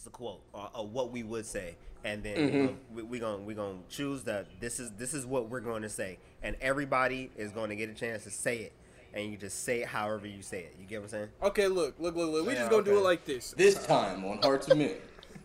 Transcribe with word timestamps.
it's 0.00 0.06
a 0.06 0.10
quote 0.10 0.40
or, 0.54 0.70
or 0.74 0.86
what 0.86 1.12
we 1.12 1.22
would 1.22 1.44
say, 1.44 1.76
and 2.04 2.22
then 2.22 2.38
Mm-hmm. 2.38 2.94
we, 2.96 3.02
we 3.02 3.18
gonna 3.18 3.42
we 3.42 3.52
gonna 3.52 3.80
choose 3.90 4.22
that 4.24 4.46
this 4.58 4.80
is 4.80 4.90
this 4.92 5.12
is 5.12 5.26
what 5.26 5.50
we're 5.50 5.60
going 5.60 5.82
to 5.82 5.90
say, 5.90 6.16
and 6.42 6.56
everybody 6.62 7.30
is 7.36 7.52
going 7.52 7.68
to 7.68 7.76
get 7.76 7.90
a 7.90 7.92
chance 7.94 8.24
to 8.24 8.30
say 8.30 8.60
it, 8.60 8.72
and 9.12 9.30
you 9.30 9.36
just 9.36 9.62
say 9.62 9.82
it 9.82 9.88
however 9.88 10.26
you 10.26 10.40
say 10.40 10.60
it. 10.60 10.74
You 10.80 10.86
get 10.86 11.00
what 11.00 11.04
I'm 11.04 11.10
saying? 11.10 11.28
Okay, 11.42 11.68
look, 11.68 11.96
look, 11.98 12.16
look, 12.16 12.30
look. 12.32 12.46
We 12.46 12.54
Yeah, 12.54 12.60
just 12.60 12.70
gonna 12.70 12.82
do 12.82 12.96
it 12.96 13.02
like 13.02 13.26
this. 13.26 13.50
This 13.58 13.84
time 13.86 14.24
on 14.24 14.38
Heartz 14.40 14.70
of 14.70 14.78
Men. 14.78 14.94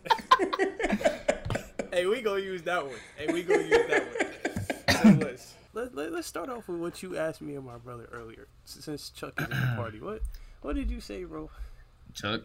Hey, 1.92 2.04
we 2.04 2.20
gonna 2.20 2.40
use 2.42 2.62
that 2.62 2.84
one. 2.84 2.96
Hey, 3.16 3.32
we 3.32 3.42
gonna 3.42 3.62
use 3.62 3.86
that 3.88 4.06
one. 4.06 5.02
So 5.18 5.26
let's 5.26 5.54
let, 5.72 5.94
let, 5.94 6.12
let's 6.12 6.26
start 6.26 6.50
off 6.50 6.68
with 6.68 6.78
what 6.78 7.02
you 7.02 7.16
asked 7.16 7.40
me 7.40 7.54
and 7.56 7.64
my 7.64 7.78
brother 7.78 8.06
earlier. 8.12 8.48
Since 8.64 9.10
Chuck 9.10 9.32
is 9.38 9.44
in 9.44 9.50
the 9.50 9.72
party, 9.76 10.00
what 10.00 10.20
what 10.62 10.76
did 10.76 10.90
you 10.90 11.00
say, 11.00 11.24
bro? 11.24 11.48
Chuck, 12.12 12.42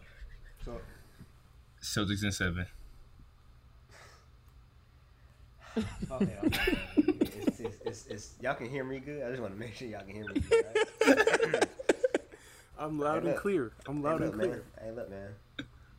So 0.63 0.79
Celtics 1.81 2.23
in 2.23 2.31
seven. 2.31 2.65
okay, 6.11 6.37
okay. 6.43 6.77
it's, 6.97 7.59
it's, 7.59 7.77
it's, 7.85 8.07
it's, 8.07 8.33
y'all 8.41 8.55
can 8.55 8.69
hear 8.69 8.83
me 8.83 8.99
good. 8.99 9.23
I 9.23 9.29
just 9.29 9.41
want 9.41 9.53
to 9.53 9.59
make 9.59 9.73
sure 9.73 9.87
y'all 9.87 10.01
can 10.01 10.13
hear 10.15 10.25
me 10.25 10.41
good. 10.41 10.65
Right? 11.53 11.65
I'm 12.77 12.99
loud 12.99 13.23
Hey, 13.23 13.29
and 13.29 13.37
clear. 13.39 13.71
I'm 13.87 13.97
Hey, 13.97 14.01
loud 14.03 14.21
look, 14.21 14.29
and 14.33 14.37
man. 14.37 14.47
clear. 14.49 14.63
Hey, 14.81 14.91
look, 14.91 15.09
man. 15.09 15.29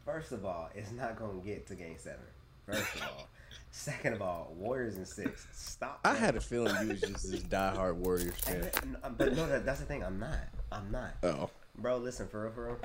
First 0.05 0.33
of 0.33 0.45
all, 0.45 0.69
it's 0.75 0.91
not 0.93 1.17
gonna 1.19 1.41
get 1.45 1.67
to 1.69 1.75
Game 1.75 1.97
Seven. 1.99 2.19
First 2.67 2.95
of 2.97 3.03
all. 3.03 3.29
Second 3.75 4.13
of 4.15 4.21
all, 4.23 4.53
Warriors 4.59 4.97
in 4.99 5.07
six. 5.07 5.47
Stop. 5.53 6.01
I 6.05 6.15
had 6.15 6.37
a 6.37 6.41
feeling 6.41 6.75
you 6.83 6.89
was 6.89 7.01
just 7.01 7.31
this 7.31 7.41
diehard 7.41 7.95
Warriors 7.95 8.35
Hey, 8.47 8.61
fan. 8.61 8.93
man, 9.03 9.15
But 9.17 9.35
no, 9.35 9.47
that, 9.49 9.65
that's 9.65 9.81
the 9.81 9.87
thing. 9.87 10.05
I'm 10.05 10.19
not. 10.19 10.37
I'm 10.71 10.91
not. 10.91 11.13
Oh. 11.23 11.49
Bro, 11.79 11.99
listen, 11.99 12.29
for 12.29 12.43
real, 12.43 12.53
for 12.53 12.65
real. 12.67 12.79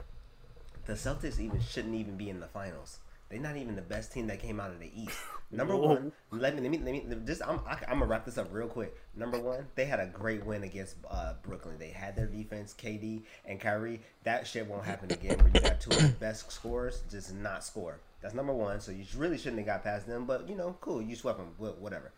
The 0.87 0.93
Celtics 0.93 1.37
even 1.37 1.59
shouldn't 1.59 1.95
even 1.95 2.15
be 2.15 2.29
in 2.29 2.39
the 2.39 2.47
finals. 2.47 2.99
They're 3.27 3.41
not 3.41 3.57
even 3.57 3.75
the 3.75 3.81
best 3.81 4.13
team 4.13 4.27
that 4.27 4.41
came 4.41 4.61
out 4.61 4.71
of 4.71 4.79
the 4.79 4.89
East. 4.95 5.17
Number 5.51 5.75
Whoa. 5.75 5.95
one, 5.95 6.11
let 6.31 6.55
me 6.55 6.61
let 6.61 6.71
me 6.71 6.79
let 6.79 7.09
me 7.09 7.16
just 7.25 7.41
I'm 7.45 7.59
I, 7.67 7.77
I'm 7.89 7.99
gonna 7.99 8.05
wrap 8.05 8.23
this 8.23 8.38
up 8.38 8.47
real 8.53 8.67
quick. 8.67 8.95
Number 9.13 9.38
one, 9.38 9.67
they 9.75 9.83
had 9.83 9.99
a 9.99 10.05
great 10.05 10.45
win 10.45 10.63
against 10.63 10.95
uh, 11.11 11.33
Brooklyn. 11.44 11.77
They 11.77 11.89
had 11.89 12.16
their 12.16 12.25
defense, 12.25 12.73
KD 12.73 13.23
and 13.44 13.59
Kyrie. 13.59 13.99
That 14.23 14.47
shit 14.47 14.66
won't 14.66 14.85
happen 14.85 15.11
again. 15.11 15.38
Where 15.39 15.52
you 15.53 15.59
got 15.59 15.81
two 15.81 15.89
of 15.89 16.02
the 16.02 16.07
best 16.19 16.49
scorers 16.49 17.03
just 17.11 17.35
not 17.35 17.66
score. 17.66 17.99
That's 18.22 18.33
number 18.33 18.53
one. 18.53 18.79
So 18.79 18.94
you 18.94 19.03
really 19.17 19.38
shouldn't 19.38 19.57
have 19.57 19.67
got 19.67 19.83
past 19.83 20.07
them. 20.07 20.23
But 20.23 20.47
you 20.47 20.55
know, 20.55 20.77
cool. 20.79 21.01
You 21.01 21.17
swept 21.17 21.39
them. 21.39 21.49
Whatever. 21.57 22.13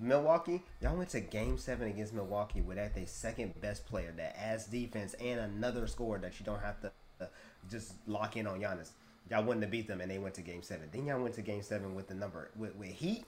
Milwaukee, 0.00 0.64
y'all 0.82 0.96
went 0.96 1.10
to 1.10 1.20
Game 1.20 1.56
Seven 1.56 1.86
against 1.86 2.12
Milwaukee 2.12 2.62
without 2.62 2.94
their 2.94 3.06
second 3.06 3.60
best 3.60 3.86
player 3.86 4.12
that 4.16 4.36
adds 4.36 4.66
defense 4.66 5.14
and 5.14 5.38
another 5.38 5.86
score 5.86 6.18
that 6.18 6.40
you 6.40 6.44
don't 6.44 6.60
have 6.60 6.80
to 6.80 6.90
just 7.70 7.94
lock 8.06 8.36
in 8.36 8.46
on 8.46 8.60
Giannis. 8.60 8.90
Y'all 9.30 9.44
wouldn't 9.44 9.62
have 9.62 9.70
beat 9.70 9.86
them, 9.86 10.00
and 10.00 10.10
they 10.10 10.18
went 10.18 10.34
to 10.36 10.42
Game 10.42 10.62
Seven. 10.62 10.88
Then 10.92 11.06
y'all 11.06 11.20
went 11.22 11.34
to 11.34 11.42
Game 11.42 11.62
Seven 11.62 11.94
with 11.94 12.08
the 12.08 12.14
number 12.14 12.50
with, 12.56 12.74
with 12.76 12.88
Heat 12.90 13.24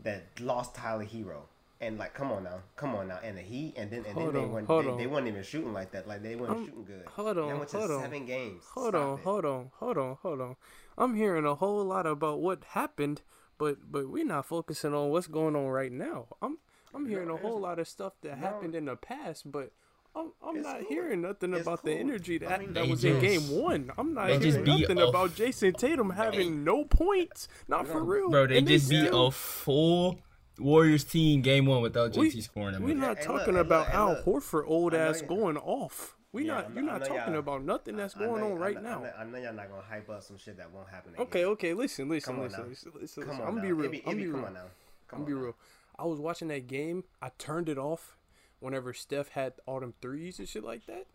that 0.00 0.24
lost 0.40 0.74
Tyler 0.74 1.04
Herro. 1.04 1.42
And 1.80 1.96
like, 1.96 2.12
come 2.12 2.32
on 2.32 2.42
now, 2.42 2.58
come 2.74 2.94
on 2.96 3.06
now, 3.06 3.20
and 3.22 3.38
the 3.38 3.40
Heat, 3.40 3.74
and 3.76 3.88
then 3.88 4.04
and 4.04 4.14
Hold 4.18 4.34
then 4.34 4.42
they 4.42 4.48
weren't 4.48 4.68
they, 4.68 5.04
they 5.04 5.06
weren't 5.06 5.28
even 5.28 5.42
shooting 5.44 5.72
like 5.72 5.92
that. 5.92 6.08
Like 6.08 6.22
they 6.24 6.34
weren't 6.34 6.50
Um, 6.56 6.64
shooting 6.66 6.84
good. 6.84 7.06
hold 7.06 7.38
on, 7.38 7.58
went 7.58 7.68
to 7.70 7.78
hold 7.78 7.90
on. 7.92 8.02
seven 8.02 8.26
games. 8.26 8.64
Hold 8.74 8.88
Stop 8.94 9.00
on, 9.00 9.18
it. 9.18 9.22
hold 9.22 9.44
on, 9.44 9.70
hold 9.76 9.96
on, 9.98 10.16
hold 10.22 10.40
on. 10.40 10.56
I'm 10.98 11.14
hearing 11.14 11.46
a 11.46 11.54
whole 11.54 11.84
lot 11.84 12.04
about 12.04 12.40
what 12.40 12.64
happened, 12.70 13.22
but 13.58 13.90
but 13.92 14.10
we're 14.10 14.24
not 14.26 14.46
focusing 14.46 14.92
on 14.92 15.10
what's 15.10 15.28
going 15.28 15.54
on 15.54 15.66
right 15.68 15.92
now. 15.92 16.26
I'm 16.42 16.58
I'm 16.92 17.06
hearing 17.06 17.30
a 17.30 17.36
whole 17.36 17.60
lot 17.60 17.78
of 17.78 17.86
stuff 17.86 18.14
that 18.22 18.40
no. 18.40 18.46
happened 18.46 18.74
in 18.74 18.86
the 18.86 18.96
past, 18.96 19.50
but 19.52 19.70
I'm 20.18 20.32
I'm 20.42 20.62
not 20.62 20.80
cool. 20.80 20.88
heain 20.88 21.22
nothing 21.22 21.54
It's 21.54 21.62
about 21.62 21.84
the 21.84 21.90
cool. 21.92 22.00
energy 22.00 22.36
I 22.36 22.48
that 22.48 22.60
mean, 22.60 22.72
that 22.74 22.84
They 22.84 22.90
was 22.90 23.04
in 23.04 23.20
game 23.20 23.50
one. 23.50 23.92
I'm 23.96 24.14
not 24.14 24.26
they 24.28 24.38
just 24.38 24.58
hearing 24.58 24.80
nothing 24.80 24.98
a- 24.98 25.06
about 25.06 25.34
Jayson 25.34 25.72
Tatum 25.74 26.10
having 26.10 26.64
no 26.64 26.84
points. 26.84 27.48
Not 27.68 27.86
for 27.86 28.02
real. 28.02 28.30
Bro, 28.30 28.48
they 28.48 28.58
And 28.58 28.66
just 28.68 28.90
beat 28.90 29.08
a 29.12 29.30
full 29.30 30.18
Warriors 30.58 31.04
team 31.04 31.40
game 31.42 31.66
one 31.66 31.82
without 31.82 32.12
JT 32.12 32.34
we, 32.34 32.40
scoring 32.40 32.72
them. 32.74 32.82
We're 32.82 32.94
not 32.96 33.18
Hey, 33.18 33.28
look, 33.28 33.38
talking 33.38 33.54
hey, 33.54 33.60
about 33.60 33.86
look, 33.86 33.94
Al 33.94 34.08
look. 34.08 34.24
Horford 34.24 34.64
old 34.66 34.92
know 34.92 34.98
ass 34.98 35.22
you- 35.22 35.28
going 35.28 35.56
off. 35.56 36.16
We 36.32 36.44
Yeah, 36.46 36.54
not 36.54 36.64
I 36.64 36.68
know- 36.68 36.74
you're 36.74 36.82
not 36.84 37.04
talking 37.04 37.34
about 37.36 37.62
nothing 37.64 37.96
that's 37.96 38.16
I 38.16 38.20
know- 38.20 38.26
going 38.26 38.42
on 38.42 38.52
I 38.52 38.54
right 38.60 38.74
know- 38.74 38.80
now. 38.82 38.98
I 38.98 39.02
know, 39.02 39.12
I 39.18 39.24
know 39.24 39.38
y'all 39.38 39.52
not 39.54 39.70
gonna 39.70 39.82
hype 39.82 40.10
up 40.10 40.22
some 40.24 40.36
shit 40.36 40.56
that 40.58 40.70
won't 40.72 40.88
happen. 40.88 41.14
Again. 41.14 41.26
Okay, 41.26 41.44
okay, 41.44 41.72
listen, 41.74 42.08
listen, 42.08 42.34
Come 42.34 42.40
on 42.42 42.48
listen, 42.48 42.62
now. 42.64 42.68
listen, 42.68 42.92
listen, 43.00 43.22
Come 43.22 43.30
listen. 43.30 43.42
on 43.44 43.48
I'm 43.48 43.56
now. 43.56 43.62
be 43.62 43.72
real. 43.72 43.86
It 43.86 43.92
be- 43.92 44.02
I'm 44.04 44.12
it 44.12 44.16
be- 44.16 44.24
be 44.26 44.30
come 44.32 44.44
on 44.44 44.52
now. 44.54 44.60
Come 45.06 45.18
I'm 45.18 45.20
on 45.20 45.26
be 45.26 45.32
now. 45.34 45.40
real. 45.40 45.56
I 45.98 46.04
was 46.04 46.18
watching 46.20 46.48
that 46.48 46.66
game. 46.66 47.04
I 47.22 47.30
turned 47.38 47.68
it 47.68 47.78
off 47.78 48.17
whenever 48.60 48.92
Steph 48.92 49.28
had 49.30 49.54
all 49.66 49.80
them 49.80 49.94
threes 50.00 50.38
and 50.38 50.48
shit 50.48 50.64
like 50.64 50.86
that 50.86 51.06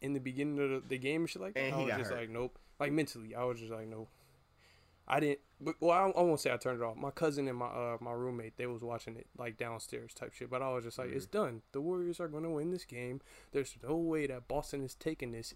in 0.00 0.12
the 0.12 0.20
beginning 0.20 0.58
of 0.58 0.70
the, 0.70 0.82
the 0.88 0.98
game 0.98 1.22
and 1.22 1.30
shit 1.30 1.42
like 1.42 1.54
that. 1.54 1.60
And 1.60 1.74
I 1.74 1.78
was 1.78 1.94
just 1.98 2.10
hurt. 2.10 2.20
like, 2.20 2.30
nope. 2.30 2.58
Like 2.80 2.92
mentally, 2.92 3.34
I 3.34 3.44
was 3.44 3.58
just 3.60 3.72
like, 3.72 3.86
nope. 3.88 4.08
I 5.06 5.18
didn't. 5.20 5.40
But, 5.60 5.74
well, 5.80 5.90
I, 5.90 6.18
I 6.18 6.22
won't 6.22 6.38
say 6.40 6.52
I 6.52 6.56
turned 6.56 6.80
it 6.80 6.84
off. 6.84 6.96
My 6.96 7.10
cousin 7.10 7.48
and 7.48 7.58
my 7.58 7.66
uh, 7.66 7.96
my 8.00 8.12
roommate 8.12 8.56
they 8.56 8.66
was 8.66 8.82
watching 8.82 9.16
it 9.16 9.26
like 9.36 9.56
downstairs 9.56 10.14
type 10.14 10.32
shit. 10.32 10.48
But 10.48 10.62
I 10.62 10.72
was 10.72 10.84
just 10.84 10.96
like, 10.98 11.10
it's 11.10 11.26
Mm-hmm. 11.26 11.36
done. 11.44 11.62
The 11.72 11.80
Warriors 11.80 12.20
are 12.20 12.28
gonna 12.28 12.50
win 12.50 12.70
this 12.70 12.84
game. 12.84 13.20
There's 13.52 13.76
no 13.82 13.96
way 13.96 14.26
that 14.28 14.46
Boston 14.48 14.82
is 14.84 14.94
taking 14.94 15.32
this 15.32 15.54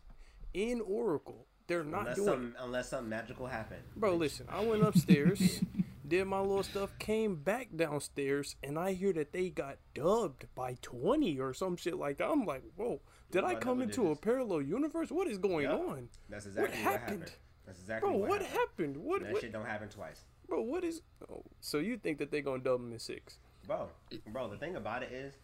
in 0.53 0.81
Oracle. 0.81 1.47
They're 1.69 1.85
not 1.85 2.01
Unless 2.03 2.17
doing 2.17 2.29
something, 2.29 2.55
unless 2.61 2.89
something 2.91 3.09
magical 3.09 3.47
happened. 3.47 3.83
Bro, 3.97 4.17
listen, 4.17 4.47
I 4.49 4.61
went 4.65 4.83
upstairs, 4.85 5.61
did 6.09 6.25
my 6.27 6.41
little 6.41 6.63
stuff, 6.63 6.97
came 6.99 7.37
back 7.37 7.69
downstairs, 7.75 8.57
and 8.63 8.79
I 8.79 8.93
hear 8.93 9.13
that 9.15 9.33
they 9.33 9.49
got 9.51 9.79
dubbed 9.95 10.47
by 10.55 10.77
20 10.83 11.39
or 11.41 11.53
some 11.55 11.77
shit 11.77 11.97
like 11.97 12.19
that. 12.19 12.29
I'm 12.31 12.45
like, 12.45 12.63
whoa, 12.77 13.01
did 13.31 13.45
I 13.45 13.55
come 13.57 13.83
into 13.83 14.11
a 14.11 14.17
parallel 14.17 14.63
universe? 14.63 15.11
What 15.11 15.29
is 15.29 15.39
going 15.39 15.65
Yup. 15.65 15.81
on? 15.81 16.09
That's 16.29 16.47
exactly 16.47 16.71
what 16.71 16.93
happened? 16.93 17.21
happened. 17.21 17.33
That's 17.67 17.81
exactly 17.81 18.11
Bro, 18.11 18.19
what, 18.19 18.29
what 18.31 18.43
happened. 18.43 18.59
happened? 18.59 18.97
What, 18.99 19.23
That 19.23 19.33
what 19.33 19.41
shit 19.43 19.53
don't 19.53 19.67
happen 19.67 19.89
twice. 19.89 20.23
bro, 20.47 20.63
what 20.63 20.85
is 20.85 21.03
oh, 21.31 21.43
so 21.61 21.79
you 21.79 21.97
think 21.97 22.19
that 22.19 22.31
they're 22.31 22.43
gonna 22.43 22.63
dub 22.63 22.81
them 22.81 22.93
in 22.93 22.99
six? 22.99 23.39
Bro, 23.67 23.89
bro, 24.29 24.49
the 24.49 24.57
thing 24.57 24.77
about 24.77 25.03
it 25.03 25.11
is, 25.11 25.35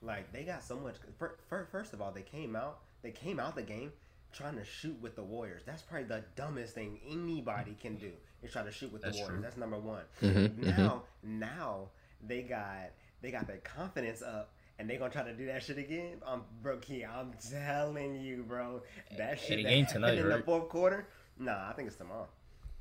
like, 0.00 0.32
they 0.32 0.44
got 0.44 0.62
so 0.62 0.76
much. 0.78 0.94
fir- 1.18 1.36
fir- 1.48 1.66
First 1.72 1.92
of 1.92 2.00
all, 2.00 2.12
they 2.12 2.22
came 2.22 2.54
out, 2.54 2.78
they 3.02 3.10
came 3.10 3.40
out 3.40 3.56
the 3.56 3.62
game 3.62 3.90
trying 4.32 4.56
to 4.56 4.64
shoot 4.64 4.96
with 5.00 5.16
the 5.16 5.22
Warriors. 5.22 5.62
That's 5.66 5.82
probably 5.82 6.08
the 6.08 6.24
dumbest 6.36 6.74
thing 6.74 6.98
anybody 7.08 7.76
can 7.80 7.96
do 7.96 8.12
is 8.42 8.52
try 8.52 8.62
to 8.62 8.72
shoot 8.72 8.92
with 8.92 9.02
That's 9.02 9.16
the 9.16 9.22
Warriors. 9.22 9.36
true. 9.36 9.42
That's 9.42 9.56
number 9.56 9.78
one. 9.78 10.02
Mm-hmm, 10.22 10.62
now, 10.64 11.02
now 11.22 11.88
they 12.26 12.42
got 12.42 12.90
they 13.20 13.30
got 13.30 13.46
their 13.46 13.58
confidence 13.58 14.22
up. 14.22 14.50
And 14.78 14.88
they 14.90 14.96
gonna 14.96 15.12
try 15.12 15.22
to 15.22 15.34
do 15.34 15.46
that 15.46 15.62
shit 15.62 15.78
again? 15.78 16.16
I'm 16.26 16.42
bro, 16.60 16.78
Kei, 16.78 17.04
I'm 17.04 17.32
telling 17.50 18.20
you, 18.20 18.42
bro. 18.42 18.82
That 19.16 19.38
shit 19.38 19.58
the 19.58 19.62
that 19.62 19.68
game 19.68 19.84
happened 19.84 20.02
tonight, 20.02 20.18
in 20.18 20.28
the 20.28 20.42
fourth 20.42 20.68
quarter. 20.70 21.06
Nah, 21.38 21.68
I 21.68 21.72
think 21.74 21.86
it's 21.88 21.96
tomorrow. 21.96 22.26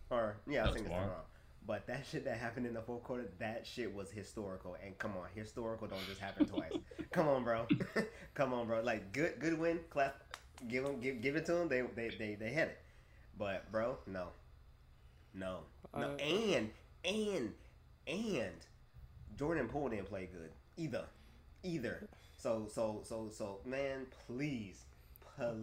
Or 0.09 0.38
yeah, 0.47 0.62
I 0.62 0.66
think 0.66 0.78
it's 0.78 0.83
tomorrow. 0.85 1.03
tomorrow. 1.03 1.22
But 1.68 1.85
that 1.88 2.06
shit 2.09 2.25
that 2.25 2.38
happened 2.38 2.66
in 2.66 2.73
the 2.73 2.81
fourth 2.81 3.03
quarter, 3.03 3.25
that 3.39 3.68
shit 3.68 3.94
was 3.94 4.09
historical. 4.09 4.75
And 4.83 4.97
come 4.97 5.12
on, 5.12 5.28
historical 5.35 5.88
don't 5.88 6.06
just 6.07 6.19
happen 6.19 6.47
twice. 6.47 6.72
come 7.12 7.28
on, 7.28 7.44
bro. 7.44 7.68
come 8.33 8.53
on, 8.53 8.66
bro. 8.68 8.81
Like 8.81 9.12
good, 9.12 9.39
good 9.39 9.59
win. 9.59 9.79
Clap. 9.89 10.16
Give 10.68 10.84
them, 10.84 11.00
give, 11.00 11.22
give 11.22 11.36
it 11.36 11.46
to 11.48 11.54
them. 11.54 11.68
They, 11.70 11.82
they, 11.82 12.10
they, 12.18 12.36
they 12.36 12.52
had 12.52 12.70
it. 12.70 12.80
But 13.38 13.72
bro, 13.72 13.98
no, 14.08 14.28
no, 15.34 15.60
no. 15.96 16.02
Uh, 16.04 16.18
and 16.18 16.70
and 17.04 17.54
and 18.08 18.54
Jordan 19.38 19.68
Poole 19.68 19.90
didn't 19.90 20.08
play 20.10 20.30
good 20.32 20.52
either, 20.78 21.06
either. 21.64 22.08
So 22.38 22.68
so 22.72 23.02
so 23.04 23.30
so 23.32 23.60
man, 23.66 24.06
please, 24.28 24.84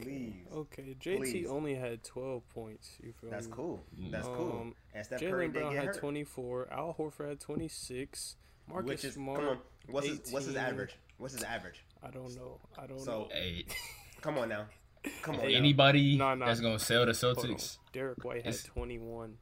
please. 0.01 0.47
Okay, 0.53 0.97
JT 1.01 1.17
Please. 1.19 1.47
only 1.49 1.75
had 1.75 2.03
12 2.03 2.49
points. 2.51 2.91
You 3.03 3.13
feel 3.21 3.31
That's 3.31 3.47
me? 3.47 3.53
cool. 3.55 3.81
That's 4.11 4.27
cool. 4.27 4.59
Um, 4.63 4.75
And 4.95 5.05
Steph 5.05 5.21
Curry 5.21 5.49
Jaylen 5.49 5.53
Brown 5.53 5.75
had 5.77 5.95
24. 5.95 6.69
Al 6.73 6.97
Horford 6.99 7.29
had 7.29 7.41
26. 7.41 8.37
Marcus 8.69 8.89
Which 8.89 9.05
is 9.05 9.15
Smart. 9.15 9.39
come 9.41 9.49
on. 9.49 9.59
What's 9.89 10.07
his 10.09 10.33
what's 10.33 10.47
his 10.47 10.57
average? 10.57 10.97
What's 11.19 11.35
his 11.35 11.43
average? 11.45 11.85
I 12.03 12.11
don't 12.11 12.35
know. 12.37 12.59
I 12.77 12.87
don't 12.87 12.99
know. 12.99 13.05
So- 13.05 13.11
know. 13.23 13.29
Hey, 13.33 13.67
Come 14.21 14.37
on 14.39 14.49
now. 14.49 14.67
Come 15.23 15.37
on. 15.37 15.41
anybody 15.47 16.17
Nah, 16.17 16.35
nah. 16.35 16.47
that's 16.47 16.61
gonna 16.61 16.79
sell 16.79 17.07
the 17.07 17.13
Hold. 17.13 17.37
Celtics, 17.39 17.79
Derrick 17.93 18.25
White 18.25 18.45
had 18.45 18.55
It's- 18.55 18.65
21. 18.65 19.37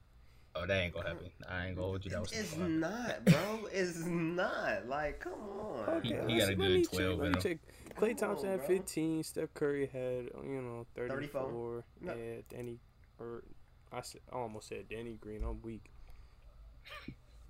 oh, 0.54 0.66
that 0.66 0.74
ain't 0.82 0.94
gonna 0.94 1.08
happen. 1.08 1.30
I 1.48 1.66
ain't 1.66 1.76
gonna 1.76 1.86
hold 1.88 2.04
you. 2.04 2.10
That 2.10 2.20
was 2.20 2.32
It's 2.32 2.56
not, 2.56 3.24
bro. 3.24 3.68
It's 3.72 4.04
not. 4.04 4.86
Like, 4.88 5.20
come 5.20 5.32
on. 5.34 5.88
Okay, 5.96 6.08
he 6.08 6.14
got 6.14 6.20
a 6.20 6.26
let's- 6.28 6.48
let 6.48 6.56
good 6.58 6.70
me 6.70 6.84
12 6.84 6.90
Check, 7.12 7.18
let 7.18 7.26
in 7.26 7.32
me 7.32 7.40
check. 7.40 7.58
Klay 7.96 8.08
Come 8.08 8.16
Thompson 8.16 8.48
on, 8.48 8.58
had 8.58 8.66
bro. 8.66 8.76
15. 8.76 9.22
Steph 9.22 9.54
Curry 9.54 9.86
had, 9.86 10.24
you 10.44 10.60
know, 10.62 10.86
34. 10.94 11.16
34? 11.16 11.84
No. 12.02 12.14
Yeah, 12.14 12.40
Danny, 12.50 12.78
or 13.18 13.42
I, 13.92 14.00
said, 14.02 14.20
I 14.32 14.36
almost 14.36 14.68
said 14.68 14.88
Danny 14.88 15.14
Green. 15.14 15.42
I'm 15.44 15.62
weak. 15.62 15.90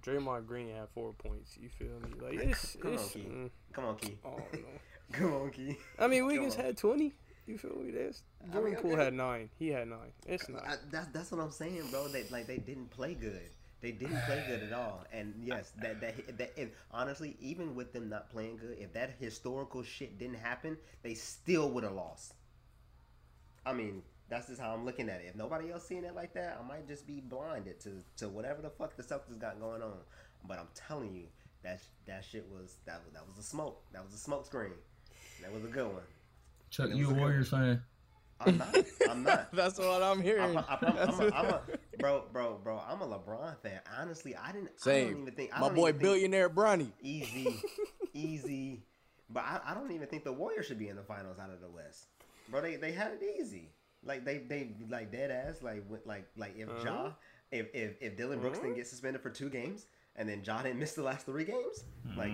Draymond 0.03 0.47
Green 0.47 0.69
had 0.69 0.89
four 0.95 1.13
points. 1.15 1.57
You 1.61 1.69
feel 1.69 1.99
me? 2.01 2.11
Like 2.21 2.35
it's, 2.47 2.77
Come 2.81 2.93
on, 2.93 2.95
it's 2.99 3.11
Kei. 3.13 3.21
mm, 3.21 3.51
Come 3.73 3.85
on, 3.87 3.97
Kei. 3.97 4.19
I 4.25 4.29
don't. 4.29 4.65
Come 5.13 5.33
on, 5.35 5.51
Kei. 5.51 5.77
I 5.99 6.07
mean, 6.07 6.27
Wiggins 6.27 6.57
on. 6.57 6.65
had 6.65 6.77
20. 6.77 7.13
You 7.47 7.59
feel 7.59 7.77
me? 7.77 7.93
That's 7.93 8.23
I 8.43 8.53
Jordan 8.53 8.73
mean, 8.73 8.83
Poole 8.83 8.93
okay. 8.95 9.05
had 9.05 9.15
nine. 9.15 9.51
He 9.59 9.69
had 9.69 9.89
nine. 9.89 10.13
It's 10.27 10.49
not. 10.49 10.67
I, 10.67 10.77
that's 10.91 11.07
that's 11.09 11.31
what 11.31 11.41
I'm 11.41 11.51
saying, 11.53 11.89
bro. 11.91 12.09
They 12.09 12.25
like 12.31 12.47
they 12.47 12.59
didn't 12.59 12.91
play 12.91 13.15
good. 13.15 13.51
They 13.81 13.93
didn't 13.93 14.21
play 14.23 14.43
good 14.49 14.63
at 14.65 14.73
all. 14.73 15.05
And 15.13 15.35
yes, 15.43 15.73
that 15.83 16.01
that 16.01 16.39
that 16.39 16.53
and 16.59 16.71
honestly, 16.91 17.37
even 17.41 17.75
with 17.77 17.93
them 17.93 18.09
not 18.09 18.31
playing 18.31 18.57
good, 18.57 18.77
if 18.81 18.93
that 18.95 19.11
historical 19.21 19.83
shit 19.85 20.19
didn't 20.19 20.39
happen, 20.39 20.77
they 21.03 21.15
still 21.15 21.71
would 21.71 21.85
have 21.85 21.93
lost. 21.93 22.35
I 23.65 23.73
mean, 23.73 24.03
That's 24.29 24.49
just 24.49 24.61
how 24.61 24.73
I'm 24.75 24.85
looking 24.85 25.09
at 25.09 25.21
it. 25.21 25.27
If 25.29 25.37
nobody 25.37 25.71
else 25.71 25.87
seeing 25.87 26.05
it 26.05 26.15
like 26.15 26.35
that, 26.35 26.59
I 26.63 26.67
might 26.67 26.89
just 26.89 27.07
be 27.07 27.21
blinded 27.21 27.79
to, 27.81 28.03
to 28.19 28.29
whatever 28.29 28.61
the 28.63 28.71
fuck 28.71 28.97
the 28.97 29.03
Celtics 29.05 29.39
got 29.39 29.61
going 29.61 29.83
on. 29.83 29.99
But 30.49 30.59
I'm 30.59 30.69
telling 30.75 31.15
you, 31.15 31.27
that 31.63 31.81
that 32.07 32.25
shit 32.25 32.47
was 32.51 32.77
that 32.87 33.03
was- 33.05 33.13
that 33.15 33.27
was 33.27 33.39
a 33.39 33.43
smoke. 33.43 33.83
That 33.93 34.05
was 34.05 34.15
a 34.15 34.19
smoke 34.19 34.47
screen. 34.47 34.73
That 35.43 35.53
was 35.53 35.65
a 35.65 35.69
good 35.69 35.87
one. 35.87 36.03
Chuck, 36.71 36.91
you 36.93 37.07
a 37.07 37.09
was 37.09 37.17
a 37.17 37.21
Warriors 37.21 37.49
fan? 37.51 37.83
I'm 38.41 38.59
not. 38.59 38.77
I'm 39.09 39.23
not. 39.23 39.53
That's 39.55 39.79
what 39.79 40.03
I'm 40.03 40.21
hearing. 40.21 40.57
I, 40.57 40.61
I, 40.61 40.79
I'm, 40.81 41.21
a, 41.21 41.35
I'm 41.35 41.47
a 41.47 41.61
bro, 41.99 42.25
bro, 42.33 42.61
bro. 42.63 42.83
I'm 42.87 43.01
a 43.01 43.07
LeBron 43.07 43.57
fan. 43.63 43.81
Honestly, 43.99 44.37
I 44.37 44.53
didn't. 44.53 44.65
I 44.65 44.69
don't 44.69 44.79
Same. 44.81 45.21
even 45.23 45.35
think. 45.35 45.51
I 45.57 45.61
My 45.61 45.67
don't 45.69 45.77
boy 45.77 45.89
even 45.89 46.01
think- 46.01 46.03
billionaire 46.03 46.51
Bronny. 46.51 46.93
easy, 47.01 47.61
easy. 48.13 48.83
But 49.31 49.45
I, 49.45 49.61
I 49.69 49.75
don't 49.75 49.91
even 49.93 50.07
think 50.07 50.25
the 50.25 50.33
Warriors 50.33 50.67
should 50.67 50.79
be 50.79 50.89
in 50.89 50.97
the 50.97 51.03
finals 51.03 51.39
out 51.39 51.51
of 51.51 51.61
the 51.61 51.71
West, 51.71 52.07
bro. 52.51 52.61
They 52.61 52.77
they 52.77 52.93
had 52.93 53.13
it 53.13 53.23
easy. 53.41 53.71
Like 54.05 54.25
they 54.25 54.39
they 54.39 54.73
like 54.91 55.11
dead 55.11 55.31
ass. 55.31 55.63
Like 55.63 55.85
with- 55.89 56.07
like 56.07 56.27
like 56.37 56.57
if 56.59 56.69
Ja, 56.85 56.91
uh-huh. 56.93 57.11
if 57.51 57.75
if 57.75 57.97
if 58.03 58.17
Dillon 58.17 58.39
Brooks 58.41 58.59
didn't 58.59 58.73
uh-huh. 58.73 58.77
get 58.77 58.87
suspended 58.87 59.23
for 59.23 59.31
two 59.31 59.49
games 59.49 59.87
and 60.15 60.29
then 60.29 60.43
Ja 60.45 60.63
didn't 60.63 60.79
miss 60.79 60.93
the 60.93 61.03
last 61.03 61.25
three 61.27 61.45
games, 61.45 61.85
like 62.17 62.33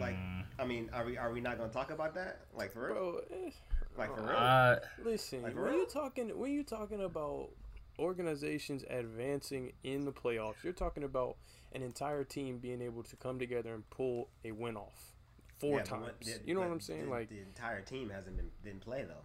like 0.00 0.16
I 0.58 0.64
mean, 0.64 0.90
are 0.92 1.04
we 1.04 1.16
are 1.18 1.32
we 1.32 1.40
not 1.40 1.58
gonna 1.58 1.72
talk 1.72 1.90
about 1.90 2.14
that? 2.14 2.40
Like 2.54 2.72
for 2.72 2.86
real? 2.86 2.94
Bro, 2.94 3.20
eh, 3.30 3.50
Like 3.96 4.14
for 4.14 4.22
real? 4.22 4.36
Uh, 4.36 4.76
listen, 5.04 5.42
Like, 5.42 5.54
when 5.54 5.64
real? 5.64 5.74
you 5.80 5.86
talking 5.86 6.38
when 6.38 6.52
you 6.52 6.62
talking 6.64 7.02
about 7.02 7.50
organizations 7.98 8.84
advancing 8.88 9.72
in 9.84 10.04
the 10.04 10.12
playoffs, 10.12 10.62
you're 10.62 10.72
talking 10.72 11.04
about 11.04 11.36
an 11.72 11.82
entire 11.82 12.24
team 12.24 12.58
being 12.58 12.80
able 12.82 13.02
to 13.02 13.16
come 13.16 13.38
together 13.38 13.74
and 13.74 13.88
pull 13.90 14.28
a 14.44 14.52
win 14.52 14.76
off 14.76 15.12
four 15.58 15.78
Yeah, 15.78 15.84
times. 15.84 16.02
what- 16.04 16.20
the- 16.20 16.40
you 16.44 16.54
know 16.54 16.60
what 16.60 16.70
I'm 16.70 16.80
saying? 16.80 17.04
the- 17.06 17.10
like 17.10 17.28
the 17.28 17.40
entire 17.40 17.82
team 17.82 18.10
hasn't 18.10 18.36
been 18.36 18.50
didn't 18.62 18.80
play 18.80 19.04
though. 19.04 19.24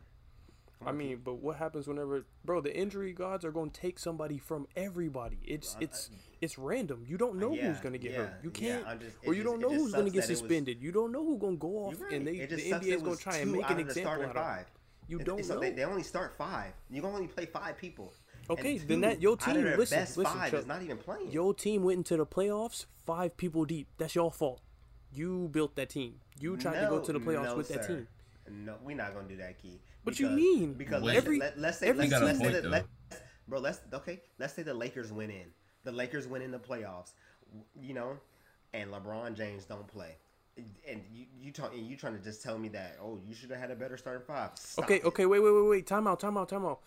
I 0.86 0.92
mean, 0.92 1.22
but 1.24 1.36
what 1.36 1.58
happens 1.58 1.88
whenever, 1.88 2.26
bro? 2.44 2.60
The 2.62 2.76
injury 2.76 3.14
gods 3.14 3.46
are 3.46 3.52
going 3.52 3.70
to 3.70 3.80
take 3.82 4.00
somebody 4.00 4.38
from 4.40 4.68
everybody. 4.76 5.38
It's 5.44 5.76
I- 5.76 5.84
it's 5.84 6.10
it's 6.42 6.58
random. 6.58 7.04
You 7.08 7.18
don't 7.18 7.36
know 7.38 7.54
Yeah, 7.54 7.68
who's 7.72 7.80
going 7.82 7.94
to 7.94 8.00
get 8.00 8.12
yeah, 8.14 8.18
hurt. 8.18 8.34
You 8.44 8.50
can't, 8.50 8.88
I'm 8.88 9.00
just- 9.00 9.16
or 9.28 9.34
you 9.36 9.44
just- 9.44 9.52
don't 9.52 9.60
know 9.62 9.70
who's 9.70 9.92
going 9.94 10.06
to 10.06 10.12
get 10.12 10.22
that 10.22 10.30
it 10.30 10.32
was- 10.32 10.40
suspended. 10.40 10.82
You 10.82 10.92
don't 10.92 11.12
know 11.12 11.24
who's 11.24 11.40
going 11.40 11.58
to 11.58 11.60
go 11.60 11.68
off, 11.86 12.02
right. 12.02 12.14
and 12.14 12.26
they 12.26 12.46
the 12.46 12.58
NBA 12.72 12.96
is 12.96 13.02
going 13.04 13.18
to 13.18 13.22
try 13.22 13.38
and 13.38 13.52
make 13.52 13.70
an 13.70 13.80
example 13.80 14.14
out 14.24 14.30
of. 14.30 14.34
five. 14.36 14.66
You 15.08 15.20
It- 15.20 15.26
don't 15.26 15.48
know. 15.48 15.60
They, 15.60 15.72
they 15.72 15.84
only 15.84 16.04
start 16.04 16.34
five. 16.38 16.74
You 16.90 17.02
can 17.02 17.12
only 17.12 17.28
play 17.28 17.46
five 17.46 17.78
people. 17.78 18.12
Okay, 18.50 18.80
two 18.80 18.86
then 18.88 19.02
that- 19.02 19.22
your 19.22 19.38
team- 19.38 19.56
listen, 19.64 20.00
listen, 20.00 20.24
five 20.24 20.50
Chuck. 20.52 20.62
is 20.62 20.66
not 20.66 20.82
even 20.82 20.98
playing. 20.98 21.32
Your 21.32 21.54
team 21.54 21.84
went 21.84 21.98
into 21.98 22.18
the 22.18 22.26
playoffs 22.26 22.86
five 23.06 23.38
people 23.38 23.66
deep. 23.66 23.88
That's 24.00 24.16
your 24.16 24.32
fault. 24.32 24.62
You 25.14 25.50
built 25.52 25.76
that 25.76 25.90
team. 25.90 26.22
You 26.40 26.58
tried 26.58 26.82
to 26.82 26.88
go 26.88 27.00
to 27.02 27.14
the 27.14 27.20
playoffs 27.20 27.44
no, 27.44 27.56
with 27.58 27.68
that 27.68 27.86
sir. 27.86 27.96
team. 27.98 28.08
No, 28.52 28.76
we're 28.84 28.96
not 28.96 29.14
gonna 29.14 29.28
do 29.28 29.38
that, 29.38 29.62
Kei. 29.62 29.80
What 30.04 30.20
you 30.20 30.30
mean? 30.30 30.74
Because 30.74 31.02
Wait. 31.02 31.14
let's, 31.16 31.18
Every- 31.26 31.40
let, 31.40 31.60
let's 31.60 31.78
say 31.78 31.88
every 31.88 32.08
let's, 32.10 32.22
let's 32.24 32.40
say 32.40 32.52
that 32.52 32.66
let's, 32.66 32.88
bro. 33.48 33.60
Let's 33.60 33.80
okay. 33.94 34.22
Let's 34.40 34.54
say 34.54 34.64
the 34.64 34.74
Lakers 34.74 35.12
win 35.14 35.30
in. 35.30 35.46
The 35.84 35.92
Lakers 35.92 36.28
win 36.28 36.42
in 36.42 36.52
the 36.52 36.60
playoffs. 36.60 37.14
You 37.80 37.94
know, 37.94 38.18
and 38.74 38.92
LeBron 38.92 39.36
James 39.36 39.66
don't 39.66 39.88
play. 39.88 40.18
And 40.88 41.02
you 41.14 41.26
you 41.40 41.52
talk, 41.52 41.74
and 41.74 41.86
you 41.88 41.96
trying 41.96 42.18
to 42.18 42.24
just 42.24 42.44
tell 42.44 42.58
me 42.58 42.68
that 42.70 42.98
oh 43.02 43.20
you 43.26 43.34
should 43.34 43.50
have 43.52 43.60
had 43.60 43.72
a 43.72 43.76
better 43.76 43.98
starting 43.98 44.24
five. 44.26 44.52
Stop 44.56 44.86
Okay, 44.86 44.96
it. 44.98 45.06
okay, 45.06 45.26
wait, 45.26 45.40
wait, 45.40 45.52
wait, 45.54 45.68
wait. 45.70 45.88
Time 45.88 46.08
out, 46.08 46.20
time 46.20 46.38
out, 46.38 46.50
time 46.50 46.66
out. 46.66 46.80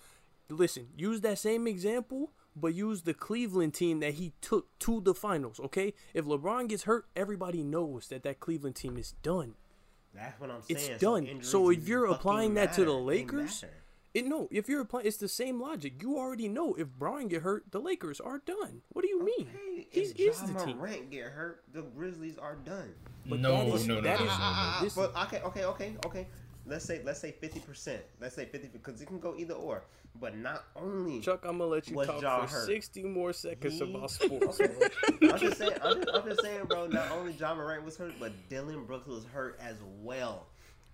Listen, 0.50 0.88
use 0.96 1.22
that 1.22 1.38
same 1.38 1.66
example, 1.66 2.30
but 2.54 2.74
use 2.74 3.02
the 3.02 3.14
Cleveland 3.14 3.72
team 3.72 4.00
that 4.00 4.14
he 4.14 4.32
took 4.42 4.78
to 4.80 5.00
the 5.00 5.14
finals. 5.14 5.58
Okay, 5.58 5.94
if 6.12 6.26
LeBron 6.26 6.68
gets 6.68 6.82
hurt, 6.82 7.06
everybody 7.16 7.62
knows 7.62 8.08
that 8.08 8.22
that 8.24 8.40
Cleveland 8.40 8.76
team 8.76 8.98
is 8.98 9.12
done. 9.22 9.54
That's 10.14 10.40
what 10.40 10.50
I'm 10.50 10.62
It's 10.68 10.88
done. 11.00 11.26
injuries 11.26 11.48
So 11.50 11.70
if 11.70 11.88
you're 11.88 12.06
applying 12.06 12.54
that 12.54 12.72
to 12.74 12.84
the 12.84 12.92
Lakers, 12.92 13.64
it 14.14 14.26
no. 14.26 14.48
If 14.52 14.68
you're 14.68 14.82
applying, 14.82 15.06
it's 15.06 15.16
the 15.16 15.28
same 15.28 15.60
logic. 15.60 16.00
You 16.00 16.16
already 16.18 16.48
know 16.48 16.74
if 16.74 16.86
Brian 16.98 17.26
get 17.28 17.42
hurt, 17.42 17.64
the 17.72 17.80
Lakers 17.80 18.20
are 18.20 18.38
done. 18.38 18.82
What 18.92 19.02
do 19.02 19.08
you 19.08 19.24
mean? 19.24 19.48
He's 19.90 20.12
if 20.12 20.18
is 20.20 20.40
Ja 20.40 20.46
the 20.46 20.64
team. 20.66 20.76
Morant 20.78 21.10
get 21.10 21.24
hurt, 21.26 21.64
the 21.72 21.82
Grizzlies 21.82 22.38
are 22.38 22.54
done. 22.54 22.94
But 23.26 23.40
no, 23.40 23.52
that 23.56 23.74
is- 23.74 23.88
no, 23.88 23.94
no, 23.96 24.00
that 24.02 24.18
no, 24.20 24.24
is- 24.26 24.30
no, 24.30 24.36
no. 24.38 24.44
Ah, 24.44 24.54
ah, 24.54 24.76
ah, 24.78 24.84
this- 24.84 24.94
But 24.94 25.16
okay, 25.16 25.40
okay, 25.42 25.64
okay, 25.64 25.96
okay. 26.06 26.26
Let's 26.66 26.84
say 26.84 27.00
let's 27.04 27.20
say 27.20 27.32
fifty 27.32 27.60
percent. 27.60 28.02
Let's 28.20 28.34
say 28.34 28.46
fifty 28.46 28.68
because 28.68 29.00
it 29.00 29.06
can 29.06 29.18
go 29.20 29.34
either 29.36 29.54
or. 29.54 29.84
But 30.20 30.36
not 30.36 30.64
only 30.76 31.20
Chuck, 31.20 31.44
I'm 31.44 31.58
gonna 31.58 31.70
let 31.70 31.88
you 31.88 31.96
talk 32.04 32.22
Ja 32.22 32.46
for 32.46 32.54
hurt? 32.54 32.66
60 32.66 33.02
more 33.02 33.32
seconds 33.32 33.80
He- 33.80 33.82
about 33.82 34.10
sports. 34.12 34.60
Okay. 34.60 35.28
I'm 35.32 35.38
just 35.38 35.58
saying. 35.58 35.72
I'm 35.82 35.96
just, 35.96 36.08
I'm 36.14 36.24
just 36.28 36.42
saying, 36.42 36.64
bro. 36.66 36.86
Not 36.86 37.10
only 37.10 37.32
John 37.32 37.56
Morant 37.56 37.84
was 37.84 37.96
hurt, 37.96 38.12
but 38.20 38.32
Dillon 38.48 38.84
Brooks 38.84 39.08
was 39.08 39.24
hurt 39.24 39.58
as 39.60 39.76
well. 40.02 40.46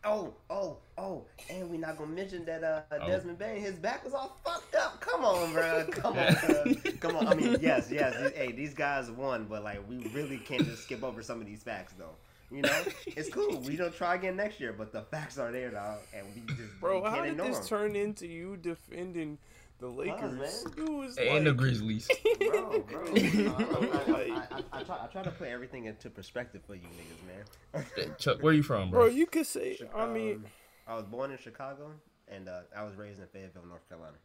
Oh, 0.02 0.32
oh, 0.48 0.78
oh, 0.96 1.26
and 1.50 1.68
we're 1.68 1.78
not 1.78 1.98
gonna 1.98 2.10
mention 2.10 2.46
that 2.46 2.64
uh, 2.64 2.80
Oh. 2.90 3.06
Desmond 3.06 3.38
Bane, 3.38 3.60
his 3.60 3.74
back 3.74 4.02
was 4.02 4.14
all 4.14 4.38
fucked 4.42 4.74
up. 4.74 4.98
Come 5.02 5.22
on, 5.26 5.52
bro. 5.52 5.84
Come 5.90 6.16
on, 6.18 6.36
bro. 6.46 6.74
Come 7.00 7.16
on. 7.16 7.28
I 7.28 7.34
mean, 7.34 7.58
yes, 7.60 7.90
yes. 7.90 8.14
hey, 8.34 8.52
these 8.52 8.72
guys 8.72 9.10
won, 9.10 9.44
but 9.44 9.62
like, 9.62 9.86
we 9.86 9.98
really 10.14 10.38
can't 10.38 10.64
just 10.64 10.84
skip 10.84 11.04
over 11.04 11.22
some 11.22 11.38
of 11.38 11.46
these 11.46 11.62
facts, 11.62 11.92
though. 11.98 12.14
You 12.50 12.62
know, 12.62 12.82
it's 13.06 13.28
cool. 13.28 13.58
We 13.60 13.76
don't 13.76 13.94
try 13.94 14.16
again 14.16 14.36
next 14.36 14.58
year, 14.60 14.72
but 14.72 14.92
the 14.92 15.02
facts 15.02 15.38
are 15.38 15.52
there, 15.52 15.70
dog, 15.70 15.98
and 16.16 16.26
we 16.34 16.40
just 16.54 16.80
Bro, 16.80 16.96
we 16.96 17.02
can't 17.02 17.14
how 17.16 17.24
did 17.24 17.36
this 17.38 17.58
them. 17.58 17.66
turn 17.68 17.96
into 17.96 18.26
you 18.26 18.56
defending 18.56 19.38
the 19.78 19.86
Lakers? 19.88 20.32
man. 20.34 20.72
It 20.86 20.90
was 20.90 21.16
And 21.16 21.46
the 21.46 21.52
Grizzlies. 21.52 22.08
bro, 22.40 22.80
bro. 22.80 23.04
I, 23.06 23.12
I, 23.12 24.46
I, 24.50 24.62
I, 24.72 24.82
try, 24.82 25.04
I 25.04 25.06
try 25.06 25.22
to 25.22 25.30
put 25.30 25.48
everything 25.48 25.84
into 25.86 26.10
perspective 26.10 26.62
for 26.66 26.74
you 26.74 26.82
niggas, 26.82 27.84
man. 28.06 28.14
Chuck, 28.18 28.42
where 28.42 28.52
you 28.52 28.62
from, 28.64 28.90
Bro, 28.90 29.06
bro? 29.06 29.08
you 29.08 29.26
could 29.26 29.46
say. 29.46 29.78
I 29.94 30.06
mean, 30.06 30.34
Um, 30.36 30.44
I 30.88 30.94
was 30.96 31.04
born 31.06 31.30
in 31.30 31.38
Chicago, 31.38 31.92
and 32.28 32.48
uh, 32.48 32.62
I 32.76 32.82
was 32.84 32.96
raised 32.96 33.20
in 33.20 33.26
Fayetteville, 33.28 33.66
North 33.68 33.88
Carolina. 33.88 34.16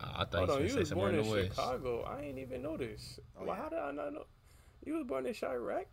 I 0.00 0.24
thought 0.26 0.48
hold 0.48 0.48
you 0.48 0.54
on, 0.54 0.62
you 0.62 0.68
gonna 0.68 0.78
was 0.80 0.88
say 0.90 0.94
born 0.94 1.14
in 1.14 1.24
in. 1.24 1.48
Chicago. 1.48 2.02
I 2.02 2.20
ain't 2.22 2.38
even 2.38 2.62
know 2.62 2.76
this. 2.76 3.18
Oh, 3.40 3.44
well, 3.46 3.56
yeah. 3.56 3.62
how 3.62 3.68
did 3.70 3.78
I 3.78 3.90
not 3.90 4.12
know? 4.12 4.26
You 4.84 4.94
was 4.94 5.04
born 5.04 5.26
in 5.26 5.32
Chiraq. 5.32 5.86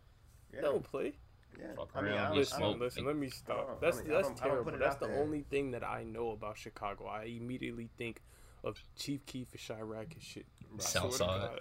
Yeah, 0.54 0.60
Don't 0.60 0.82
play. 0.84 1.14
Yeah. 1.58 1.66
Fuck 1.76 1.90
I 1.94 2.00
mean, 2.02 2.12
around, 2.12 2.18
I 2.18 2.20
get 2.20 2.26
don't, 2.28 2.34
I 2.34 2.38
Listen, 2.38 2.60
don't, 2.60 2.80
listen. 2.80 3.04
Let 3.06 3.16
me 3.16 3.30
stop. 3.30 3.66
don't- 3.66 3.80
That's 3.80 3.98
I 3.98 4.02
mean, 4.02 4.10
that's 4.12 4.28
don't- 4.28 4.42
I 4.42 4.44
don't 4.46 4.52
terrible. 4.64 4.78
That's 4.78 4.96
the 4.96 5.06
there. 5.08 5.20
only 5.20 5.42
thing 5.42 5.70
that 5.72 5.84
I 5.84 6.04
know 6.04 6.30
about 6.30 6.56
Chicago. 6.58 7.06
I 7.06 7.24
immediately 7.24 7.88
think 7.98 8.20
of 8.64 8.82
Chief 8.96 9.24
Keef 9.26 9.48
and 9.52 9.60
Chiraq 9.60 10.12
and 10.14 10.22
shit. 10.22 10.46
I 10.62 10.80
swear 10.80 10.80
Southside. 11.10 11.60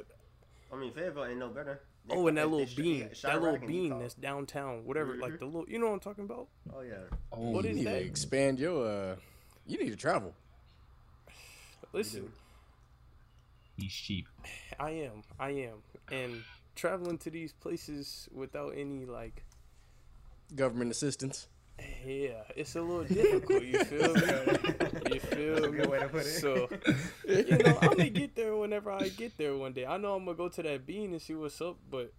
I 0.72 0.76
mean, 0.76 0.94
Fayetteville 0.94 1.26
ain't 1.26 1.40
no 1.40 1.50
better. 1.50 1.82
They- 2.08 2.16
Oh, 2.16 2.28
and 2.28 2.38
that 2.38 2.42
they- 2.44 2.48
little 2.50 2.66
they- 2.66 2.76
bean, 2.82 3.00
yeah, 3.00 3.08
that 3.24 3.42
little 3.42 3.58
bean 3.68 4.00
that's 4.00 4.14
downtown, 4.16 4.86
whatever, 4.86 5.16
like 5.16 5.34
Mhm. 5.34 5.40
the 5.40 5.46
little, 5.46 5.70
you 5.70 5.80
know 5.80 5.88
what 5.88 5.94
I'm 5.94 6.00
talking 6.00 6.24
about? 6.26 6.48
Oh 6.74 6.82
yeah. 6.82 7.04
Oh, 7.32 7.50
What 7.52 7.66
You 7.66 7.72
is 7.72 7.78
need 7.78 7.84
to 7.86 7.96
expand 7.98 8.60
your. 8.60 8.88
uh 8.88 9.16
You 9.66 9.78
need 9.78 9.90
to 9.92 9.96
travel. 9.96 10.34
Listen, 11.94 12.32
he's 13.78 13.92
cheap. 13.94 14.28
I 14.80 14.92
am, 14.92 15.24
I 15.40 15.50
am, 15.52 15.84
and 16.12 16.44
traveling 16.76 17.18
to 17.20 17.30
these 17.30 17.52
places 17.54 18.30
without 18.32 18.70
any 18.76 19.06
like, 19.06 19.44
Government 20.56 20.92
assistance. 20.92 21.48
yeah, 22.06 22.44
it's 22.56 22.76
a 22.76 22.82
little 22.82 23.06
difficult. 23.06 23.64
You 23.64 23.80
feel 23.80 24.16
me? 24.18 24.34
You 25.04 25.20
feel 25.20 25.56
That's 25.56 25.68
a 25.68 25.72
me? 25.72 25.78
good 25.78 25.88
way 25.88 26.00
to 26.00 26.10
put 26.10 26.26
it. 26.26 26.34
So, 26.34 26.70
you 27.28 27.58
know, 27.58 27.78
I'm 27.82 27.94
gonna 27.96 28.10
get 28.10 28.36
there 28.36 28.56
whenever 28.56 28.92
I 28.92 29.10
get 29.10 29.38
there 29.38 29.56
one 29.56 29.74
day. 29.74 29.86
I 29.86 29.98
know 29.98 30.16
I'm 30.16 30.26
gonna 30.26 30.38
go 30.38 30.50
to 30.50 30.64
that 30.64 30.86
bean 30.86 31.12
and 31.12 31.22
see 31.22 31.36
what's 31.36 31.62
up, 31.62 31.78
but 31.90 32.14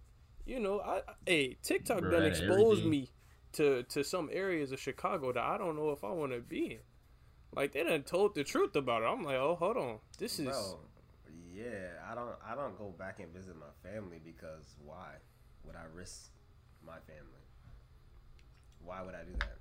you 0.45 0.59
know, 0.59 0.79
I, 0.79 0.97
I 0.97 1.01
hey, 1.25 1.57
TikTok 1.61 2.09
Bro, 2.09 2.11
done 2.11 2.25
exposed 2.25 2.85
everything. 2.85 2.89
me 2.89 3.09
to 3.53 3.83
to 3.83 4.03
some 4.03 4.29
areas 4.31 4.71
of 4.71 4.79
Chicago 4.79 5.31
that 5.33 5.43
I 5.43 5.57
don't 5.57 5.75
know 5.75 5.91
if 5.91 6.03
I 6.03 6.11
want 6.11 6.31
to 6.33 6.39
be 6.39 6.65
in. 6.73 6.79
Like 7.55 7.73
they 7.73 7.83
done 7.83 8.03
told 8.03 8.35
the 8.35 8.43
truth 8.43 8.75
about 8.75 9.03
it. 9.03 9.05
I'm 9.05 9.23
like, 9.23 9.35
oh, 9.35 9.55
hold 9.55 9.77
on, 9.77 9.99
this 10.17 10.39
is 10.39 10.45
Bro, 10.45 10.79
yeah, 11.53 11.99
I 12.09 12.15
don't, 12.15 12.29
I 12.45 12.55
don't 12.55 12.77
go 12.77 12.93
back 12.97 13.19
and 13.19 13.33
visit 13.33 13.55
my 13.57 13.89
family 13.89 14.19
because 14.23 14.75
why 14.83 15.15
would 15.63 15.75
I 15.75 15.83
risk 15.93 16.31
my 16.85 16.97
family? 17.07 17.40
Why 18.83 19.01
would 19.01 19.15
I 19.15 19.23
do 19.23 19.33
that? 19.39 19.57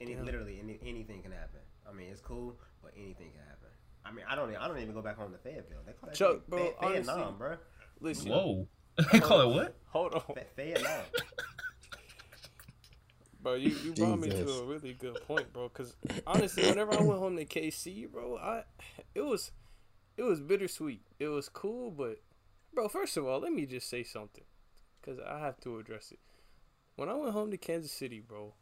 Any, 0.00 0.12
Yeah. 0.12 0.22
literally, 0.22 0.58
any, 0.62 0.78
anything 0.84 1.22
can 1.22 1.32
happen. 1.32 1.60
I 1.88 1.92
mean, 1.92 2.08
it's 2.10 2.20
cool, 2.20 2.56
but 2.82 2.92
anything 2.96 3.30
can 3.32 3.40
happen. 3.46 3.68
I 4.04 4.12
mean, 4.12 4.24
I 4.28 4.34
don't, 4.34 4.54
I 4.56 4.66
don't 4.68 4.78
even 4.78 4.94
go 4.94 5.02
back 5.02 5.16
home 5.16 5.32
to 5.32 5.38
Fayetteville. 5.38 5.80
They 5.84 5.92
call 5.92 6.08
that 6.08 6.16
Chuck, 6.16 6.32
shit 6.36 6.50
bro, 6.50 6.58
Fay- 6.58 6.74
honestly- 6.80 7.14
Vietnam, 7.14 7.38
bro. 7.38 7.56
listen. 8.00 8.30
Whoa. 8.30 8.68
They 9.12 9.20
call 9.20 9.40
it 9.42 9.54
what? 9.54 9.76
Hold 9.88 10.14
on, 10.14 10.20
Fa- 10.20 10.44
Vietnam. 10.56 11.04
bro. 13.42 13.54
You, 13.54 13.70
you 13.84 13.92
brought 13.94 14.18
me 14.18 14.28
to 14.28 14.48
a 14.50 14.64
really 14.66 14.94
good 14.94 15.18
point, 15.26 15.52
bro. 15.52 15.68
Because 15.68 15.94
honestly, 16.26 16.64
whenever 16.68 16.92
I 16.94 17.02
went 17.02 17.18
home 17.18 17.36
to 17.36 17.44
KC, 17.44 18.10
bro, 18.10 18.36
I 18.36 18.64
it 19.14 19.22
was 19.22 19.52
it 20.16 20.22
was 20.22 20.40
bittersweet. 20.40 21.02
It 21.18 21.28
was 21.28 21.48
cool, 21.48 21.90
but 21.90 22.20
bro, 22.74 22.88
first 22.88 23.16
of 23.16 23.26
all, 23.26 23.40
let 23.40 23.52
me 23.52 23.66
just 23.66 23.88
say 23.88 24.02
something, 24.02 24.44
because 25.00 25.18
I 25.20 25.38
have 25.38 25.58
to 25.60 25.78
address 25.78 26.12
it. 26.12 26.18
When 26.96 27.08
I 27.08 27.14
went 27.14 27.32
home 27.32 27.50
to 27.50 27.56
Kansas 27.56 27.92
City, 27.92 28.20
bro, 28.20 28.54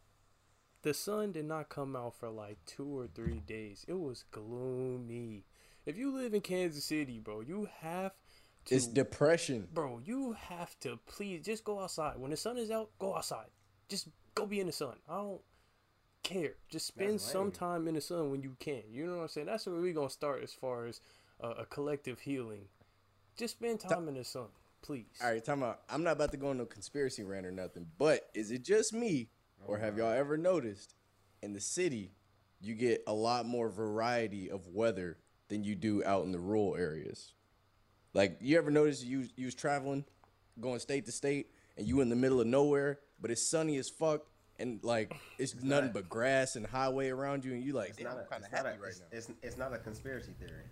the 0.81 0.93
sun 0.93 1.31
did 1.33 1.45
not 1.45 1.69
come 1.69 1.95
out 1.95 2.15
for 2.15 2.29
like 2.29 2.57
two 2.65 2.97
or 2.99 3.07
three 3.07 3.41
days. 3.41 3.85
It 3.87 3.99
was 3.99 4.23
gloomy. 4.31 5.45
If 5.85 5.97
you 5.97 6.13
live 6.15 6.33
in 6.33 6.41
Kansas 6.41 6.85
City, 6.85 7.19
bro, 7.19 7.41
you 7.41 7.67
have 7.79 8.13
to 8.65 8.75
It's 8.75 8.87
depression. 8.87 9.67
bro, 9.73 9.99
you 10.03 10.33
have 10.33 10.77
to 10.81 10.99
please 11.05 11.45
just 11.45 11.63
go 11.63 11.79
outside. 11.79 12.17
When 12.17 12.31
the 12.31 12.37
sun 12.37 12.57
is 12.57 12.71
out, 12.71 12.91
go 12.99 13.15
outside. 13.15 13.47
Just 13.89 14.07
go 14.35 14.45
be 14.45 14.59
in 14.59 14.67
the 14.67 14.73
sun. 14.73 14.95
I 15.09 15.17
don't 15.17 15.41
care. 16.23 16.53
Just 16.69 16.87
spend 16.87 17.19
some 17.19 17.51
time 17.51 17.87
in 17.87 17.95
the 17.95 18.01
sun 18.01 18.29
when 18.31 18.41
you 18.43 18.55
can. 18.59 18.83
You 18.89 19.07
know 19.07 19.15
what 19.17 19.21
I'm 19.23 19.27
saying? 19.29 19.47
That's 19.47 19.65
where 19.65 19.75
we're 19.81 19.93
gonna 19.93 20.09
start 20.09 20.43
as 20.43 20.53
far 20.53 20.85
as 20.85 21.01
uh, 21.43 21.55
a 21.57 21.65
collective 21.65 22.19
healing. 22.19 22.65
Just 23.35 23.55
spend 23.57 23.79
time 23.79 24.07
in 24.07 24.13
the 24.15 24.23
sun, 24.23 24.47
please. 24.81 25.05
All 25.23 25.31
right, 25.31 25.43
time 25.43 25.63
out. 25.63 25.81
I'm 25.89 26.03
not 26.03 26.13
about 26.13 26.31
to 26.31 26.37
go 26.37 26.49
on 26.49 26.57
no 26.57 26.65
conspiracy 26.65 27.23
rant 27.23 27.45
or 27.45 27.51
nothing, 27.51 27.87
but 27.97 28.29
is 28.33 28.51
it 28.51 28.63
just 28.63 28.93
me, 28.93 29.29
or 29.65 29.77
have 29.77 29.97
y'all 29.97 30.11
ever 30.11 30.37
noticed 30.37 30.95
in 31.41 31.53
the 31.53 31.59
city 31.61 32.11
you 32.61 32.75
get 32.75 33.03
a 33.07 33.13
lot 33.13 33.45
more 33.45 33.69
variety 33.69 34.49
of 34.49 34.67
weather 34.67 35.17
than 35.47 35.63
you 35.63 35.75
do 35.75 36.03
out 36.03 36.23
in 36.25 36.31
the 36.31 36.39
rural 36.39 36.75
areas? 36.75 37.33
Like, 38.13 38.37
you 38.41 38.57
ever 38.57 38.71
notice 38.71 39.03
you 39.03 39.27
you 39.35 39.45
was 39.45 39.55
traveling, 39.55 40.03
going 40.59 40.79
state 40.79 41.05
to 41.05 41.11
state, 41.11 41.51
and 41.77 41.87
you 41.87 42.01
in 42.01 42.09
the 42.09 42.15
middle 42.15 42.41
of 42.41 42.47
nowhere, 42.47 42.99
but 43.21 43.29
it's 43.31 43.47
sunny 43.47 43.77
as 43.77 43.89
fuck, 43.89 44.21
and 44.57 44.79
like 44.83 45.13
it's, 45.37 45.55
nothing 45.55 45.85
not- 45.85 45.93
but 45.93 46.09
grass 46.09 46.55
and 46.55 46.65
highway 46.65 47.09
around 47.09 47.45
you, 47.45 47.53
and 47.53 47.63
you 47.63 47.73
like, 47.73 47.89
It's 47.89 48.01
not 48.01 48.13
I'm 48.13 48.19
a, 48.19 48.23
kind 48.23 48.43
it's 48.43 48.47
of 48.47 48.51
not 48.53 48.65
happy 48.65 48.77
a, 48.77 48.81
right 48.81 48.89
it's, 48.89 48.99
now. 48.99 49.05
it's, 49.11 49.31
it's 49.43 49.57
not 49.57 49.73
a 49.73 49.77
conspiracy 49.77 50.31
theory. 50.39 50.63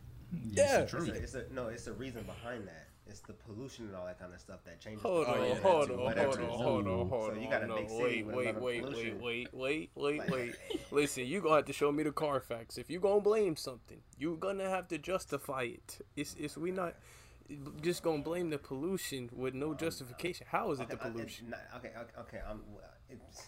Yeah. 0.52 0.80
It's 0.82 0.94
a, 0.94 1.14
it's 1.14 1.34
a 1.36 1.44
no, 1.54 1.68
it's 1.68 1.88
a 1.88 1.94
reason 1.94 2.24
behind 2.24 2.68
that. 2.68 2.88
It's 3.10 3.22
the 3.22 3.34
pollution 3.34 3.86
and 3.88 3.96
all 3.96 4.06
that 4.06 4.20
kind 4.20 4.34
of 4.34 4.40
stuff 4.40 4.60
that 4.66 4.80
changes. 4.82 5.02
Hold 5.02 5.28
on, 5.28 5.38
hold 5.38 5.52
on, 5.52 5.58
hold 5.62 5.92
on, 5.92 6.50
hold 6.50 6.88
on, 6.88 7.10
hold 7.10 7.30
on. 7.30 7.36
So 7.36 7.42
you 7.42 7.50
got 7.50 7.64
a 7.64 7.68
big 7.68 7.90
city 7.90 8.24
wait, 8.24 8.26
with 8.26 8.36
wait, 8.36 8.84
wait, 8.84 8.84
wait, 8.84 9.22
wait, 9.22 9.54
wait, 9.54 9.92
wait, 9.96 10.22
wait. 10.32 10.56
Listen, 10.92 11.26
you 11.26 11.42
gonna 11.42 11.56
have 11.58 11.66
to 11.66 11.74
show 11.74 11.92
me 11.92 12.04
the 12.04 12.12
Carfax. 12.12 12.78
If 12.78 12.90
you 12.90 13.00
gonna 13.00 13.22
blame 13.22 13.56
something, 13.56 14.00
you 14.18 14.36
gonna 14.40 14.70
have 14.70 14.88
to 14.90 14.98
justify 14.98 15.64
it. 15.64 16.02
It's 16.16 16.36
it's 16.38 16.58
we 16.58 16.72
not 16.72 16.96
just 17.82 18.04
gonna 18.04 18.22
blame 18.22 18.50
the 18.50 18.58
pollution 18.58 19.30
with 19.34 19.54
no 19.54 19.72
um, 19.72 19.78
justification. 19.78 20.48
How 20.50 20.72
is 20.72 20.80
it 20.80 20.90
the 20.90 20.96
uh, 20.96 20.98
Okay, 20.98 21.06
I- 21.06 21.08
it's 21.08 21.16
pollution? 21.16 21.56
okay, 21.78 21.90
okay, 21.98 22.20
okay. 22.20 22.40
I'm. 22.48 22.62
Uh, 22.76 22.82
it's, 23.10 23.48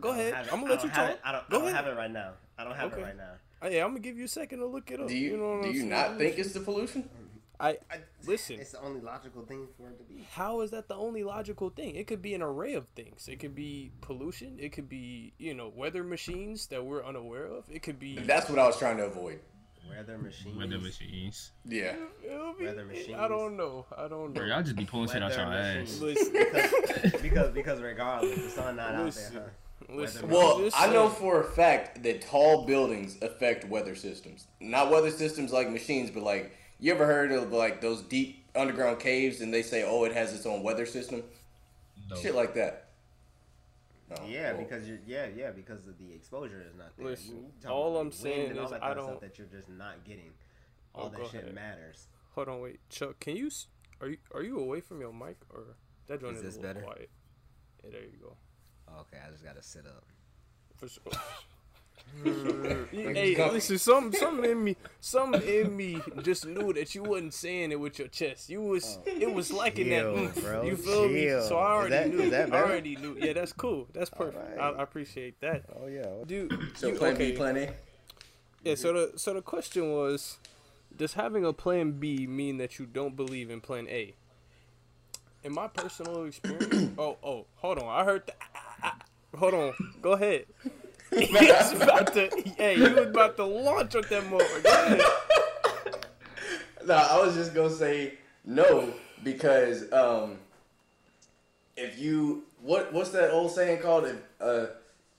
Go 0.00 0.10
ahead. 0.10 0.34
I'm 0.52 0.60
gonna 0.60 0.74
let 0.74 0.84
you 0.84 0.90
talk. 0.90 1.10
it- 1.10 1.20
I 1.24 1.32
don't, 1.32 1.44
I 1.48 1.50
don't 1.50 1.74
have 1.74 1.86
it 1.86 1.96
right 1.96 2.10
now. 2.10 2.32
I 2.56 2.64
don't 2.64 2.76
have 2.76 2.92
Okay. 2.92 3.00
it 3.00 3.04
right 3.04 3.16
now. 3.16 3.32
Uh, 3.60 3.68
hey, 3.68 3.80
I'm 3.80 3.88
gonna 3.88 4.00
give 4.00 4.16
you 4.16 4.26
a 4.26 4.28
second 4.28 4.60
to 4.60 4.66
look 4.66 4.90
it 4.92 5.00
up. 5.00 5.08
Do 5.08 5.16
you, 5.16 5.36
know 5.36 5.54
what 5.56 5.62
do 5.62 5.68
I'm 5.70 5.74
you 5.74 5.80
saying? 5.80 5.90
not 5.90 6.18
think 6.18 6.38
it's 6.38 6.52
the 6.52 6.60
pollution? 6.60 7.08
I 7.60 7.70
I, 7.90 7.98
listen. 8.26 8.60
It's 8.60 8.72
the 8.72 8.80
only 8.82 9.00
logical 9.00 9.42
thing 9.42 9.66
for 9.76 9.88
it 9.88 9.98
to 9.98 10.04
be. 10.04 10.26
How 10.32 10.60
is 10.60 10.70
that 10.70 10.88
the 10.88 10.94
only 10.94 11.24
logical 11.24 11.70
thing? 11.70 11.96
It 11.96 12.06
could 12.06 12.22
be 12.22 12.34
an 12.34 12.42
array 12.42 12.74
of 12.74 12.86
things. 12.94 13.28
It 13.28 13.40
could 13.40 13.54
be 13.54 13.90
pollution. 14.00 14.56
It 14.60 14.72
could 14.72 14.88
be 14.88 15.32
you 15.38 15.54
know 15.54 15.72
weather 15.74 16.04
machines 16.04 16.66
that 16.68 16.84
we're 16.84 17.04
unaware 17.04 17.46
of. 17.46 17.64
It 17.70 17.82
could 17.82 17.98
be 17.98 18.18
That's 18.18 18.48
what 18.48 18.58
I 18.58 18.66
was 18.66 18.78
trying 18.78 18.98
to 18.98 19.06
avoid. 19.06 19.40
Weather 19.88 20.18
machines. 20.18 20.56
Weather 20.56 20.78
machines. 20.78 21.52
Yeah. 21.64 21.96
It'll 22.24 22.52
be- 22.52 22.66
Weather 22.66 22.84
machines. 22.84 23.16
I 23.18 23.26
don't 23.26 23.56
know. 23.56 23.86
I 23.96 24.06
don't 24.06 24.34
Bro, 24.34 24.46
know. 24.46 24.54
y'all 24.54 24.62
just 24.62 24.76
be 24.76 24.84
pulling 24.84 25.08
shit 25.08 25.22
out 25.22 25.32
your 25.32 25.46
ass. 25.46 25.98
Listen, 26.00 26.32
because, 26.32 27.22
because 27.22 27.50
because 27.52 27.80
regardless, 27.80 28.36
the 28.36 28.50
sun 28.50 28.76
not 28.76 29.02
Listen. 29.04 29.24
out 29.24 29.32
there. 29.32 29.52
Huh? 29.88 29.94
listen. 29.96 30.28
Well, 30.28 30.58
just 30.58 30.78
I 30.78 30.92
know 30.92 31.08
for 31.08 31.40
a 31.40 31.44
fact 31.44 32.02
that 32.02 32.20
tall 32.20 32.66
buildings 32.66 33.16
affect 33.22 33.64
weather 33.64 33.94
systems. 33.94 34.46
Not 34.60 34.90
weather 34.90 35.10
systems 35.10 35.52
like 35.52 35.70
machines, 35.70 36.10
but 36.10 36.22
like 36.22 36.52
you 36.78 36.92
ever 36.92 37.06
heard 37.06 37.32
of 37.32 37.52
like 37.52 37.80
those 37.80 38.02
deep 38.02 38.44
underground 38.54 38.98
caves 39.00 39.40
and 39.40 39.52
they 39.52 39.62
say, 39.62 39.84
"Oh, 39.84 40.04
it 40.04 40.12
has 40.12 40.34
its 40.34 40.46
own 40.46 40.62
weather 40.62 40.86
system." 40.86 41.22
No. 42.10 42.16
Shit 42.16 42.34
like 42.34 42.54
that. 42.54 42.84
No, 44.10 44.24
Yeah, 44.26 44.52
well, 44.52 44.62
because 44.62 44.88
you're 44.88 44.98
yeah 45.06 45.26
yeah 45.36 45.50
because 45.50 45.86
of 45.86 45.98
the 45.98 46.12
exposure 46.14 46.64
is 46.66 46.74
not 46.76 46.96
there. 46.96 47.06
Listen, 47.08 47.36
You- 47.36 47.52
you 47.62 47.68
all 47.68 47.90
about 47.90 47.98
I'm 48.00 48.06
wind 48.06 48.14
saying 48.14 48.50
and 48.50 48.58
all 48.58 48.64
is 48.64 48.70
that 48.70 48.82
I 48.82 48.86
kind 48.88 48.98
of 48.98 49.04
don't- 49.04 49.12
stuff 49.18 49.20
that 49.20 49.38
you're 49.38 49.46
just 49.48 49.68
not 49.68 50.04
getting. 50.04 50.32
Oh, 50.94 51.00
all 51.00 51.06
Oh, 51.14 51.18
that 51.18 51.30
shit 51.30 51.42
ahead. 51.42 51.54
matters. 51.54 52.08
Hold 52.34 52.48
on, 52.48 52.60
wait, 52.62 52.80
Chuck. 52.88 53.20
Can 53.20 53.36
you? 53.36 53.50
Are 54.00 54.08
you 54.08 54.18
are 54.32 54.42
you 54.42 54.58
away 54.58 54.80
from 54.80 55.00
your 55.00 55.12
mic 55.12 55.36
or 55.50 55.76
that 56.06 56.20
joint 56.20 56.36
Is 56.36 56.38
is, 56.42 56.44
this 56.44 56.56
a 56.56 56.60
little 56.60 56.74
better? 56.74 56.86
quiet? 56.86 57.10
Yeah, 57.84 57.90
there 57.90 58.02
you 58.02 58.16
go. 58.22 58.36
Okay, 59.00 59.18
I 59.24 59.30
just 59.30 59.44
gotta 59.44 59.62
sit 59.62 59.86
up. 59.86 60.04
For 60.76 60.88
sure. 60.88 61.02
hey, 62.24 63.34
comfy. 63.34 63.54
listen, 63.54 63.78
some 63.78 64.12
some 64.12 64.44
in 64.44 64.64
me, 64.64 64.76
some 65.00 65.34
in 65.34 65.76
me 65.76 66.00
just 66.22 66.46
knew 66.46 66.72
that 66.72 66.94
you 66.94 67.02
wasn't 67.02 67.34
saying 67.34 67.72
it 67.72 67.78
with 67.80 67.98
your 67.98 68.08
chest. 68.08 68.50
You 68.50 68.60
was, 68.62 68.98
oh. 69.06 69.10
it 69.10 69.32
was 69.32 69.52
liking 69.52 69.90
that. 69.90 70.02
Chill, 70.02 70.42
bro, 70.42 70.62
You 70.62 70.76
feel 70.76 71.08
me? 71.08 71.28
So 71.46 71.56
I 71.58 71.70
already 71.72 71.90
that- 71.90 72.08
knew. 72.14 72.30
that 72.30 72.52
I 72.52 72.62
already 72.62 72.96
knew. 72.96 73.16
Yeah, 73.20 73.32
that's 73.34 73.52
cool. 73.52 73.86
That's 73.92 74.10
perfect. 74.10 74.58
I. 74.58 74.70
I 74.70 74.82
appreciate 74.82 75.40
that, 75.40 75.64
Oh 75.80 75.86
yeah. 75.86 76.06
dude. 76.26 76.52
so 76.76 76.88
you- 76.88 76.94
plan 76.94 77.14
okay. 77.14 77.30
B, 77.32 77.36
plan 77.36 77.56
A. 77.56 77.72
Yeah. 78.64 78.74
So 78.74 78.92
the 78.92 79.18
so 79.18 79.34
the 79.34 79.42
question 79.42 79.92
was, 79.92 80.38
does 80.96 81.14
having 81.14 81.44
a 81.44 81.52
plan 81.52 81.92
B 81.92 82.26
mean 82.26 82.56
that 82.58 82.78
you 82.78 82.86
don't 82.86 83.14
believe 83.16 83.50
in 83.50 83.60
plan 83.60 83.86
A? 83.88 84.14
In 85.44 85.54
my 85.54 85.68
personal 85.68 86.24
experience, 86.24 86.90
oh 86.98 87.16
oh, 87.22 87.46
hold 87.56 87.78
on, 87.78 87.86
I 87.88 88.04
heard 88.04 88.26
that. 88.26 88.36
Ah, 88.42 88.74
ah, 88.82 88.96
ah. 88.98 88.98
Hold 89.38 89.54
on, 89.54 89.74
go 90.02 90.12
ahead. 90.12 90.46
He's 91.16 91.72
about 91.72 92.12
to, 92.14 92.28
hey, 92.56 92.76
you 92.76 92.94
was 92.94 93.06
about 93.06 93.36
to 93.36 93.44
launch 93.44 93.94
with 93.94 94.08
motherfucker. 94.08 94.98
Go. 94.98 95.04
No, 96.86 96.94
I 96.94 97.18
was 97.22 97.34
just 97.34 97.54
gonna 97.54 97.68
say 97.68 98.14
no 98.46 98.94
because 99.22 99.92
um, 99.92 100.38
if 101.76 101.98
you 101.98 102.44
what 102.62 102.94
what's 102.94 103.10
that 103.10 103.30
old 103.30 103.50
saying 103.50 103.82
called? 103.82 104.06
If 104.06 104.16
uh, 104.40 104.66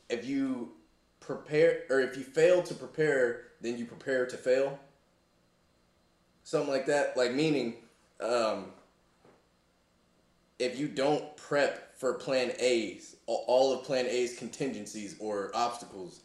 if 0.09 0.25
you 0.25 0.71
prepare 1.19 1.81
or 1.91 1.99
if 1.99 2.17
you 2.17 2.23
fail 2.23 2.63
to 2.63 2.73
prepare, 2.73 3.41
then 3.61 3.77
you 3.77 3.85
prepare 3.85 4.25
to 4.25 4.35
fail. 4.35 4.79
Something 6.43 6.71
like 6.71 6.87
that. 6.87 7.15
Like 7.15 7.33
meaning, 7.33 7.75
um, 8.19 8.71
if 10.59 10.77
you 10.77 10.87
don't 10.87 11.35
prep 11.37 11.97
for 11.97 12.13
Plan 12.13 12.51
A's, 12.59 13.15
all 13.25 13.73
of 13.73 13.83
Plan 13.83 14.05
A's 14.05 14.37
contingencies 14.37 15.15
or 15.19 15.51
obstacles, 15.53 16.21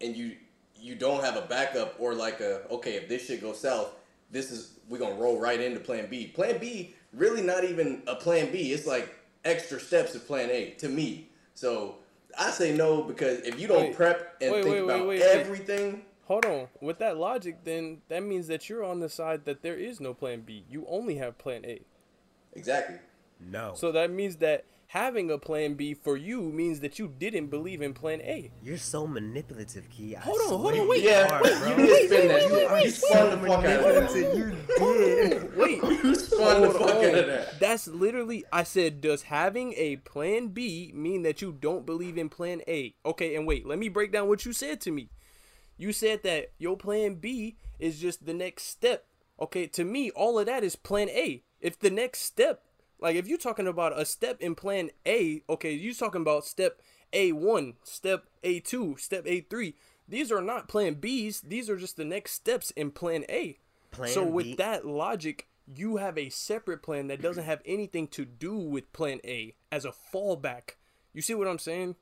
and 0.00 0.14
you 0.14 0.36
you 0.78 0.94
don't 0.94 1.24
have 1.24 1.36
a 1.36 1.42
backup 1.42 1.94
or 1.98 2.14
like 2.14 2.40
a 2.40 2.62
okay, 2.70 2.94
if 2.94 3.08
this 3.08 3.26
shit 3.26 3.40
goes 3.40 3.60
south, 3.60 3.94
this 4.30 4.50
is 4.50 4.78
we're 4.88 4.98
gonna 4.98 5.14
roll 5.14 5.38
right 5.40 5.60
into 5.60 5.80
Plan 5.80 6.08
B. 6.10 6.26
Plan 6.26 6.58
B 6.58 6.94
really 7.12 7.42
not 7.42 7.64
even 7.64 8.02
a 8.06 8.16
Plan 8.16 8.52
B. 8.52 8.72
It's 8.72 8.86
like 8.86 9.14
extra 9.44 9.80
steps 9.80 10.14
of 10.14 10.26
Plan 10.26 10.50
A 10.50 10.70
to 10.78 10.88
me. 10.88 11.30
So 11.54 11.96
I 12.38 12.50
say 12.50 12.76
no 12.76 13.02
because 13.02 13.40
if 13.40 13.58
you 13.58 13.68
don't 13.68 13.86
Wait, 13.86 13.96
prep 13.96 14.36
and 14.40 14.52
wait, 14.52 14.64
think 14.64 14.86
wait, 14.88 15.20
about 15.20 15.38
everything, 15.38 16.02
Hold 16.26 16.44
on. 16.44 16.66
With 16.80 16.98
that 16.98 17.16
logic, 17.16 17.58
then 17.62 17.98
that 18.08 18.24
means 18.24 18.48
that 18.48 18.68
you're 18.68 18.82
on 18.82 18.98
the 18.98 19.08
side 19.08 19.44
that 19.44 19.62
there 19.62 19.76
is 19.76 20.00
no 20.00 20.12
plan 20.12 20.40
B. 20.40 20.64
You 20.68 20.84
only 20.88 21.14
have 21.16 21.38
plan 21.38 21.64
A. 21.64 21.82
exactly. 22.52 22.96
No. 23.40 23.72
So 23.74 23.92
that 23.92 24.10
means 24.10 24.36
that 24.36 24.64
having 24.88 25.30
a 25.30 25.36
plan 25.38 25.74
B 25.74 25.94
for 25.94 26.16
you 26.16 26.42
means 26.42 26.80
that 26.80 26.98
you 26.98 27.12
didn't 27.18 27.48
believe 27.48 27.82
in 27.82 27.92
plan 27.92 28.20
A. 28.22 28.50
You're 28.62 28.76
so 28.78 29.06
manipulative, 29.06 29.88
Kei. 29.90 30.14
I 30.16 30.20
Hold 30.20 30.40
on, 30.42 30.48
hold 30.60 30.74
on, 30.74 30.88
wait. 30.88 31.02
you 31.02 31.10
Yeah, 31.10 31.28
are, 31.40 31.46
you 31.46 31.74
bro. 31.74 31.76
did 31.76 32.06
spin 32.08 32.28
that. 32.28 32.42
You 32.42 32.48
shit. 32.48 32.70
are 32.70 32.80
You 32.80 32.90
so 32.90 33.06
spun 33.08 33.30
the 33.30 33.48
fuck 33.48 33.64
out 33.64 33.80
of 33.96 34.12
that. 34.12 34.56
You 34.76 34.98
did. 34.98 35.56
Wait. 35.56 35.82
You 35.82 36.14
spun 36.14 36.60
the 36.62 36.68
Hold 36.70 36.80
fuck 36.80 36.96
out 37.04 37.14
of 37.14 37.26
that. 37.26 37.60
That's 37.60 37.88
literally 37.88 38.44
I 38.52 38.62
said 38.62 39.00
does 39.00 39.22
having 39.22 39.72
a 39.76 39.96
plan 39.96 40.48
B 40.48 40.92
mean 40.94 41.22
that 41.22 41.42
you 41.42 41.52
don't 41.52 41.84
believe 41.86 42.16
in 42.18 42.28
plan 42.28 42.62
A? 42.68 42.94
Okay, 43.04 43.34
and 43.36 43.46
wait, 43.46 43.66
let 43.66 43.78
me 43.78 43.88
break 43.88 44.12
down 44.12 44.28
what 44.28 44.44
you 44.46 44.52
said 44.52 44.80
to 44.82 44.90
me. 44.90 45.10
You 45.76 45.92
said 45.92 46.22
that 46.22 46.52
your 46.58 46.76
plan 46.76 47.16
B 47.16 47.56
is 47.78 47.98
just 48.00 48.24
the 48.24 48.32
next 48.34 48.64
step. 48.64 49.04
Okay, 49.40 49.66
to 49.68 49.84
me 49.84 50.10
all 50.10 50.38
of 50.38 50.46
that 50.46 50.64
is 50.64 50.76
plan 50.76 51.08
A. 51.10 51.42
If 51.60 51.78
the 51.78 51.90
next 51.90 52.20
step 52.20 52.62
like 53.00 53.16
if 53.16 53.26
you're 53.28 53.38
talking 53.38 53.66
about 53.66 53.98
a 53.98 54.04
step 54.04 54.40
in 54.40 54.54
plan 54.54 54.90
A, 55.06 55.42
okay, 55.48 55.72
you're 55.72 55.94
talking 55.94 56.22
about 56.22 56.44
step 56.44 56.80
A1, 57.12 57.74
step 57.82 58.26
A2, 58.44 58.98
step 58.98 59.24
A3. 59.24 59.74
These 60.08 60.30
are 60.30 60.40
not 60.42 60.68
plan 60.68 60.96
Bs, 60.96 61.42
these 61.42 61.68
are 61.68 61.76
just 61.76 61.96
the 61.96 62.04
next 62.04 62.32
steps 62.32 62.70
in 62.72 62.90
plan 62.90 63.24
A. 63.28 63.58
Plan 63.90 64.10
so 64.10 64.24
with 64.24 64.46
B- 64.46 64.54
that 64.56 64.86
logic, 64.86 65.48
you 65.74 65.96
have 65.96 66.16
a 66.16 66.28
separate 66.28 66.82
plan 66.82 67.08
that 67.08 67.20
doesn't 67.22 67.44
have 67.44 67.60
anything 67.64 68.06
to 68.08 68.24
do 68.24 68.56
with 68.56 68.92
plan 68.92 69.20
A 69.24 69.54
as 69.72 69.84
a 69.84 69.92
fallback. 70.12 70.76
You 71.12 71.22
see 71.22 71.34
what 71.34 71.48
I'm 71.48 71.58
saying? 71.58 71.96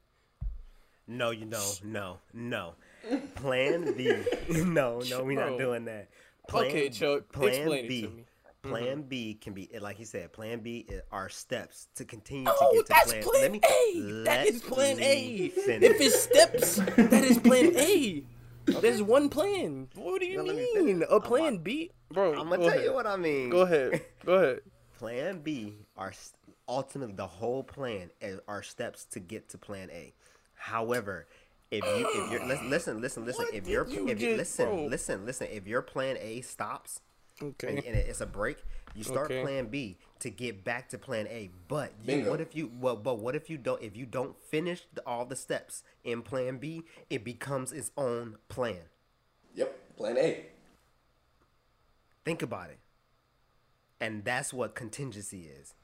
No, 1.07 1.31
you 1.31 1.45
know, 1.47 1.71
no, 1.83 2.19
no. 2.33 2.75
Plan 3.37 3.95
B. 3.97 4.13
no, 4.49 5.01
no, 5.09 5.23
we're 5.23 5.39
not 5.39 5.59
doing 5.59 5.85
that. 5.85 6.09
Plan, 6.49 6.67
Okay, 6.67 6.89
Chuck, 6.89 7.31
Plan 7.33 7.49
explain 7.49 7.85
it 7.85 7.89
B. 7.89 8.03
to 8.03 8.09
me. 8.09 8.25
Plan 8.65 8.99
mm-hmm. 8.99 9.09
B 9.09 9.35
can 9.41 9.53
be, 9.53 9.69
eh, 9.75 9.79
like 9.81 9.99
you 9.99 10.05
said, 10.05 10.33
Plan 10.33 10.61
B 10.61 10.87
eh, 10.91 11.01
are 11.13 11.29
steps 11.29 11.89
to 11.97 12.05
continue 12.05 12.47
to 12.47 12.53
Oh, 12.61 12.73
get 12.73 12.87
to 12.87 12.89
that's 12.89 13.13
plan. 13.13 13.23
plan, 13.23 13.43
Let 13.43 13.53
me, 13.53 13.61
A. 13.63 14.01
That 14.25 14.39
let 14.39 14.47
is 14.47 14.63
plan 14.63 15.01
A. 15.01 15.49
finish. 15.51 15.91
If 15.91 16.01
it's 16.01 16.21
steps, 16.23 16.77
that 16.77 17.25
is 17.25 17.39
plan 17.39 17.77
A. 17.77 18.25
There's 18.81 19.03
one 19.03 19.29
plan. 19.29 19.89
What 19.95 20.21
do 20.21 20.27
you 20.27 20.39
No, 20.39 20.45
let 20.45 20.57
me 20.57 20.63
mean? 20.75 20.87
finish. 20.87 21.09
A 21.11 21.15
I'm 21.17 21.21
plan 21.21 21.59
B, 21.59 21.91
bro. 22.11 22.31
I'm 22.33 22.49
gonna 22.49 22.57
go 22.57 22.63
tell 22.63 22.69
ahead. 22.69 22.85
you 22.85 22.95
what 22.95 23.07
I 23.07 23.17
mean. 23.17 23.51
Go 23.51 23.61
ahead. 23.61 24.01
Go 24.25 24.35
ahead. 24.35 24.61
Plan 24.99 25.41
B 25.41 25.75
are 25.97 26.13
ultimately 26.67 27.15
the 27.15 27.27
whole 27.27 27.63
plan 27.63 28.11
is- 28.23 28.41
are 28.49 28.63
steps 28.63 29.05
to 29.07 29.21
get 29.21 29.51
to 29.51 29.59
Plan 29.59 29.91
A. 29.91 30.15
However, 30.55 31.27
if 31.71 31.85
you 31.85 32.09
if 32.15 32.31
you're 32.33 32.47
listen 32.47 32.71
listen 32.71 33.01
listen 33.03 33.25
listen 33.27 33.45
What 33.45 33.55
if 33.55 33.65
did 33.65 33.71
your 33.73 33.87
you 33.89 34.09
if 34.09 34.21
you 34.21 34.37
listen 34.37 34.65
bro? 34.67 34.87
listen 34.87 35.27
listen 35.27 35.49
if 35.51 35.67
your 35.67 35.83
Plan 35.83 36.17
A 36.19 36.41
stops, 36.41 37.01
Okay. 37.43 37.69
and, 37.69 37.79
and 37.85 37.97
it's 37.97 38.21
a 38.21 38.27
break. 38.27 38.59
You 38.95 39.03
start 39.03 39.27
Okay. 39.27 39.43
Plan 39.43 39.67
B 39.67 39.99
to 40.21 40.31
get 40.31 40.65
back 40.65 40.89
to 40.91 40.99
Plan 40.99 41.27
A. 41.27 41.51
But 41.69 41.93
you, 42.05 42.23
what 42.31 42.41
if 42.41 42.55
you? 42.55 42.71
Well, 42.81 42.97
but 42.97 43.19
what 43.19 43.35
if 43.35 43.51
you 43.51 43.59
don't? 43.59 43.83
If 43.83 43.97
you 43.97 44.07
don't 44.07 44.37
finish 44.51 44.87
the, 44.93 45.03
all 45.07 45.25
the 45.25 45.37
steps 45.37 45.83
in 46.05 46.23
Plan 46.23 46.59
B, 46.59 46.83
it 47.11 47.25
becomes 47.25 47.73
its 47.73 47.91
own 47.97 48.37
plan. 48.49 48.83
Yep. 49.55 49.97
Plan 49.97 50.17
A. 50.19 50.47
Think 52.25 52.43
about 52.43 52.71
it. 52.71 52.79
And 54.01 54.25
that's 54.25 54.53
what 54.53 54.75
contingency 54.75 55.49
is. 55.49 55.75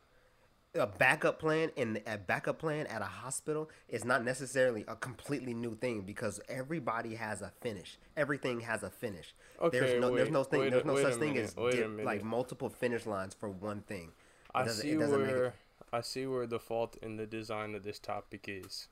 A 0.75 0.87
backup 0.87 1.41
plan 1.41 1.73
and 1.77 2.01
a 2.07 2.17
backup 2.17 2.61
plan 2.61 2.87
at 2.87 3.03
a 3.03 3.07
hospital 3.07 3.69
is 3.89 4.05
not 4.05 4.25
necessarily 4.25 4.85
a 4.87 4.95
completely 4.95 5.53
new 5.53 5.75
thing 5.75 6.03
because 6.03 6.41
everybody 6.49 7.17
has 7.17 7.43
a 7.43 7.51
finish. 7.61 7.99
Everything 8.17 8.61
has 8.61 8.85
a 8.85 8.91
finish. 8.91 9.35
Okay, 9.61 9.81
there's 9.81 10.01
no 10.01 10.15
there's 10.15 10.31
no 10.31 10.45
thing 10.45 10.61
wait 10.61 10.71
there's 10.71 10.85
no 10.85 10.95
wait 10.95 11.03
such 11.03 11.15
thing 11.17 11.37
as 11.39 11.57
wait 11.57 11.75
a 11.75 11.83
di- 11.83 11.89
minute. 11.89 12.07
like 12.07 12.23
multiple 12.23 12.69
finish 12.69 13.05
lines 13.05 13.35
for 13.35 13.51
one 13.51 13.81
thing. 13.81 14.13
It 14.55 14.59
I 14.59 14.67
see 14.69 14.91
it 14.91 14.99
doesn't 15.01 15.21
make 15.23 15.31
it- 15.31 15.35
where 15.37 15.55
I 15.93 16.03
see 16.03 16.25
where 16.27 16.47
the 16.47 16.61
fault 16.61 16.97
in 17.03 17.17
the 17.17 17.27
design 17.27 17.75
of 17.75 17.83
this 17.83 17.99
topic 17.99 18.45
is. 18.47 18.87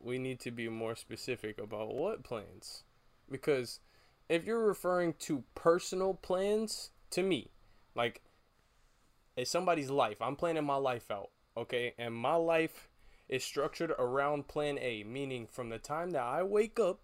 We 0.00 0.18
need 0.18 0.40
to 0.40 0.50
be 0.50 0.70
more 0.70 0.96
specific 0.96 1.58
about 1.58 1.94
what 1.94 2.24
plans. 2.24 2.84
Because 3.30 3.80
if 4.30 4.46
you're 4.46 4.64
referring 4.64 5.14
to 5.20 5.44
personal 5.54 6.14
plans 6.14 6.92
to 7.10 7.22
me, 7.22 7.50
like 7.94 8.22
it's 9.36 9.50
somebody's 9.50 9.90
life. 9.90 10.20
I'm 10.20 10.36
planning 10.36 10.64
my 10.64 10.76
life 10.76 11.10
out, 11.10 11.30
okay? 11.56 11.94
And 11.98 12.14
my 12.14 12.34
life 12.34 12.88
is 13.28 13.44
structured 13.44 13.90
around 13.98 14.48
plan 14.48 14.78
A, 14.78 15.04
meaning 15.04 15.46
from 15.46 15.68
the 15.68 15.78
time 15.78 16.10
that 16.10 16.22
I 16.22 16.42
wake 16.42 16.78
up 16.80 17.00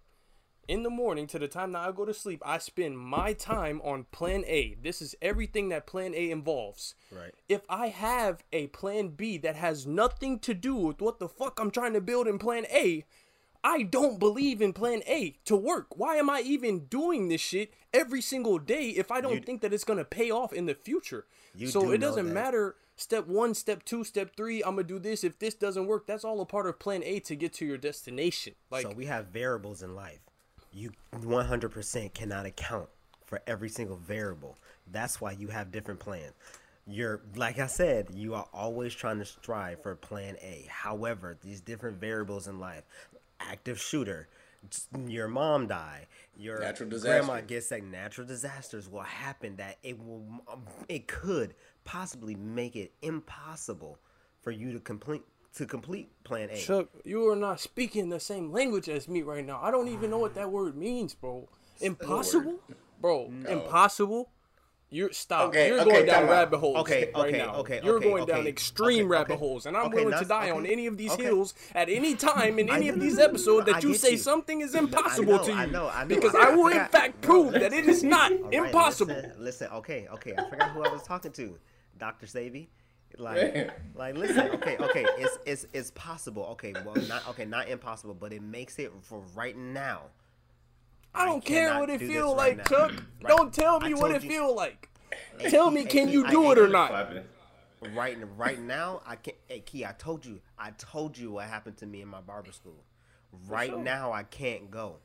in 0.68 0.82
the 0.84 0.90
morning 0.90 1.26
to 1.26 1.38
the 1.38 1.48
time 1.48 1.72
that 1.72 1.86
I 1.86 1.92
go 1.92 2.04
to 2.04 2.14
sleep, 2.14 2.40
I 2.44 2.58
spend 2.58 2.98
my 2.98 3.32
time 3.32 3.80
on 3.82 4.06
plan 4.12 4.44
A. 4.46 4.76
This 4.80 5.02
is 5.02 5.16
everything 5.20 5.68
that 5.70 5.86
plan 5.86 6.14
A 6.14 6.30
involves. 6.30 6.94
Right. 7.10 7.34
If 7.48 7.62
I 7.68 7.88
have 7.88 8.44
a 8.52 8.68
plan 8.68 9.08
B 9.08 9.38
that 9.38 9.56
has 9.56 9.86
nothing 9.86 10.38
to 10.40 10.54
do 10.54 10.76
with 10.76 11.00
what 11.00 11.18
the 11.18 11.28
fuck 11.28 11.58
I'm 11.58 11.70
trying 11.70 11.94
to 11.94 12.00
build 12.00 12.28
in 12.28 12.38
plan 12.38 12.66
A, 12.72 13.04
I 13.64 13.82
don't 13.82 14.18
believe 14.18 14.60
in 14.60 14.72
plan 14.72 15.02
A 15.06 15.36
to 15.44 15.56
work. 15.56 15.96
Why 15.96 16.16
am 16.16 16.28
I 16.28 16.40
even 16.40 16.86
doing 16.86 17.28
this 17.28 17.40
shit 17.40 17.72
every 17.94 18.20
single 18.20 18.58
day 18.58 18.88
if 18.90 19.10
I 19.12 19.20
don't 19.20 19.34
You- 19.36 19.40
think 19.40 19.60
that 19.62 19.72
it's 19.72 19.84
gonna 19.84 20.04
pay 20.04 20.30
off 20.30 20.52
in 20.52 20.66
the 20.66 20.74
future? 20.74 21.26
So 21.66 21.82
do 21.82 21.92
it 21.92 21.98
doesn't 21.98 22.26
that. 22.26 22.34
matter 22.34 22.76
step 22.96 23.26
one, 23.26 23.54
step 23.54 23.84
two, 23.84 24.04
step 24.04 24.34
three, 24.36 24.62
I'm 24.62 24.76
gonna 24.76 24.84
do 24.84 24.98
this. 24.98 25.24
If 25.24 25.38
this 25.38 25.54
doesn't 25.54 25.86
work, 25.86 26.06
that's 26.06 26.24
all 26.24 26.40
a 26.40 26.46
part 26.46 26.66
of 26.66 26.78
plan 26.78 27.02
A 27.04 27.20
to 27.20 27.34
get 27.36 27.52
to 27.54 27.66
your 27.66 27.78
destination. 27.78 28.54
Like 28.70 28.82
so 28.82 28.90
we 28.92 29.06
have 29.06 29.26
variables 29.28 29.82
in 29.82 29.94
life. 29.94 30.20
You 30.72 30.92
100% 31.12 32.14
cannot 32.14 32.46
account 32.46 32.88
for 33.26 33.40
every 33.46 33.68
single 33.68 33.96
variable. 33.96 34.56
That's 34.90 35.20
why 35.20 35.32
you 35.32 35.48
have 35.48 35.70
different 35.72 36.00
plans. 36.00 36.32
You're 36.86 37.22
like 37.36 37.58
I 37.60 37.66
said, 37.68 38.08
you 38.12 38.34
are 38.34 38.48
always 38.52 38.92
trying 38.94 39.18
to 39.18 39.24
strive 39.24 39.82
for 39.82 39.94
plan 39.94 40.36
A. 40.42 40.66
However, 40.68 41.36
these 41.40 41.60
different 41.60 41.98
variables 42.00 42.48
in 42.48 42.58
life, 42.58 42.82
active 43.48 43.80
shooter, 43.80 44.28
your 45.06 45.28
mom 45.28 45.66
die, 45.66 46.06
your 46.36 46.60
Natural 46.60 46.90
grandma 47.00 47.40
gets 47.40 47.66
sick, 47.66 47.84
natural 47.84 48.26
disasters 48.26 48.88
will 48.88 49.00
happen 49.00 49.56
that 49.56 49.78
it 49.82 49.98
will 49.98 50.24
um, 50.50 50.62
it 50.88 51.08
could 51.08 51.54
possibly 51.84 52.34
make 52.34 52.76
it 52.76 52.92
impossible 53.02 53.98
for 54.40 54.50
you 54.50 54.72
to 54.72 54.80
complete 54.80 55.22
to 55.56 55.66
complete 55.66 56.10
plan 56.24 56.48
A. 56.50 56.56
Chuck, 56.56 56.88
you 57.04 57.28
are 57.28 57.36
not 57.36 57.60
speaking 57.60 58.08
the 58.08 58.20
same 58.20 58.52
language 58.52 58.88
as 58.88 59.08
me 59.08 59.22
right 59.22 59.44
now. 59.44 59.60
I 59.62 59.70
don't 59.70 59.88
even 59.88 60.10
know 60.10 60.18
what 60.18 60.34
that 60.34 60.50
word 60.50 60.76
means, 60.76 61.14
bro. 61.14 61.48
Impossible, 61.80 62.60
bro. 63.00 63.30
Impossible. 63.48 64.30
You're 64.94 65.10
stop. 65.12 65.48
Okay, 65.48 65.68
You're 65.68 65.80
okay, 65.80 65.90
going 65.90 66.06
down 66.06 66.28
rabbit 66.28 66.58
holes 66.58 66.76
Okay, 66.80 67.10
right 67.14 67.28
okay, 67.28 67.38
now. 67.38 67.54
okay, 67.54 67.80
You're 67.82 67.96
okay, 67.96 68.04
going 68.10 68.26
down 68.26 68.46
extreme 68.46 68.98
okay, 68.98 69.04
rabbit 69.06 69.32
okay. 69.32 69.38
holes, 69.38 69.64
and 69.64 69.74
I'm 69.74 69.86
Okay, 69.86 69.94
willing 70.04 70.18
to 70.18 70.24
that's- 70.26 70.28
die 70.28 70.50
on 70.50 70.66
any 70.66 70.86
of 70.86 70.98
these 70.98 71.12
okay. 71.12 71.22
hills 71.22 71.54
at 71.74 71.88
any 71.88 72.14
time 72.30 72.58
in 72.58 72.68
any 72.70 72.88
of 72.90 73.00
these 73.00 73.18
episodes 73.28 73.64
that 73.66 73.82
you 73.82 73.94
say 73.94 74.12
you. 74.12 74.16
something 74.18 74.60
is 74.60 74.74
impossible 74.84 75.36
know, 75.38 75.44
to 75.44 75.50
you. 75.50 75.56
I 75.56 75.64
know, 75.64 75.88
I 75.88 76.02
know. 76.04 76.08
Because 76.14 76.34
I- 76.34 76.50
I 76.50 76.54
will 76.54 76.66
I 76.66 76.82
in 76.82 76.88
fact 76.88 77.22
prove 77.22 77.52
that 77.54 77.72
it 77.72 77.86
is 77.88 78.04
not 78.04 78.32
All 78.32 78.38
right, 78.44 78.52
impossible. 78.52 79.14
Listen, 79.14 79.32
listen, 79.38 79.68
okay, 79.72 80.08
okay. 80.12 80.34
I 80.36 80.48
forgot 80.50 80.70
who 80.72 80.84
I 80.84 80.92
was 80.92 81.02
talking 81.04 81.32
to. 81.32 81.58
Dr. 81.98 82.26
Savy. 82.26 82.68
Like, 83.16 83.54
Damn. 83.54 83.70
like, 83.94 84.16
listen, 84.16 84.50
okay, 84.56 84.76
okay. 84.78 85.06
It's 85.18 85.38
it's 85.46 85.66
it's 85.72 85.90
possible. 85.92 86.44
Okay, 86.52 86.74
well, 86.84 86.96
not 87.08 87.26
okay, 87.30 87.44
not 87.46 87.68
impossible, 87.68 88.14
but 88.14 88.32
it 88.32 88.42
makes 88.42 88.78
it 88.78 88.90
for 89.02 89.22
right 89.34 89.56
now. 89.56 90.02
I 91.14 91.26
don't 91.26 91.44
care 91.44 91.78
what 91.78 91.90
it 91.90 91.98
do 92.00 92.08
feel 92.08 92.28
this 92.30 92.36
like, 92.38 92.56
right 92.58 92.70
now. 92.70 92.76
Chuck. 92.88 92.92
Right. 93.22 93.36
Don't 93.36 93.52
tell 93.52 93.80
me 93.80 93.92
what 93.94 94.10
it 94.12 94.22
you- 94.24 94.30
feel 94.30 94.54
like. 94.56 94.88
Tell 95.48 95.70
me, 95.70 95.84
can 95.84 96.08
you 96.08 96.28
do 96.28 96.52
it 96.52 96.58
or 96.58 96.68
not? 96.68 96.92
Right, 97.94 98.16
right 98.36 98.60
now, 98.60 99.02
I 99.04 99.16
can't. 99.16 99.36
Hey, 99.48 99.60
Kei, 99.60 99.84
I 99.84 99.92
told 99.92 100.24
you, 100.24 100.40
I 100.58 100.70
told 100.78 101.18
you 101.18 101.32
what 101.32 101.46
happened 101.48 101.78
to 101.78 101.86
me 101.86 102.00
in 102.00 102.08
my 102.08 102.20
barber 102.20 102.52
school. 102.52 102.84
Right 103.48 103.70
sure. 103.70 103.78
now, 103.78 104.12
I 104.12 104.22
can't 104.22 104.70
go. 104.70 104.96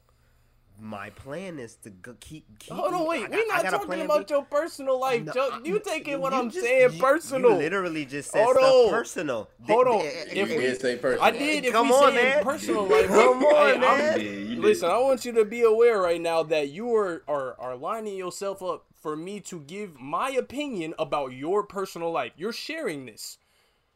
My 0.80 1.10
plan 1.10 1.58
is 1.58 1.74
to 1.78 1.90
go, 1.90 2.14
keep. 2.20 2.46
keep 2.60 2.72
Hold 2.72 2.94
on, 2.94 3.08
wait. 3.08 3.22
got- 3.22 3.32
We're 3.32 3.48
not 3.48 3.66
talking 3.66 4.02
about 4.02 4.28
B. 4.28 4.34
your 4.36 4.44
personal 4.44 5.00
life, 5.00 5.24
No, 5.24 5.34
Chuck. 5.34 5.54
I- 5.54 5.68
You 5.68 5.80
taking 5.80 6.20
what 6.22 6.34
you 6.34 6.38
I'm 6.40 6.52
just- 6.52 6.64
saying 6.64 6.94
you- 6.94 7.00
personal. 7.02 7.50
You 7.54 7.58
literally 7.58 8.06
just 8.06 8.30
said 8.30 8.44
Hold 8.44 8.58
stuff 8.58 8.72
on. 8.74 8.90
personal. 8.92 9.50
Hold 9.66 9.88
on. 9.88 10.02
If 10.04 10.36
You 10.36 10.44
we- 10.44 10.62
did 10.62 10.80
say 10.80 10.98
personal. 10.98 11.24
I 11.26 11.32
did. 11.32 11.66
If 11.66 11.72
Come 11.74 11.88
we 11.90 11.96
on, 11.96 12.14
say 12.14 12.24
man. 12.24 12.44
personal 12.44 12.84
life, 12.86 13.08
Come 13.08 13.44
on, 13.44 13.56
I'm- 13.72 13.80
man. 13.82 14.20
Yeah, 14.20 14.28
you 14.28 14.48
did. 14.50 14.60
Listen, 14.60 14.92
I 14.92 15.00
want 15.00 15.26
you 15.26 15.32
to 15.32 15.46
be 15.46 15.64
aware 15.64 16.00
right 16.00 16.22
now 16.22 16.44
that 16.44 16.70
you 16.70 16.94
are, 16.96 17.24
are 17.28 17.60
are 17.60 17.76
lining 17.76 18.16
yourself 18.16 18.62
up 18.62 18.86
for 19.00 19.16
me 19.16 19.40
to 19.42 19.60
give 19.62 20.00
my 20.00 20.30
opinion 20.32 20.94
about 20.98 21.34
your 21.34 21.64
personal 21.64 22.12
life. 22.12 22.32
You're 22.36 22.54
sharing 22.54 23.06
this, 23.06 23.38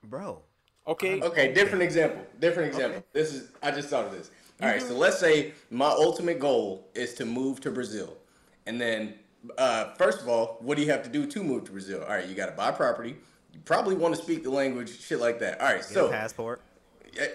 bro. 0.04 0.42
okay? 0.88 1.22
Okay, 1.22 1.54
different 1.54 1.84
example. 1.84 2.26
Different 2.40 2.70
example. 2.70 3.04
This 3.14 3.34
is 3.34 3.50
I 3.62 3.72
just 3.72 3.90
thought 3.90 4.06
of 4.06 4.12
this. 4.12 4.32
All 4.62 4.68
right, 4.68 4.82
so 4.82 4.94
let's 4.94 5.18
say 5.18 5.54
my 5.72 5.90
ultimate 5.90 6.40
goal 6.40 6.88
is 6.94 7.16
to 7.16 7.26
move 7.26 7.62
to 7.62 7.72
Brazil, 7.72 8.16
and 8.68 8.80
then 8.80 9.16
uh, 9.58 9.94
first 9.94 10.22
of 10.22 10.30
all, 10.30 10.58
what 10.60 10.78
do 10.78 10.84
you 10.84 10.92
have 10.92 11.02
to 11.04 11.10
do 11.10 11.26
to 11.26 11.44
move 11.44 11.64
to 11.66 11.72
Brazil? 11.72 12.04
All 12.04 12.10
right, 12.10 12.28
you 12.28 12.36
got 12.36 12.46
to 12.46 12.52
buy 12.52 12.70
property. 12.70 13.16
You 13.54 13.60
probably 13.66 13.96
want 13.96 14.16
to 14.16 14.22
speak 14.22 14.44
the 14.44 14.52
language, 14.52 15.00
shit 15.00 15.20
like 15.20 15.40
that. 15.40 15.60
All 15.60 15.68
right, 15.68 15.78
Get 15.78 15.86
so 15.86 16.08
a 16.08 16.12
passport. 16.12 16.62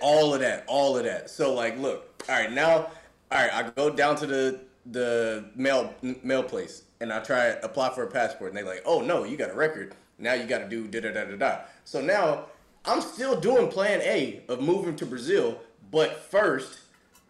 All 0.01 0.33
of 0.33 0.41
that, 0.41 0.65
all 0.69 0.97
of 0.97 1.05
that. 1.05 1.29
So 1.29 1.53
like, 1.53 1.77
look, 1.79 2.23
all 2.29 2.37
right, 2.37 2.53
now, 2.53 2.73
all 2.73 2.91
right, 3.33 3.53
I 3.53 3.71
go 3.71 3.91
down 3.91 4.17
to 4.17 4.27
the 4.27 4.61
the 4.87 5.51
mail 5.57 5.93
mail 6.23 6.45
place 6.45 6.83
and 7.01 7.13
I 7.13 7.21
try 7.21 7.53
to 7.53 7.65
apply 7.65 7.95
for 7.95 8.03
a 8.05 8.11
passport, 8.11 8.51
and 8.51 8.59
they 8.59 8.63
like, 8.63 8.83
oh 8.85 9.01
no, 9.01 9.25
you 9.25 9.37
got 9.37 9.51
a 9.51 9.55
record. 9.55 9.95
Now 10.19 10.35
you 10.35 10.47
got 10.47 10.59
to 10.59 10.69
do 10.69 10.87
da 10.89 11.01
da 11.01 11.13
da 11.13 11.25
da 11.25 11.37
da. 11.37 11.59
So 11.85 12.01
now 12.01 12.47
I'm 12.85 13.01
still 13.01 13.39
doing 13.39 13.69
Plan 13.69 14.01
A 14.03 14.43
of 14.49 14.61
moving 14.61 14.97
to 14.97 15.07
Brazil, 15.07 15.61
but 15.91 16.17
first. 16.17 16.81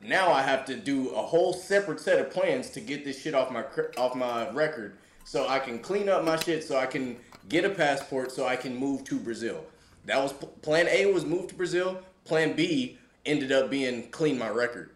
Now 0.03 0.31
I 0.31 0.43
have 0.43 0.67
to 0.67 0.77
do 0.77 1.09
a 1.09 1.23
whole 1.23 1.55
separate 1.55 2.01
set 2.01 2.21
of 2.21 2.31
plans 2.31 2.69
to 2.71 2.81
get 2.81 3.03
this 3.03 3.21
shit 3.21 3.35
off 3.35 3.51
my 3.51 3.65
off 3.97 4.15
my 4.15 4.51
record, 4.51 4.99
so 5.25 5.49
I 5.49 5.59
can 5.59 5.79
clean 5.79 6.09
up 6.09 6.23
my 6.23 6.37
shit, 6.37 6.63
so 6.65 6.77
I 6.77 6.85
can 6.87 7.17
get 7.49 7.65
a 7.65 7.71
passport, 7.71 8.31
so 8.31 8.47
I 8.47 8.57
can 8.57 8.77
move 8.77 9.05
to 9.05 9.19
Brazil. 9.19 9.65
That 10.05 10.23
was 10.23 10.35
pl- 10.35 10.49
plan 10.61 10.87
A 10.89 11.07
was 11.07 11.25
move 11.25 11.49
to 11.49 11.55
Brazil. 11.55 11.99
Plan 12.25 12.55
B 12.55 12.99
ended 13.25 13.53
up 13.53 13.71
being 13.71 14.11
clean 14.11 14.39
my 14.39 14.51
record. 14.51 14.91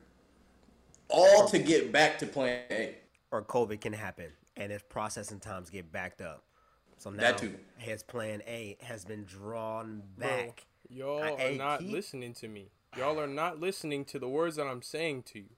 All 1.08 1.48
to 1.48 1.58
get 1.58 1.90
back 1.90 2.18
to 2.18 2.26
plan 2.26 2.60
A. 2.70 2.98
Or 3.32 3.42
COVID 3.42 3.80
can 3.80 3.92
happen, 3.92 4.26
and 4.56 4.72
if 4.72 4.88
processing 4.88 5.40
times 5.40 5.70
get 5.70 5.90
backed 5.92 6.20
up. 6.20 6.44
So 6.98 7.10
now 7.10 7.22
That 7.22 7.38
too. 7.38 7.58
his 7.78 8.02
plan 8.02 8.42
A 8.46 8.76
has 8.82 9.04
been 9.04 9.24
drawn 9.24 10.02
Bro, 10.18 10.28
back. 10.28 10.66
y'all 10.88 11.22
I- 11.22 11.30
are 11.32 11.36
hey, 11.38 11.56
not 11.56 11.80
keep- 11.80 11.90
listening 11.92 12.34
to 12.34 12.48
me. 12.48 12.70
Y'all 12.96 13.18
are 13.20 13.26
not 13.28 13.60
listening 13.60 14.04
to 14.06 14.18
the 14.18 14.28
words 14.28 14.56
that 14.56 14.66
I'm 14.66 14.82
saying 14.82 15.22
to 15.24 15.38
you. 15.38 15.50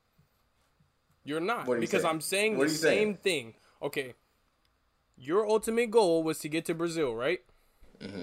You're 1.25 1.41
not 1.41 1.67
What 1.67 1.75
are 1.75 1.77
you 1.77 1.81
because 1.83 2.03
saying? 2.03 2.15
I'm 2.15 2.21
saying 2.21 2.59
What 2.59 2.69
the 2.69 2.75
are 2.75 2.77
saying? 2.77 2.99
same 2.99 3.17
thing. 3.17 3.55
Okay, 3.81 4.15
your 5.17 5.47
ultimate 5.49 5.91
goal 5.91 6.23
was 6.23 6.39
to 6.41 6.49
get 6.49 6.65
to 6.67 6.75
Brazil, 6.75 7.15
right? 7.15 7.41
Mm-hmm. 8.01 8.23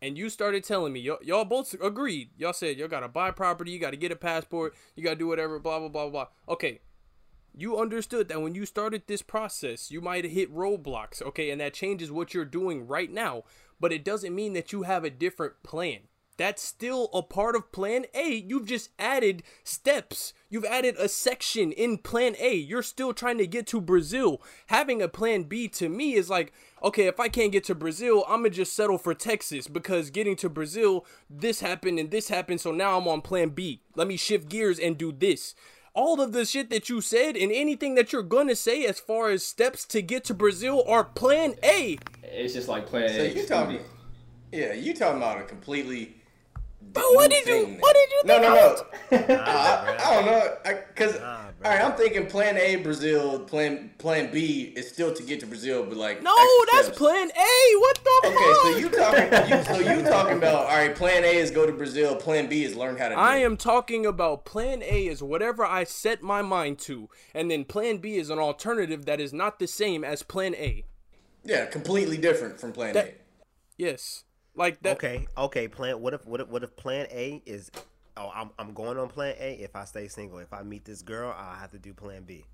And 0.00 0.18
you 0.18 0.28
started 0.30 0.64
telling 0.64 0.92
me, 0.92 1.00
y'all, 1.00 1.18
y'all 1.22 1.44
both 1.44 1.74
agreed. 1.80 2.30
Y'all 2.36 2.52
said 2.52 2.76
y'all 2.76 2.88
gotta 2.88 3.06
buy 3.08 3.30
property, 3.30 3.70
you 3.70 3.78
gotta 3.78 3.96
get 3.96 4.10
a 4.10 4.16
passport, 4.16 4.74
you 4.96 5.02
gotta 5.04 5.16
do 5.16 5.28
whatever, 5.28 5.58
blah 5.58 5.78
blah 5.78 5.88
blah 5.88 6.08
blah. 6.08 6.26
Okay, 6.48 6.80
you 7.56 7.78
understood 7.78 8.28
that 8.28 8.42
when 8.42 8.54
you 8.54 8.66
started 8.66 9.02
this 9.06 9.22
process, 9.22 9.90
you 9.90 10.00
might 10.00 10.24
hit 10.24 10.54
roadblocks, 10.54 11.22
okay, 11.22 11.50
and 11.50 11.60
that 11.60 11.74
changes 11.74 12.10
what 12.10 12.34
you're 12.34 12.44
doing 12.44 12.86
right 12.86 13.10
now, 13.10 13.44
but 13.78 13.92
it 13.92 14.04
doesn't 14.04 14.34
mean 14.34 14.52
that 14.54 14.72
you 14.72 14.82
have 14.82 15.04
a 15.04 15.10
different 15.10 15.62
plan. 15.62 16.00
That's 16.38 16.62
still 16.62 17.10
a 17.12 17.22
part 17.22 17.54
of 17.54 17.72
plan 17.72 18.06
A. 18.14 18.34
You've 18.34 18.66
just 18.66 18.90
added 18.98 19.42
steps. 19.64 20.32
You've 20.48 20.64
added 20.64 20.96
a 20.98 21.08
section 21.08 21.72
in 21.72 21.98
plan 21.98 22.34
A. 22.38 22.54
You're 22.54 22.82
still 22.82 23.12
trying 23.12 23.38
to 23.38 23.46
get 23.46 23.66
to 23.68 23.80
Brazil. 23.80 24.40
Having 24.68 25.02
a 25.02 25.08
plan 25.08 25.42
B 25.44 25.68
to 25.68 25.90
me 25.90 26.14
is 26.14 26.30
like, 26.30 26.52
okay, 26.82 27.06
if 27.06 27.20
I 27.20 27.28
can't 27.28 27.52
get 27.52 27.64
to 27.64 27.74
Brazil, 27.74 28.24
I'm 28.26 28.40
going 28.40 28.50
to 28.50 28.56
just 28.56 28.72
settle 28.72 28.98
for 28.98 29.14
Texas 29.14 29.68
because 29.68 30.10
getting 30.10 30.36
to 30.36 30.48
Brazil, 30.48 31.04
this 31.28 31.60
happened 31.60 31.98
and 31.98 32.10
this 32.10 32.28
happened. 32.28 32.60
So 32.60 32.72
now 32.72 32.98
I'm 32.98 33.06
on 33.06 33.20
plan 33.20 33.50
B. 33.50 33.82
Let 33.94 34.08
me 34.08 34.16
shift 34.16 34.48
gears 34.48 34.78
and 34.78 34.96
do 34.96 35.12
this. 35.12 35.54
All 35.94 36.20
of 36.20 36.32
the 36.32 36.44
shit 36.44 36.70
that 36.70 36.88
you 36.88 37.00
said 37.00 37.36
and 37.36 37.52
anything 37.52 37.94
that 37.96 38.12
you're 38.12 38.22
gonna 38.22 38.56
say 38.56 38.84
as 38.86 38.98
far 38.98 39.30
as 39.30 39.42
steps 39.42 39.84
to 39.86 40.02
get 40.02 40.24
to 40.24 40.34
Brazil 40.34 40.84
are 40.86 41.04
plan 41.04 41.54
A. 41.62 41.98
It's 42.22 42.54
just 42.54 42.68
like 42.68 42.86
playing. 42.86 43.10
So 43.10 43.22
you 43.22 43.46
talking? 43.46 43.80
Yeah, 44.50 44.72
you 44.72 44.94
talking 44.94 45.18
about 45.18 45.38
a 45.40 45.42
completely. 45.44 46.16
But 46.92 47.04
what 47.12 47.30
did 47.30 47.46
you 47.46 47.76
what 47.78 47.94
did 47.94 48.10
you 48.10 48.22
No, 48.24 48.40
think? 48.40 48.52
no, 49.12 49.18
I 49.18 49.34
no. 49.34 49.34
I, 49.42 49.96
I 49.98 50.14
don't 50.14 50.26
know, 50.26 50.56
I, 50.64 50.72
cause 50.94 51.16
Nah, 51.62 51.68
all 51.70 51.76
bro. 51.76 51.84
right, 51.84 51.92
I'm 51.92 51.96
thinking 51.96 52.26
Plan 52.26 52.56
A 52.56 52.76
Brazil, 52.76 53.40
Plan 53.40 53.90
Plan 53.98 54.30
B 54.32 54.72
is 54.76 54.88
still 54.88 55.12
to 55.14 55.22
get 55.22 55.40
to 55.40 55.46
Brazil, 55.46 55.84
but 55.84 55.96
like 55.96 56.22
No, 56.22 56.34
that's 56.72 56.86
steps. 56.86 56.98
plan 56.98 57.30
A. 57.30 57.78
What 57.78 58.00
the 58.04 58.22
Okay, 58.26 58.34
fuck? 58.36 58.56
so 58.62 58.76
you 58.78 58.88
talking, 58.90 59.48
you, 59.58 59.64
so 59.64 59.94
you 59.96 60.02
talking 60.08 60.38
about 60.38 60.54
all 60.54 60.64
right? 60.66 60.94
Plan 60.94 61.24
A 61.24 61.36
is 61.36 61.50
go 61.50 61.66
to 61.66 61.72
Brazil. 61.72 62.16
Plan 62.16 62.48
B 62.48 62.64
is 62.64 62.74
learn 62.76 62.96
how 62.96 63.08
to. 63.08 63.18
I 63.18 63.38
do 63.38 63.42
it. 63.42 63.46
am 63.46 63.56
talking 63.56 64.06
about 64.06 64.44
plan 64.44 64.82
A 64.82 65.06
is 65.06 65.22
whatever 65.22 65.64
I 65.64 65.84
set 65.84 66.22
my 66.22 66.42
mind 66.42 66.78
to, 66.80 67.08
and 67.34 67.50
then 67.50 67.64
plan 67.64 67.98
B 67.98 68.16
is 68.16 68.30
an 68.30 68.38
alternative 68.38 69.04
that 69.06 69.20
is 69.20 69.32
not 69.32 69.58
the 69.58 69.66
same 69.68 70.04
as 70.04 70.22
plan 70.22 70.54
A. 70.54 70.84
Yeah, 71.44 71.66
completely 71.66 72.18
different 72.18 72.60
from 72.60 72.72
Plan 72.72 72.94
That- 72.94 73.06
A. 73.06 73.14
Yes. 73.76 74.24
Like 74.54 74.80
that 74.82 74.96
Okay, 74.96 75.26
okay. 75.36 75.66
Plan. 75.66 76.00
What 76.00 76.12
if 76.14 76.26
what 76.26 76.40
if 76.40 76.48
what 76.48 76.62
if 76.62 76.76
Plan 76.76 77.06
A 77.10 77.42
is? 77.46 77.70
Oh, 78.16 78.30
I'm 78.34 78.50
I'm 78.58 78.74
going 78.74 78.98
on 78.98 79.08
Plan 79.08 79.34
A. 79.38 79.54
If 79.54 79.74
I 79.74 79.84
stay 79.84 80.08
single, 80.08 80.38
if 80.38 80.52
I 80.52 80.62
meet 80.62 80.84
this 80.84 81.02
girl, 81.02 81.34
I'll 81.36 81.56
have 81.56 81.70
to 81.70 81.78
do 81.78 81.94
Plan 81.94 82.24
B. 82.24 82.44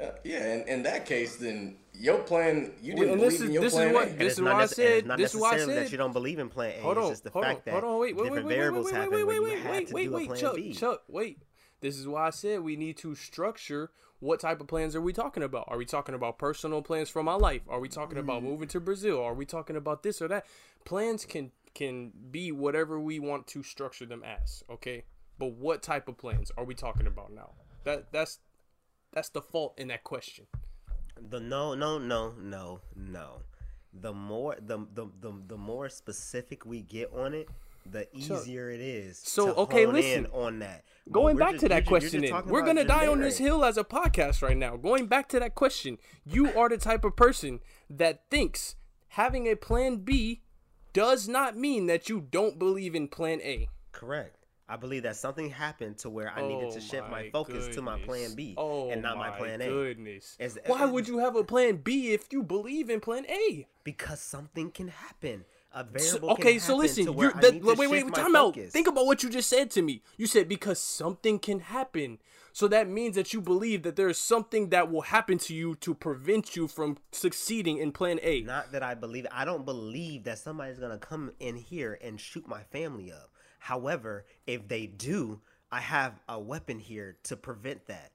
Uh, 0.00 0.06
yeah, 0.24 0.54
in, 0.54 0.68
in 0.68 0.82
that 0.82 1.06
case, 1.06 1.36
then 1.36 1.76
your 1.92 2.18
plan, 2.18 2.72
you 2.82 2.94
didn't 2.96 3.10
and 3.12 3.20
believe 3.20 3.30
this 3.32 3.40
in 3.42 3.46
is- 3.46 3.52
your 3.54 3.62
this 3.62 3.72
is 3.74 3.92
what- 3.92 4.08
A. 4.08 4.12
This 4.12 4.32
is 4.32 4.38
not 4.40 4.54
why 4.54 4.60
I 4.60 4.64
nece- 4.64 4.66
and 4.66 4.70
said- 4.70 4.92
it's 4.98 5.06
not 5.06 5.18
this 5.18 5.34
is 5.34 5.40
why 5.40 5.50
I 5.54 5.58
said- 5.58 5.68
that 5.68 5.92
you 5.92 5.98
don't 5.98 6.12
believe 6.12 6.38
in 6.40 6.48
Plan 6.48 6.72
A. 6.78 6.82
Hold 6.82 6.98
it's 6.98 7.08
just 7.10 7.24
the 7.24 7.30
hold 7.30 7.44
on, 7.44 7.52
fact 7.54 7.64
that 7.66 7.70
hold 7.72 7.84
on, 7.84 8.00
wait, 8.00 8.16
wait, 8.16 8.16
wait, 8.16 8.24
different 8.24 8.46
wait, 8.46 8.50
wait, 8.52 8.56
variables 8.56 8.84
wait, 8.86 8.92
wait, 8.92 8.98
happen 8.98 9.12
wait, 9.12 9.24
where 9.24 9.26
wait, 9.26 9.34
you 9.36 9.42
wait, 9.64 9.70
wait, 9.70 9.86
to 9.88 9.94
wait, 9.94 10.04
do 10.06 10.12
wait, 10.14 10.26
Plan 10.26 10.40
Chuck, 10.40 10.54
B. 10.56 10.72
Chuck, 10.72 11.02
wait. 11.06 11.38
This 11.80 11.96
is 11.96 12.08
why 12.08 12.26
I 12.26 12.30
said 12.30 12.62
we 12.62 12.74
need 12.76 12.96
to 12.98 13.14
structure 13.14 13.92
what 14.18 14.40
type 14.40 14.60
of 14.60 14.66
plans 14.66 14.96
are 14.96 15.00
we 15.00 15.12
talking 15.12 15.44
about? 15.44 15.66
Are 15.68 15.76
we 15.76 15.84
talking 15.84 16.14
about 16.16 16.38
personal 16.38 16.82
plans 16.82 17.08
for 17.08 17.22
my 17.22 17.34
life? 17.34 17.62
Are 17.68 17.78
we 17.78 17.88
talking 17.88 18.18
about 18.18 18.42
Mm. 18.42 18.46
moving 18.46 18.68
to 18.68 18.80
Brazil? 18.80 19.20
Are 19.22 19.34
we 19.34 19.44
talking 19.46 19.76
about 19.76 20.02
this 20.02 20.20
or 20.20 20.26
that? 20.28 20.44
Plans 20.84 21.24
can 21.24 21.52
can 21.74 22.12
be 22.30 22.52
whatever 22.52 23.00
we 23.00 23.18
want 23.18 23.46
to 23.48 23.62
structure 23.62 24.06
them 24.06 24.22
as, 24.24 24.62
okay? 24.70 25.04
But 25.38 25.52
what 25.52 25.82
type 25.82 26.08
of 26.08 26.16
plans 26.16 26.52
are 26.56 26.64
we 26.64 26.74
talking 26.74 27.06
about 27.06 27.32
now? 27.32 27.50
That 27.84 28.12
that's 28.12 28.38
that's 29.12 29.28
the 29.28 29.42
fault 29.42 29.74
in 29.78 29.88
that 29.88 30.04
question. 30.04 30.46
The 31.30 31.40
no, 31.40 31.74
no, 31.74 31.98
no, 31.98 32.34
no, 32.40 32.80
no. 32.96 33.42
The 33.92 34.12
more 34.12 34.56
the 34.60 34.86
the 34.94 35.06
the, 35.20 35.32
the 35.48 35.56
more 35.56 35.88
specific 35.88 36.64
we 36.64 36.82
get 36.82 37.12
on 37.12 37.34
it, 37.34 37.48
the 37.90 38.06
easier 38.16 38.70
it 38.70 38.80
is. 38.80 39.18
So, 39.18 39.46
to 39.46 39.54
okay, 39.54 39.86
listen. 39.86 40.26
on 40.32 40.60
that. 40.60 40.84
Going 41.10 41.36
back 41.36 41.52
just- 41.52 41.62
to 41.62 41.68
that 41.70 41.86
question, 41.86 42.22
just 42.22 42.46
we're 42.46 42.64
gonna 42.64 42.84
die 42.84 43.06
on 43.06 43.20
this 43.20 43.38
hill 43.38 43.64
as 43.64 43.76
a 43.76 43.84
podcast 43.84 44.42
right 44.42 44.56
now. 44.56 44.76
Going 44.76 45.06
back 45.06 45.28
to 45.30 45.40
that 45.40 45.54
question, 45.54 45.98
you 46.24 46.52
are 46.56 46.68
the 46.68 46.78
type 46.78 47.04
of 47.04 47.16
person 47.16 47.60
that 47.90 48.22
thinks 48.30 48.76
having 49.08 49.46
a 49.46 49.54
plan 49.54 49.98
B 49.98 50.42
does 50.94 51.28
not 51.28 51.56
mean 51.58 51.86
that 51.88 52.08
you 52.08 52.20
don't 52.30 52.58
believe 52.58 52.94
in 52.94 53.08
plan 53.08 53.40
A. 53.42 53.68
Correct. 53.92 54.36
I 54.66 54.76
believe 54.76 55.02
that 55.02 55.16
something 55.16 55.50
happened 55.50 55.98
to 55.98 56.08
where 56.08 56.32
I 56.32 56.40
needed 56.40 56.68
Oh 56.70 56.74
to 56.74 56.80
shift 56.80 57.10
my 57.10 57.24
my 57.24 57.30
focus 57.30 57.74
to 57.74 57.82
my 57.82 57.98
plan. 57.98 58.34
B 58.34 58.54
oh 58.56 58.90
and 58.90 59.02
not 59.02 59.18
my 59.18 59.34
oh 59.34 59.38
plan 59.38 59.60
A. 59.60 59.66
Goodness. 59.66 60.36
Is- 60.38 60.58
Why 60.66 60.86
would 60.86 61.06
you 61.06 61.18
have 61.18 61.36
a 61.36 61.44
plan 61.44 61.76
B 61.76 62.12
if 62.14 62.32
you 62.32 62.42
believe 62.42 62.88
in 62.88 63.00
plan 63.00 63.26
A? 63.28 63.66
Because 63.82 64.20
something 64.20 64.70
can 64.70 64.88
happen. 64.88 65.44
A 65.74 65.98
So- 65.98 66.20
okay, 66.30 66.58
so 66.60 66.76
listen, 66.76 67.04
you 67.18 67.32
that, 67.32 67.60
wait, 67.62 67.76
wait, 67.76 67.90
wait, 67.90 68.14
time 68.14 68.36
out. 68.36 68.54
Think 68.54 68.86
about 68.86 69.06
what 69.06 69.22
you 69.24 69.28
just 69.28 69.48
said 69.48 69.70
to 69.72 69.82
me. 69.82 70.02
You 70.16 70.26
said 70.28 70.48
because 70.48 70.78
something 70.78 71.38
can 71.40 71.60
happen. 71.60 72.20
So 72.52 72.68
that 72.68 72.88
means 72.88 73.16
that 73.16 73.32
you 73.32 73.40
believe 73.40 73.82
that 73.82 73.96
there 73.96 74.08
is 74.08 74.16
something 74.16 74.68
that 74.68 74.88
will 74.88 75.00
happen 75.00 75.38
to 75.38 75.54
you 75.54 75.74
to 75.76 75.92
prevent 75.92 76.54
you 76.54 76.68
from 76.68 76.98
succeeding 77.10 77.78
in 77.78 77.90
plan 77.90 78.20
A. 78.22 78.42
Not 78.42 78.70
that 78.70 78.84
I 78.84 78.94
believe. 78.94 79.26
I 79.32 79.44
don't 79.44 79.64
believe 79.64 80.22
that 80.24 80.38
somebody's 80.38 80.78
gonna 80.78 80.98
come 80.98 81.32
in 81.40 81.56
here 81.56 81.98
and 82.00 82.20
shoot 82.20 82.46
my 82.46 82.62
family 82.62 83.10
up. 83.10 83.30
However, 83.58 84.26
if 84.46 84.68
they 84.68 84.86
do, 84.86 85.40
I 85.72 85.80
have 85.80 86.20
a 86.28 86.38
weapon 86.38 86.78
here 86.78 87.16
to 87.24 87.36
prevent 87.36 87.86
that. 87.86 88.12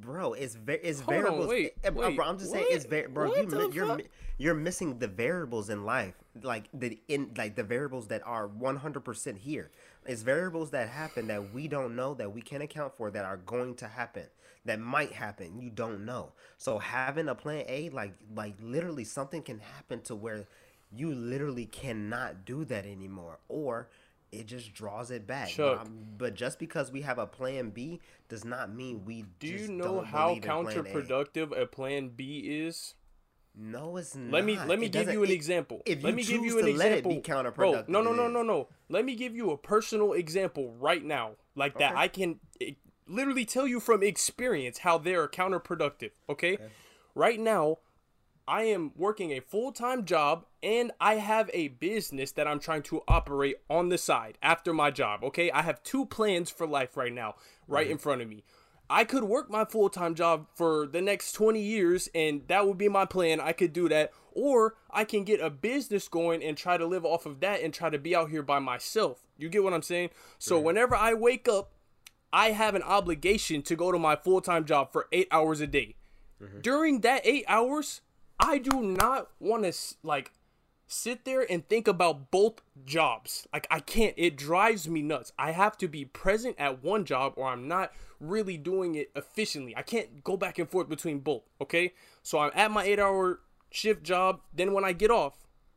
Bro, 0.00 0.34
it's 0.34 0.54
very 0.54 0.78
it's 0.80 1.00
Hold 1.00 1.16
on, 1.16 1.22
variables. 1.24 1.48
wait, 1.48 1.72
eh, 1.82 1.90
bro, 1.90 2.08
wait, 2.08 2.16
bro, 2.16 2.26
I'm 2.26 2.38
just 2.38 2.52
saying 2.52 2.66
it's 2.70 2.84
very 2.84 3.08
bro. 3.08 3.28
What 3.28 3.36
You, 3.38 3.68
mi- 3.68 3.74
you're 3.74 4.00
you're 4.38 4.54
missing 4.54 4.98
the 4.98 5.08
variables 5.08 5.70
in 5.70 5.84
life, 5.84 6.14
like 6.42 6.64
the 6.74 6.98
in 7.08 7.32
like 7.36 7.56
the 7.56 7.64
variables 7.64 8.08
that 8.08 8.22
are 8.26 8.46
100 8.46 9.00
percent 9.00 9.38
here. 9.38 9.70
It's 10.04 10.22
variables 10.22 10.70
that 10.70 10.88
happen 10.88 11.26
that 11.28 11.52
we 11.52 11.66
don't 11.66 11.96
know 11.96 12.14
that 12.14 12.32
we 12.32 12.40
can't 12.40 12.62
account 12.62 12.96
for 12.96 13.10
that 13.10 13.24
are 13.24 13.38
going 13.38 13.74
to 13.76 13.88
happen 13.88 14.26
that 14.64 14.80
might 14.80 15.12
happen. 15.12 15.60
You 15.60 15.70
don't 15.70 16.04
know. 16.04 16.32
So 16.58 16.78
having 16.78 17.28
a 17.28 17.34
plan 17.34 17.64
A, 17.68 17.88
like 17.90 18.14
like 18.34 18.54
literally 18.60 19.04
something 19.04 19.42
can 19.42 19.60
happen 19.60 20.02
to 20.02 20.14
where 20.14 20.46
you 20.94 21.14
literally 21.14 21.66
cannot 21.66 22.44
do 22.44 22.64
that 22.66 22.84
anymore, 22.86 23.38
or 23.48 23.88
it 24.40 24.46
just 24.46 24.72
draws 24.74 25.10
it 25.10 25.26
back. 25.26 25.48
Chuck. 25.48 25.84
But, 25.84 26.18
but 26.18 26.34
just 26.34 26.58
because 26.58 26.90
we 26.92 27.02
have 27.02 27.18
a 27.18 27.26
plan 27.26 27.70
B 27.70 28.00
does 28.28 28.44
not 28.44 28.72
mean 28.74 29.04
we 29.04 29.24
Do 29.40 29.48
you 29.48 29.68
know 29.68 30.00
how 30.02 30.32
in 30.34 30.40
plan 30.40 30.66
A. 30.66 30.68
counterproductive 30.68 31.58
a 31.60 31.66
plan 31.66 32.08
B 32.08 32.38
is? 32.38 32.94
No, 33.58 33.96
it's 33.96 34.14
not. 34.14 34.32
Let 34.32 34.44
me 34.44 34.58
let 34.66 34.78
me 34.78 34.86
It 34.86 34.92
give 34.92 35.10
you 35.10 35.24
an 35.24 35.30
it- 35.30 35.34
example. 35.34 35.80
If 35.86 36.02
let 36.02 36.10
you 36.10 36.16
me 36.16 36.22
choose 36.22 36.32
give 36.32 36.44
you 36.44 36.58
an 36.58 36.66
to 36.66 36.72
let 36.74 36.92
example. 36.92 37.12
it 37.12 37.24
be 37.24 37.32
counterproductive, 37.32 37.54
Bro, 37.54 37.84
no, 37.88 38.02
no, 38.02 38.12
no, 38.12 38.28
no, 38.28 38.42
no. 38.42 38.68
Let 38.90 39.04
me 39.06 39.14
give 39.14 39.34
you 39.34 39.50
a 39.50 39.56
personal 39.56 40.12
example 40.12 40.74
right 40.78 41.02
now, 41.02 41.32
like 41.54 41.78
that. 41.78 41.92
Okay. 41.92 42.00
I 42.02 42.08
can 42.08 42.40
eh, 42.60 42.72
literally 43.08 43.46
tell 43.46 43.66
you 43.66 43.80
from 43.80 44.02
experience 44.02 44.78
how 44.78 44.98
they 44.98 45.14
are 45.14 45.26
counterproductive. 45.26 46.10
Okay, 46.28 46.58
right 47.14 47.40
now, 47.40 47.78
I 48.48 48.64
am 48.64 48.92
working 48.96 49.32
a 49.32 49.40
full 49.40 49.72
time 49.72 50.04
job 50.04 50.46
and 50.62 50.92
I 51.00 51.16
have 51.16 51.50
a 51.52 51.68
business 51.68 52.32
that 52.32 52.46
I'm 52.46 52.60
trying 52.60 52.82
to 52.82 53.02
operate 53.08 53.56
on 53.68 53.88
the 53.88 53.98
side 53.98 54.38
after 54.42 54.72
my 54.72 54.90
job. 54.90 55.24
Okay, 55.24 55.50
I 55.50 55.62
have 55.62 55.82
two 55.82 56.06
plans 56.06 56.50
for 56.50 56.66
life 56.66 56.96
right 56.96 57.12
now, 57.12 57.34
right 57.66 57.90
in 57.90 57.98
front 57.98 58.22
of 58.22 58.28
me. 58.28 58.44
I 58.88 59.04
could 59.04 59.24
work 59.24 59.50
my 59.50 59.64
full 59.64 59.88
time 59.88 60.14
job 60.14 60.46
for 60.54 60.86
the 60.86 61.00
next 61.00 61.32
20 61.32 61.60
years 61.60 62.08
and 62.14 62.42
that 62.46 62.66
would 62.66 62.78
be 62.78 62.88
my 62.88 63.04
plan. 63.04 63.40
I 63.40 63.52
could 63.52 63.72
do 63.72 63.88
that. 63.88 64.12
Or 64.32 64.74
I 64.90 65.04
can 65.04 65.24
get 65.24 65.40
a 65.40 65.50
business 65.50 66.08
going 66.08 66.44
and 66.44 66.56
try 66.56 66.76
to 66.76 66.86
live 66.86 67.04
off 67.04 67.26
of 67.26 67.40
that 67.40 67.62
and 67.62 67.74
try 67.74 67.90
to 67.90 67.98
be 67.98 68.14
out 68.14 68.30
here 68.30 68.42
by 68.42 68.58
myself. 68.60 69.24
You 69.38 69.48
get 69.48 69.64
what 69.64 69.72
I'm 69.72 69.82
saying? 69.82 70.10
So 70.38 70.60
whenever 70.60 70.94
I 70.94 71.14
wake 71.14 71.48
up, 71.48 71.72
I 72.32 72.50
have 72.50 72.74
an 72.74 72.82
obligation 72.82 73.62
to 73.62 73.76
go 73.76 73.90
to 73.90 73.98
my 73.98 74.14
full 74.14 74.40
time 74.40 74.64
job 74.66 74.92
for 74.92 75.08
eight 75.10 75.28
hours 75.30 75.60
a 75.60 75.66
day. 75.66 75.96
Mm-hmm. 76.42 76.60
During 76.60 77.00
that 77.00 77.22
eight 77.24 77.44
hours, 77.48 78.02
I 78.38 78.58
do 78.58 78.82
not 78.82 79.30
want 79.40 79.64
to 79.64 79.72
like 80.02 80.32
sit 80.86 81.24
there 81.24 81.44
and 81.50 81.66
think 81.68 81.88
about 81.88 82.30
both 82.30 82.62
jobs. 82.84 83.46
Like 83.52 83.66
I 83.70 83.80
can't. 83.80 84.14
It 84.16 84.36
drives 84.36 84.88
me 84.88 85.02
nuts. 85.02 85.32
I 85.38 85.52
have 85.52 85.76
to 85.78 85.88
be 85.88 86.04
present 86.04 86.56
at 86.58 86.82
one 86.82 87.04
job 87.04 87.34
or 87.36 87.48
I'm 87.48 87.66
not 87.66 87.92
really 88.20 88.56
doing 88.56 88.94
it 88.94 89.10
efficiently. 89.14 89.76
I 89.76 89.82
can't 89.82 90.22
go 90.24 90.36
back 90.36 90.58
and 90.58 90.68
forth 90.68 90.88
between 90.88 91.18
both, 91.20 91.42
okay? 91.60 91.92
So 92.22 92.38
I'm 92.38 92.52
at 92.54 92.70
my 92.70 92.86
8-hour 92.86 93.40
shift 93.70 94.02
job, 94.02 94.40
then 94.54 94.72
when 94.72 94.84
I 94.84 94.92
get 94.92 95.10
off, 95.10 95.34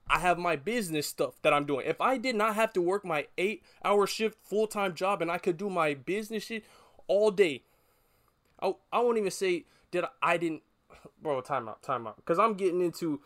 I 0.10 0.20
have 0.20 0.38
my 0.38 0.56
business 0.56 1.06
stuff 1.06 1.36
that 1.44 1.54
I'm 1.54 1.66
doing. 1.66 1.86
If 1.86 2.02
I 2.02 2.18
did 2.18 2.36
not 2.36 2.56
have 2.56 2.74
to 2.74 2.82
work 2.82 3.06
my 3.06 3.28
8-hour 3.38 4.08
shift 4.08 4.38
full-time 4.44 4.96
job 4.96 5.22
and 5.22 5.30
I 5.30 5.38
could 5.38 5.58
do 5.58 5.70
my 5.70 5.94
business 5.94 6.44
shit 6.44 6.64
all 7.08 7.30
day, 7.30 7.64
I, 8.62 8.74
I 8.92 9.00
won't 9.00 9.18
even 9.18 9.32
say 9.32 9.66
that 9.92 10.14
I 10.22 10.38
didn't 10.38 10.64
bro 11.22 11.42
time 11.42 11.70
out 11.70 11.82
time 11.82 12.08
out. 12.08 12.18
Because 12.18 12.40
i'm 12.40 12.54
getting 12.54 12.82
into 12.82 13.22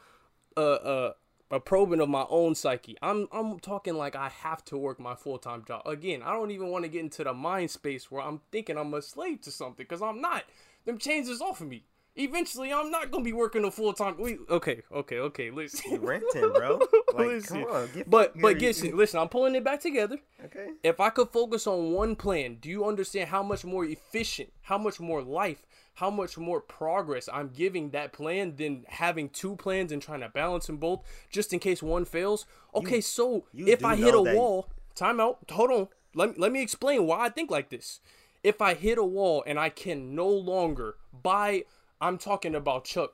uh 0.57 0.73
uh 0.73 1.13
a 1.51 1.59
probing 1.59 2.01
of 2.01 2.09
my 2.09 2.25
own 2.29 2.55
psyche. 2.55 2.97
I'm 3.01 3.27
i'm 3.31 3.59
talking 3.59 3.95
like 3.95 4.15
i 4.15 4.29
have 4.29 4.65
to 4.65 4.77
work 4.77 4.99
my 4.99 5.15
full-time 5.15 5.63
job. 5.67 5.85
Again 5.85 6.21
i 6.23 6.31
don't 6.33 6.51
even 6.51 6.69
want 6.69 6.85
to 6.85 6.89
get 6.89 7.01
into 7.01 7.23
the 7.23 7.33
mind 7.33 7.71
space 7.71 8.09
where 8.11 8.21
i'm 8.21 8.41
thinking 8.51 8.77
i'm 8.77 8.93
a 8.93 9.01
slave 9.01 9.41
to 9.41 9.51
something 9.51 9.85
because 9.87 10.01
i'm 10.01 10.21
not. 10.21 10.43
Them 10.85 10.97
chains 10.97 11.29
is 11.29 11.41
off 11.41 11.61
of 11.61 11.67
me 11.67 11.83
eventually 12.15 12.71
i'm 12.71 12.91
not 12.91 13.09
gonna 13.11 13.23
be 13.23 13.33
working 13.33 13.65
a 13.65 13.71
full-time 13.71 14.15
we 14.19 14.37
okay 14.49 14.81
okay 14.91 15.17
okay 15.19 15.49
listen 15.49 15.91
You 15.93 15.97
renting, 15.99 16.51
bro. 16.53 16.79
Like, 17.13 17.27
Listen. 17.27 17.63
come 17.63 17.71
on. 17.71 17.89
Get 17.93 18.09
but 18.09 18.39
but 18.41 18.59
you- 18.59 18.67
listen 18.67 18.97
listen 18.97 19.19
i'm 19.19 19.29
pulling 19.29 19.53
it 19.55 19.63
back 19.63 19.79
together 19.79 20.17
Okay. 20.45 20.69
if 20.83 20.99
I 20.99 21.09
could 21.09 21.29
focus 21.29 21.67
on 21.67 21.91
one 21.93 22.15
plan, 22.17 22.57
do 22.59 22.69
you 22.69 22.83
understand 22.85 23.29
how 23.29 23.41
much 23.43 23.63
more 23.63 23.85
efficient, 23.85 24.51
how 24.63 24.77
much 24.77 24.99
more 24.99 25.21
life, 25.21 25.65
how 25.95 26.09
much 26.09 26.37
more 26.37 26.59
progress 26.59 27.29
I'm 27.31 27.47
giving 27.49 27.91
that 27.91 28.11
plan 28.11 28.55
than 28.57 28.83
having 28.89 29.29
two 29.29 29.55
plans 29.55 29.91
and 29.93 30.01
trying 30.01 30.19
to 30.19 30.27
balance 30.29 30.67
them 30.67 30.77
both 30.77 31.01
just 31.31 31.53
in 31.53 31.59
case 31.59 31.81
one 31.81 32.03
fails? 32.03 32.45
Okay, 32.75 32.99
so 32.99 33.45
you 33.53 33.67
if 33.67 33.85
I 33.85 33.95
hit 33.95 34.13
a 34.13 34.21
that- 34.21 34.35
wall, 34.35 34.67
time 34.95 35.21
out, 35.21 35.37
hold 35.49 35.71
on. 35.71 35.87
Let 36.13 36.37
let 36.37 36.51
me 36.51 36.61
explain 36.61 37.07
why 37.07 37.25
I 37.25 37.29
think 37.29 37.49
like 37.49 37.69
this. 37.69 38.01
If 38.43 38.61
I 38.61 38.73
hit 38.73 38.97
a 38.97 39.03
wall 39.05 39.43
and 39.47 39.57
I 39.57 39.69
can 39.69 40.13
no 40.13 40.27
longer 40.27 40.95
buy, 41.13 41.63
I'm 42.01 42.17
talking 42.17 42.55
about 42.55 42.85
Chuck, 42.85 43.13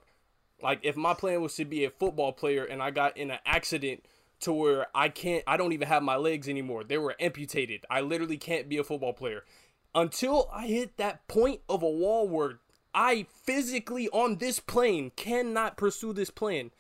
like 0.62 0.80
if 0.84 0.96
my 0.96 1.14
plan 1.14 1.42
was 1.42 1.56
to 1.56 1.66
be 1.66 1.86
a 1.86 1.90
football 1.90 2.32
player 2.34 2.64
and 2.66 2.82
I 2.82 2.92
got 2.92 3.18
in 3.18 3.32
an 3.32 3.40
accident 3.46 4.04
to 4.42 4.52
where 4.54 4.88
I 4.96 5.10
can't 5.10 5.44
I 5.48 5.58
don't 5.58 5.74
even 5.74 5.88
have 5.88 6.04
my 6.04 6.16
legs 6.16 6.48
anymore. 6.50 6.84
They 6.84 6.98
were 6.98 7.16
amputated. 7.20 7.86
I 7.90 8.02
literally 8.02 8.38
can't 8.38 8.70
be 8.70 8.78
a 8.78 8.84
football 8.84 9.14
player. 9.14 9.44
until 9.96 10.50
I 10.54 10.68
hit 10.68 10.98
that 10.98 11.28
point 11.28 11.62
of 11.68 11.84
a 11.84 11.90
wall 11.90 12.28
where 12.28 12.60
I 12.94 13.26
physically 13.44 14.10
on 14.10 14.38
this 14.38 14.60
plane 14.60 15.12
cannot 15.16 15.78
pursue 15.78 16.14
this 16.14 16.30
plan, 16.30 16.72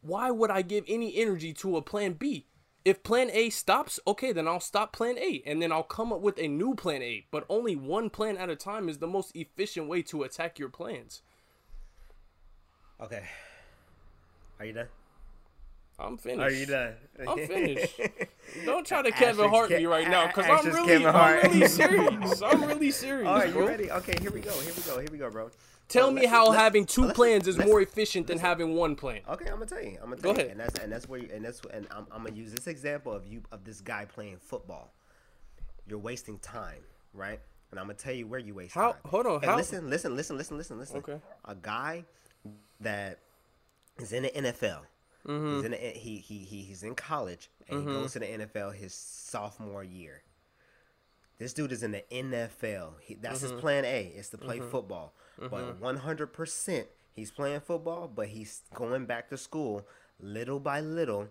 why 0.00 0.30
would 0.30 0.50
I 0.50 0.62
give 0.62 0.84
any 0.88 1.16
energy 1.16 1.52
to 1.54 1.76
a 1.76 1.82
plan 1.82 2.14
B? 2.14 2.46
If 2.84 3.04
plan 3.04 3.30
A 3.32 3.50
stops, 3.50 4.00
okay, 4.08 4.32
then 4.32 4.48
I'll 4.48 4.60
stop 4.60 4.92
plan 4.92 5.16
A 5.18 5.42
and 5.46 5.62
then 5.62 5.70
I'll 5.70 5.84
come 5.84 6.12
up 6.12 6.20
with 6.20 6.38
a 6.38 6.48
new 6.48 6.74
plan 6.74 7.02
A. 7.02 7.26
But 7.30 7.46
only 7.48 7.76
one 7.76 8.10
plan 8.10 8.36
at 8.36 8.50
a 8.50 8.56
time 8.56 8.88
is 8.88 8.98
the 8.98 9.06
most 9.06 9.36
efficient 9.36 9.86
way 9.86 10.02
to 10.02 10.24
attack 10.24 10.58
your 10.58 10.68
plans. 10.68 11.22
Okay. 13.02 13.22
Are 14.60 14.64
you 14.66 14.72
done? 14.72 14.86
I'm 15.98 16.16
finished. 16.16 16.40
Are 16.40 16.50
you 16.50 16.66
done? 16.66 16.94
I'm 17.28 17.36
finished. 17.46 18.00
Don't 18.64 18.86
try 18.86 19.02
to 19.02 19.10
Kevin 19.12 19.48
Hart 19.50 19.70
me 19.70 19.84
right 19.86 20.08
now, 20.08 20.30
cause 20.30 20.46
a- 20.46 20.50
I'm 20.52 20.64
really, 20.86 21.06
I'm 21.06 21.50
really 21.52 21.68
serious. 21.68 22.42
I'm 22.42 22.64
really 22.64 22.90
serious, 22.90 23.28
All 23.28 23.34
right, 23.36 23.52
bro. 23.52 23.62
you 23.62 23.68
ready? 23.68 23.90
Okay, 23.90 24.14
here 24.20 24.30
we 24.30 24.40
go. 24.40 24.50
Here 24.52 24.72
we 24.76 24.82
go. 24.82 24.98
Here 24.98 25.08
we 25.12 25.18
go, 25.18 25.30
bro. 25.30 25.50
Tell 25.88 26.08
So 26.08 26.12
me 26.12 26.26
how 26.26 26.46
let's- 26.48 26.58
having 26.60 26.86
2 26.86 27.02
let's- 27.02 27.14
plans 27.16 27.46
is 27.46 27.58
let's- 27.58 27.68
more 27.68 27.80
efficient 27.82 28.26
than 28.26 28.38
having 28.38 28.74
one 28.74 28.96
plan. 28.96 29.20
Okay, 29.28 29.46
I'm 29.46 29.54
gonna 29.54 29.66
tell 29.66 29.82
you. 29.82 29.98
I'm 30.02 30.10
gonna 30.10 30.16
Go 30.22 30.32
tell 30.32 30.44
you, 30.44 30.50
ahead. 30.50 30.50
and 30.52 30.60
that's 30.60 30.78
and 30.78 30.92
that's 30.92 31.08
where 31.08 31.20
you, 31.20 31.28
and 31.32 31.44
that's 31.44 31.60
and 31.72 31.86
I'm, 31.90 32.06
I'm 32.10 32.24
gonna 32.24 32.34
use 32.36 32.52
this 32.52 32.66
example 32.66 33.12
of 33.12 33.26
you 33.26 33.42
of 33.52 33.64
this 33.64 33.80
guy 33.80 34.04
playing 34.06 34.38
football. 34.38 34.92
You're 35.86 35.98
wasting 35.98 36.38
time, 36.38 36.82
right? 37.12 37.40
And 37.70 37.78
I'm 37.78 37.86
gonna 37.86 37.94
tell 37.98 38.14
you 38.14 38.26
where 38.26 38.40
you 38.40 38.54
waste 38.54 38.74
How- 38.74 38.92
time. 38.92 39.00
hold 39.06 39.26
on, 39.26 39.34
And 39.36 39.44
how- 39.44 39.56
listen, 39.56 39.88
listen, 39.90 40.16
listen, 40.16 40.36
listen, 40.38 40.56
listen, 40.58 40.78
listen. 40.78 40.96
Okay. 40.98 41.20
A 41.44 41.54
guy 41.54 42.04
that 42.80 43.18
is 43.98 44.12
in 44.12 44.24
the 44.24 44.30
NFL. 44.30 44.80
Mm-hmm. 45.26 45.54
He's 45.56 45.64
in 45.64 45.70
the, 45.70 45.76
he, 45.76 46.16
he 46.16 46.38
he 46.38 46.62
he's 46.62 46.82
in 46.82 46.94
college 46.96 47.48
and 47.68 47.80
he 47.80 47.86
goes 47.86 48.12
to 48.14 48.18
the 48.18 48.26
NFL 48.26 48.74
his 48.74 48.92
sophomore 48.94 49.84
year. 49.84 50.22
This 51.38 51.52
dude 51.52 51.72
is 51.72 51.82
in 51.82 51.92
the 51.92 52.04
NFL. 52.10 52.94
He, 53.00 53.14
that's 53.14 53.42
Mm-hmm. 53.42 53.52
his 53.52 53.60
plan 53.60 53.84
A. 53.84 54.12
Is 54.16 54.28
to 54.30 54.38
play 54.38 54.60
football. 54.60 55.12
But 55.38 55.80
100% 55.80 56.84
he's 57.14 57.30
playing 57.30 57.60
football, 57.60 58.08
but 58.12 58.28
he's 58.28 58.62
going 58.74 59.06
back 59.06 59.28
to 59.30 59.36
school 59.36 59.86
little 60.20 60.60
by 60.60 60.80
little 60.80 61.28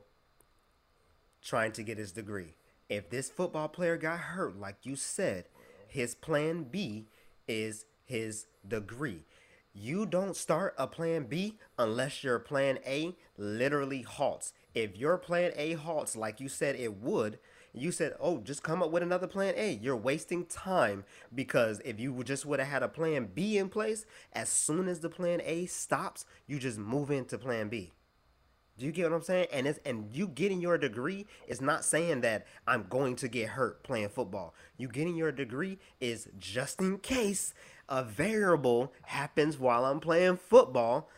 trying 1.41 1.71
to 1.73 1.83
get 1.83 1.97
his 1.97 2.11
degree. 2.11 2.55
If 2.89 3.09
this 3.09 3.29
football 3.29 3.67
player 3.69 3.97
got 3.97 4.19
hurt, 4.19 4.59
like 4.59 4.77
you 4.83 4.95
said, 4.95 5.45
his 5.87 6.13
plan 6.15 6.63
B 6.63 7.05
is 7.47 7.85
his 8.05 8.47
degree. 8.67 9.23
You 9.73 10.05
don't 10.05 10.35
start 10.35 10.75
a 10.77 10.85
plan 10.85 11.23
B 11.25 11.57
unless 11.79 12.23
your 12.23 12.39
plan 12.39 12.79
A 12.85 13.15
literally 13.37 14.01
halts. 14.01 14.53
If 14.75 14.97
your 14.97 15.17
plan 15.17 15.53
A 15.55 15.73
halts, 15.73 16.15
like 16.15 16.41
you 16.41 16.49
said 16.49 16.75
it 16.75 16.97
would, 16.97 17.39
you 17.73 17.91
said, 17.93 18.15
oh, 18.19 18.39
just 18.39 18.63
come 18.63 18.83
up 18.83 18.91
with 18.91 19.01
another 19.01 19.27
plan 19.27 19.53
A. 19.55 19.79
You're 19.81 19.95
wasting 19.95 20.45
time 20.45 21.05
because 21.33 21.79
if 21.85 22.01
you 22.01 22.21
just 22.23 22.45
would 22.45 22.59
have 22.59 22.67
had 22.67 22.83
a 22.83 22.89
plan 22.89 23.29
B 23.33 23.57
in 23.57 23.69
place, 23.69 24.05
as 24.33 24.49
soon 24.49 24.89
as 24.89 24.99
the 24.99 25.09
plan 25.09 25.41
A 25.45 25.67
stops, 25.67 26.25
you 26.47 26.59
just 26.59 26.77
move 26.77 27.09
into 27.09 27.37
plan 27.37 27.69
B. 27.69 27.91
Do 28.77 28.85
you 28.85 28.91
get 28.91 29.09
what 29.09 29.15
I'm 29.15 29.21
saying? 29.21 29.47
And 29.53 29.67
it's 29.67 29.79
and 29.85 30.09
you 30.11 30.27
getting 30.27 30.59
your 30.59 30.77
degree 30.77 31.27
is 31.47 31.61
not 31.61 31.85
saying 31.85 32.21
that 32.21 32.47
I'm 32.67 32.87
going 32.89 33.15
to 33.17 33.27
get 33.27 33.49
hurt 33.49 33.83
playing 33.83 34.09
football. 34.09 34.55
You 34.75 34.87
getting 34.87 35.15
your 35.15 35.31
degree 35.31 35.77
is 35.99 36.27
just 36.39 36.81
in 36.81 36.97
case 36.97 37.53
a 37.91 38.03
variable 38.03 38.93
happens 39.03 39.59
while 39.59 39.85
I'm 39.85 39.99
playing 39.99 40.37
football, 40.37 41.09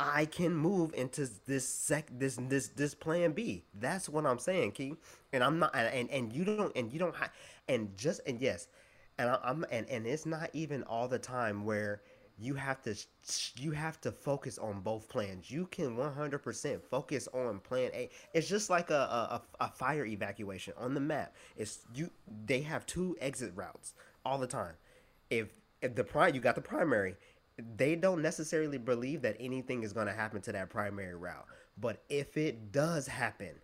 I 0.00 0.24
can 0.24 0.54
move 0.56 0.94
into 0.94 1.28
this 1.46 1.68
sec 1.68 2.08
this 2.10 2.36
this 2.48 2.68
this 2.68 2.94
plan 2.94 3.32
B. 3.32 3.64
That's 3.78 4.08
what 4.08 4.26
I'm 4.26 4.38
saying, 4.38 4.72
Kei. 4.72 4.94
And 5.32 5.44
I'm 5.44 5.58
not 5.58 5.76
and 5.76 6.10
and 6.10 6.32
you 6.32 6.44
don't 6.44 6.74
and 6.74 6.90
you 6.90 6.98
don't 6.98 7.14
ha- 7.14 7.30
and 7.68 7.96
just 7.96 8.22
and 8.26 8.40
yes, 8.40 8.66
and 9.18 9.28
I, 9.28 9.38
I'm 9.44 9.64
and 9.70 9.88
and 9.90 10.06
it's 10.06 10.26
not 10.26 10.50
even 10.54 10.82
all 10.84 11.06
the 11.06 11.18
time 11.18 11.64
where 11.64 12.00
you 12.38 12.54
have 12.54 12.80
to 12.82 12.96
you 13.56 13.70
have 13.72 14.00
to 14.00 14.10
focus 14.10 14.58
on 14.58 14.80
both 14.80 15.08
plans. 15.10 15.50
You 15.50 15.66
can 15.66 15.96
100% 15.96 16.82
focus 16.82 17.28
on 17.34 17.60
plan 17.60 17.90
A. 17.92 18.08
It's 18.32 18.48
just 18.48 18.70
like 18.70 18.90
a, 18.90 18.94
a, 18.94 19.42
a 19.60 19.68
fire 19.68 20.06
evacuation 20.06 20.72
on 20.78 20.94
the 20.94 21.00
map. 21.00 21.36
It's 21.56 21.80
you 21.94 22.10
they 22.46 22.62
have 22.62 22.86
two 22.86 23.16
exit 23.20 23.52
routes 23.54 23.92
all 24.24 24.38
the 24.38 24.46
time. 24.46 24.74
If 25.30 25.61
the 25.82 26.04
prime 26.04 26.34
you 26.34 26.40
got 26.40 26.54
the 26.54 26.60
primary, 26.60 27.16
they 27.76 27.94
don't 27.94 28.22
necessarily 28.22 28.78
believe 28.78 29.22
that 29.22 29.36
anything 29.38 29.82
is 29.82 29.92
going 29.92 30.06
to 30.06 30.12
happen 30.12 30.40
to 30.42 30.52
that 30.52 30.70
primary 30.70 31.14
route. 31.14 31.46
But 31.78 32.02
if 32.08 32.36
it 32.36 32.72
does 32.72 33.06
happen, 33.06 33.54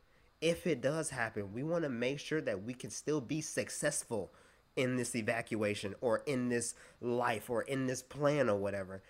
if 0.40 0.66
it 0.66 0.80
does 0.80 1.10
happen, 1.10 1.52
we 1.52 1.62
want 1.62 1.84
to 1.84 1.88
make 1.88 2.18
sure 2.18 2.40
that 2.40 2.62
we 2.62 2.74
can 2.74 2.90
still 2.90 3.20
be 3.20 3.40
successful 3.40 4.32
in 4.76 4.96
this 4.96 5.16
evacuation 5.16 5.94
or 6.00 6.22
in 6.26 6.48
this 6.48 6.74
life 7.00 7.50
or 7.50 7.62
in 7.62 7.86
this 7.86 8.02
plan 8.02 8.48
or 8.48 8.56
whatever. 8.56 9.02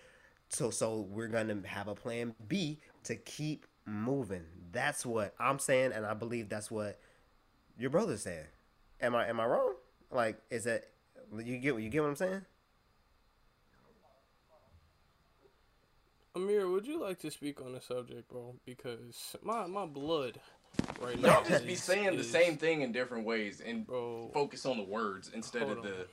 So 0.49 0.71
so 0.71 1.07
we're 1.11 1.29
gonna 1.29 1.59
have 1.67 1.89
a 1.89 1.95
plan 1.95 2.35
B 2.49 2.81
to 3.05 3.17
keep 3.17 3.67
moving. 3.85 4.45
That's 4.73 5.05
what 5.05 5.35
I'm 5.39 5.59
saying, 5.59 5.93
and 5.93 6.07
I 6.07 6.15
believe 6.15 6.49
that's 6.49 6.71
what 6.71 6.99
your 7.79 7.91
brother's 7.91 8.23
saying. 8.23 8.47
Am 9.03 9.15
I 9.15 9.29
am 9.29 9.39
I 9.41 9.45
wrong? 9.45 9.75
Like, 10.11 10.39
is 10.49 10.65
that 10.65 10.89
you 11.37 11.59
get 11.59 11.79
you 11.79 11.91
get 11.91 12.01
what 12.03 12.09
I'm 12.09 12.17
saying? 12.17 12.43
Amere, 16.39 16.71
would 16.71 16.87
you 16.87 17.01
like 17.01 17.19
to 17.21 17.31
speak 17.31 17.61
on 17.61 17.73
the 17.73 17.81
subject, 17.81 18.29
bro? 18.31 18.55
Because 18.65 19.37
my 19.43 19.67
my 19.67 19.87
blood 19.87 20.39
right 21.01 21.21
now. 21.21 21.41
Y'all 21.41 21.45
just 21.49 21.67
be 21.67 21.73
is- 21.73 21.83
saying 21.83 22.17
the 22.17 22.23
same 22.25 22.57
thing 22.57 22.83
in 22.83 22.93
different 22.93 23.25
ways 23.27 23.61
and 23.65 23.87
Bro. 23.87 24.31
focus 24.33 24.65
on 24.65 24.77
the 24.77 24.85
words 24.85 25.31
instead 25.35 25.63
Hold 25.63 25.79
of 25.79 25.85
on. 25.85 25.91
the 25.91 26.07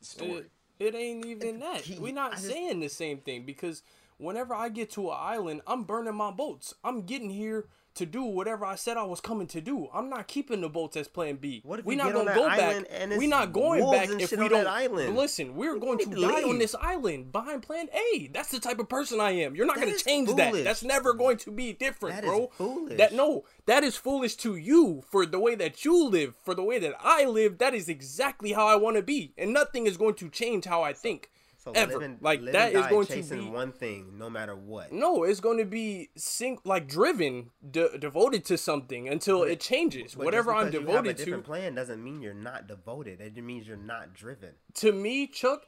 story. 0.00 0.44
It, 0.78 0.94
it 0.94 0.94
ain't 0.94 1.26
even 1.26 1.58
that. 1.60 1.88
We're 1.98 2.12
not 2.14 2.32
just- 2.32 2.46
saying 2.46 2.80
the 2.80 2.88
same 2.88 3.18
thing 3.18 3.44
because 3.44 3.82
whenever 4.18 4.54
I 4.54 4.68
get 4.68 4.90
to 4.92 5.10
an 5.10 5.16
island, 5.18 5.62
I'm 5.66 5.82
burning 5.82 6.14
my 6.14 6.30
boats. 6.30 6.74
I'm 6.84 7.02
getting 7.02 7.30
here 7.30 7.66
to 7.94 8.06
do 8.06 8.24
whatever 8.24 8.64
I 8.66 8.74
said 8.74 8.96
I 8.96 9.04
was 9.04 9.20
coming 9.20 9.46
to 9.48 9.60
do. 9.60 9.88
I'm 9.94 10.08
not 10.08 10.26
keeping 10.26 10.60
the 10.60 10.68
boats 10.68 10.96
as 10.96 11.06
Plan 11.08 11.36
B. 11.36 11.60
What 11.64 11.78
if 11.78 11.84
we're 11.84 11.96
not 11.96 12.12
gonna 12.12 12.34
go 12.34 12.46
back. 12.46 12.86
We're 13.16 13.28
not 13.28 13.52
going 13.52 13.90
back 13.90 14.08
if 14.08 14.32
we 14.32 14.48
don't. 14.48 14.66
island? 14.66 15.16
Listen, 15.16 15.54
we're 15.54 15.78
going 15.78 15.98
to 15.98 16.06
die 16.06 16.42
on 16.42 16.58
this 16.58 16.74
island 16.80 17.32
behind 17.32 17.62
Plan 17.62 17.88
A. 17.92 18.28
That's 18.32 18.50
the 18.50 18.60
type 18.60 18.78
of 18.78 18.88
person 18.88 19.20
I 19.20 19.30
am. 19.32 19.54
You're 19.54 19.66
not 19.66 19.76
That 19.76 19.86
gonna 19.86 19.98
change 19.98 20.34
that. 20.34 20.52
That's 20.64 20.82
never 20.82 21.14
going 21.14 21.36
to 21.38 21.50
be 21.50 21.72
different, 21.72 22.16
That 22.16 22.24
is 22.24 22.30
bro. 22.30 22.50
foolish. 22.56 22.98
That 22.98 23.12
no, 23.14 23.44
that 23.66 23.84
is 23.84 23.96
foolish 23.96 24.34
to 24.36 24.56
you 24.56 25.02
for 25.10 25.24
the 25.26 25.38
way 25.38 25.54
that 25.54 25.84
you 25.84 26.08
live, 26.08 26.34
for 26.44 26.54
the 26.54 26.64
way 26.64 26.78
that 26.80 26.94
I 27.00 27.24
live. 27.24 27.58
That 27.58 27.74
is 27.74 27.88
exactly 27.88 28.52
how 28.52 28.66
I 28.66 28.76
want 28.76 28.96
to 28.96 29.02
be, 29.02 29.32
and 29.38 29.52
nothing 29.52 29.86
is 29.86 29.96
going 29.96 30.14
to 30.14 30.28
change 30.28 30.64
how 30.64 30.82
I 30.82 30.92
think. 30.92 31.30
So 31.64 31.72
ever 31.74 31.94
living, 31.94 32.18
like 32.20 32.42
live 32.42 32.52
that 32.52 32.74
and 32.74 32.84
is 32.84 32.90
going 32.90 33.06
to 33.06 33.14
chasing 33.14 33.44
be 33.44 33.50
one 33.50 33.72
thing, 33.72 34.18
no 34.18 34.28
matter 34.28 34.54
what. 34.54 34.92
no 34.92 35.24
it's 35.24 35.40
going 35.40 35.56
to 35.56 35.64
be 35.64 36.10
sing 36.14 36.58
like 36.64 36.86
driven 36.86 37.50
de- 37.70 37.96
devoted 37.96 38.44
to 38.46 38.58
something 38.58 39.08
until 39.08 39.44
it 39.44 39.60
changes 39.60 40.14
But 40.14 40.26
whatever 40.26 40.52
just 40.52 40.64
i'm 40.66 40.70
because 40.70 40.80
you 40.82 40.94
have 40.94 41.04
a 41.06 41.08
devoted 41.08 41.16
to 41.16 41.24
different 41.24 41.44
plan 41.44 41.74
doesn't 41.74 42.04
mean 42.04 42.20
you're 42.20 42.34
not 42.34 42.66
devoted. 42.68 43.20
It 43.22 43.34
just 43.34 43.44
means 43.44 43.66
you're 43.66 43.76
not 43.78 44.12
driven. 44.12 44.50
to 44.74 44.92
me 44.92 45.26
chuck 45.26 45.62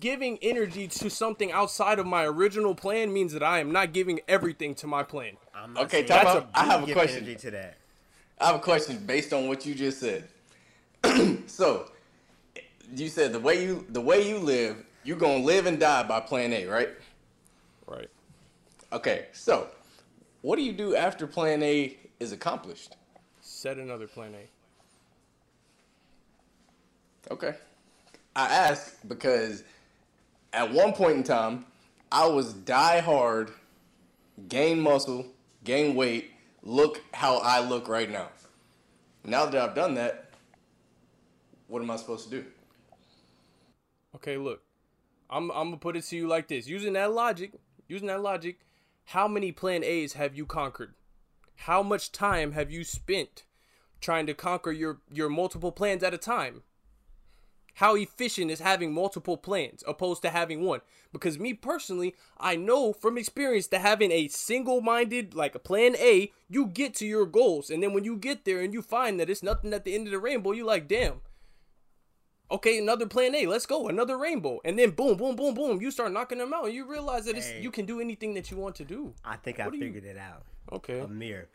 giving 0.00 0.38
energy 0.40 0.88
to 0.88 1.10
something 1.10 1.52
outside 1.52 1.98
of 1.98 2.06
my 2.06 2.24
original 2.24 2.74
plan 2.74 3.12
means 3.12 3.34
that 3.34 3.42
i 3.42 3.58
am 3.58 3.70
not 3.70 3.92
giving 3.92 4.20
everything 4.26 4.74
to 4.76 4.86
my 4.86 5.02
plan 5.02 5.36
I'm 5.54 5.74
not 5.74 5.84
Okay, 5.84 6.06
saying 6.06 6.24
time 6.24 6.24
you 6.24 6.30
out. 6.32 6.48
I 6.54 6.64
have 6.64 6.88
a 6.88 6.92
question. 6.92 7.16
Energy 7.24 7.36
to 7.36 7.50
that. 7.50 7.76
I 8.40 8.46
have 8.46 8.56
a 8.56 8.58
question 8.58 8.96
based 9.06 9.32
on 9.34 9.48
what 9.48 9.66
you 9.66 9.74
just 9.74 10.00
said. 10.00 10.26
so, 11.46 11.90
you 12.96 13.08
said 13.08 13.32
the 13.32 13.38
way 13.38 13.62
you 13.64 13.84
the 13.90 14.00
way 14.00 14.26
you 14.28 14.38
live, 14.38 14.82
you're 15.04 15.16
gonna 15.16 15.44
live 15.44 15.66
and 15.66 15.78
die 15.78 16.02
by 16.02 16.20
Plan 16.20 16.52
A, 16.52 16.66
right? 16.66 16.90
right 17.86 18.08
Okay, 18.92 19.26
so 19.32 19.68
what 20.42 20.56
do 20.56 20.62
you 20.62 20.72
do 20.72 20.94
after 20.96 21.26
Plan 21.26 21.62
A 21.62 21.96
is 22.20 22.32
accomplished? 22.32 22.96
set 23.40 23.76
another 23.76 24.06
plan 24.06 24.34
a 24.34 24.48
Okay, 27.32 27.54
I 28.34 28.46
ask 28.46 28.98
because 29.06 29.62
at 30.52 30.72
one 30.72 30.92
point 30.92 31.16
in 31.16 31.22
time, 31.22 31.64
I 32.10 32.26
was 32.26 32.52
die 32.52 33.00
hard, 33.00 33.52
gain 34.48 34.80
muscle, 34.80 35.26
gain 35.64 35.94
weight, 35.94 36.32
look 36.62 37.00
how 37.14 37.38
I 37.38 37.60
look 37.60 37.88
right 37.88 38.10
now. 38.10 38.28
Now 39.24 39.46
that 39.46 39.62
I've 39.62 39.74
done 39.74 39.94
that, 39.94 40.30
what 41.68 41.80
am 41.80 41.90
I 41.90 41.96
supposed 41.96 42.24
to 42.24 42.42
do? 42.42 42.44
okay 44.14 44.36
look 44.36 44.60
i'm 45.32 45.50
i'm 45.50 45.68
gonna 45.68 45.76
put 45.78 45.96
it 45.96 46.04
to 46.04 46.16
you 46.16 46.28
like 46.28 46.48
this. 46.48 46.68
Using 46.68 46.92
that 46.92 47.12
logic 47.12 47.52
using 47.88 48.08
that 48.08 48.22
logic 48.22 48.60
how 49.06 49.26
many 49.26 49.50
plan 49.50 49.82
a's 49.82 50.12
have 50.12 50.36
you 50.36 50.46
conquered? 50.46 50.94
How 51.56 51.82
much 51.82 52.12
time 52.12 52.52
have 52.52 52.70
you 52.70 52.84
spent 52.84 53.44
trying 54.00 54.26
to 54.26 54.34
conquer 54.34 54.72
your 54.72 55.00
your 55.10 55.28
multiple 55.28 55.72
plans 55.72 56.02
at 56.02 56.14
a 56.14 56.18
time? 56.18 56.62
How 57.76 57.94
efficient 57.96 58.50
is 58.50 58.60
having 58.60 58.92
multiple 58.92 59.38
plans 59.38 59.82
opposed 59.88 60.20
to 60.22 60.30
having 60.30 60.62
one? 60.62 60.82
Because 61.12 61.38
me 61.38 61.54
personally 61.54 62.14
i 62.38 62.54
know 62.54 62.92
from 62.92 63.16
experience 63.16 63.66
that 63.68 63.80
having 63.80 64.12
a 64.12 64.28
single-minded 64.28 65.34
like 65.34 65.54
a 65.54 65.58
plan 65.58 65.96
a 65.96 66.30
you 66.48 66.66
get 66.66 66.94
to 66.96 67.06
your 67.06 67.26
goals. 67.26 67.70
And 67.70 67.82
then 67.82 67.94
when 67.94 68.04
you 68.04 68.16
get 68.16 68.44
there 68.44 68.60
and 68.60 68.74
you 68.74 68.82
find 68.82 69.18
that 69.18 69.30
it's 69.30 69.42
nothing 69.42 69.72
at 69.72 69.84
the 69.84 69.94
end 69.94 70.06
of 70.06 70.12
the 70.12 70.18
rainbow 70.18 70.52
you 70.52 70.66
like 70.66 70.88
damn 70.88 71.22
Okay, 72.52 72.78
another 72.78 73.06
plan 73.06 73.34
A. 73.34 73.46
Let's 73.46 73.64
go. 73.66 73.88
Another 73.88 74.18
rainbow. 74.18 74.60
And 74.64 74.78
then 74.78 74.90
boom, 74.90 75.16
boom, 75.16 75.34
boom, 75.36 75.54
boom. 75.54 75.80
You 75.80 75.90
start 75.90 76.12
knocking 76.12 76.38
them 76.38 76.52
out 76.52 76.66
and 76.66 76.74
you 76.74 76.84
realize 76.84 77.24
that 77.24 77.36
it's, 77.36 77.48
Hey. 77.48 77.62
you 77.62 77.70
can 77.70 77.86
do 77.86 78.00
anything 78.00 78.34
that 78.34 78.50
you 78.50 78.56
want 78.58 78.74
to 78.76 78.84
do. 78.84 79.14
I 79.24 79.36
think 79.36 79.58
I 79.58 79.64
What 79.66 79.74
you- 79.74 79.80
figured 79.80 80.04
it 80.04 80.18
out. 80.18 80.42
Okay. 80.70 81.00
Amere, 81.00 81.46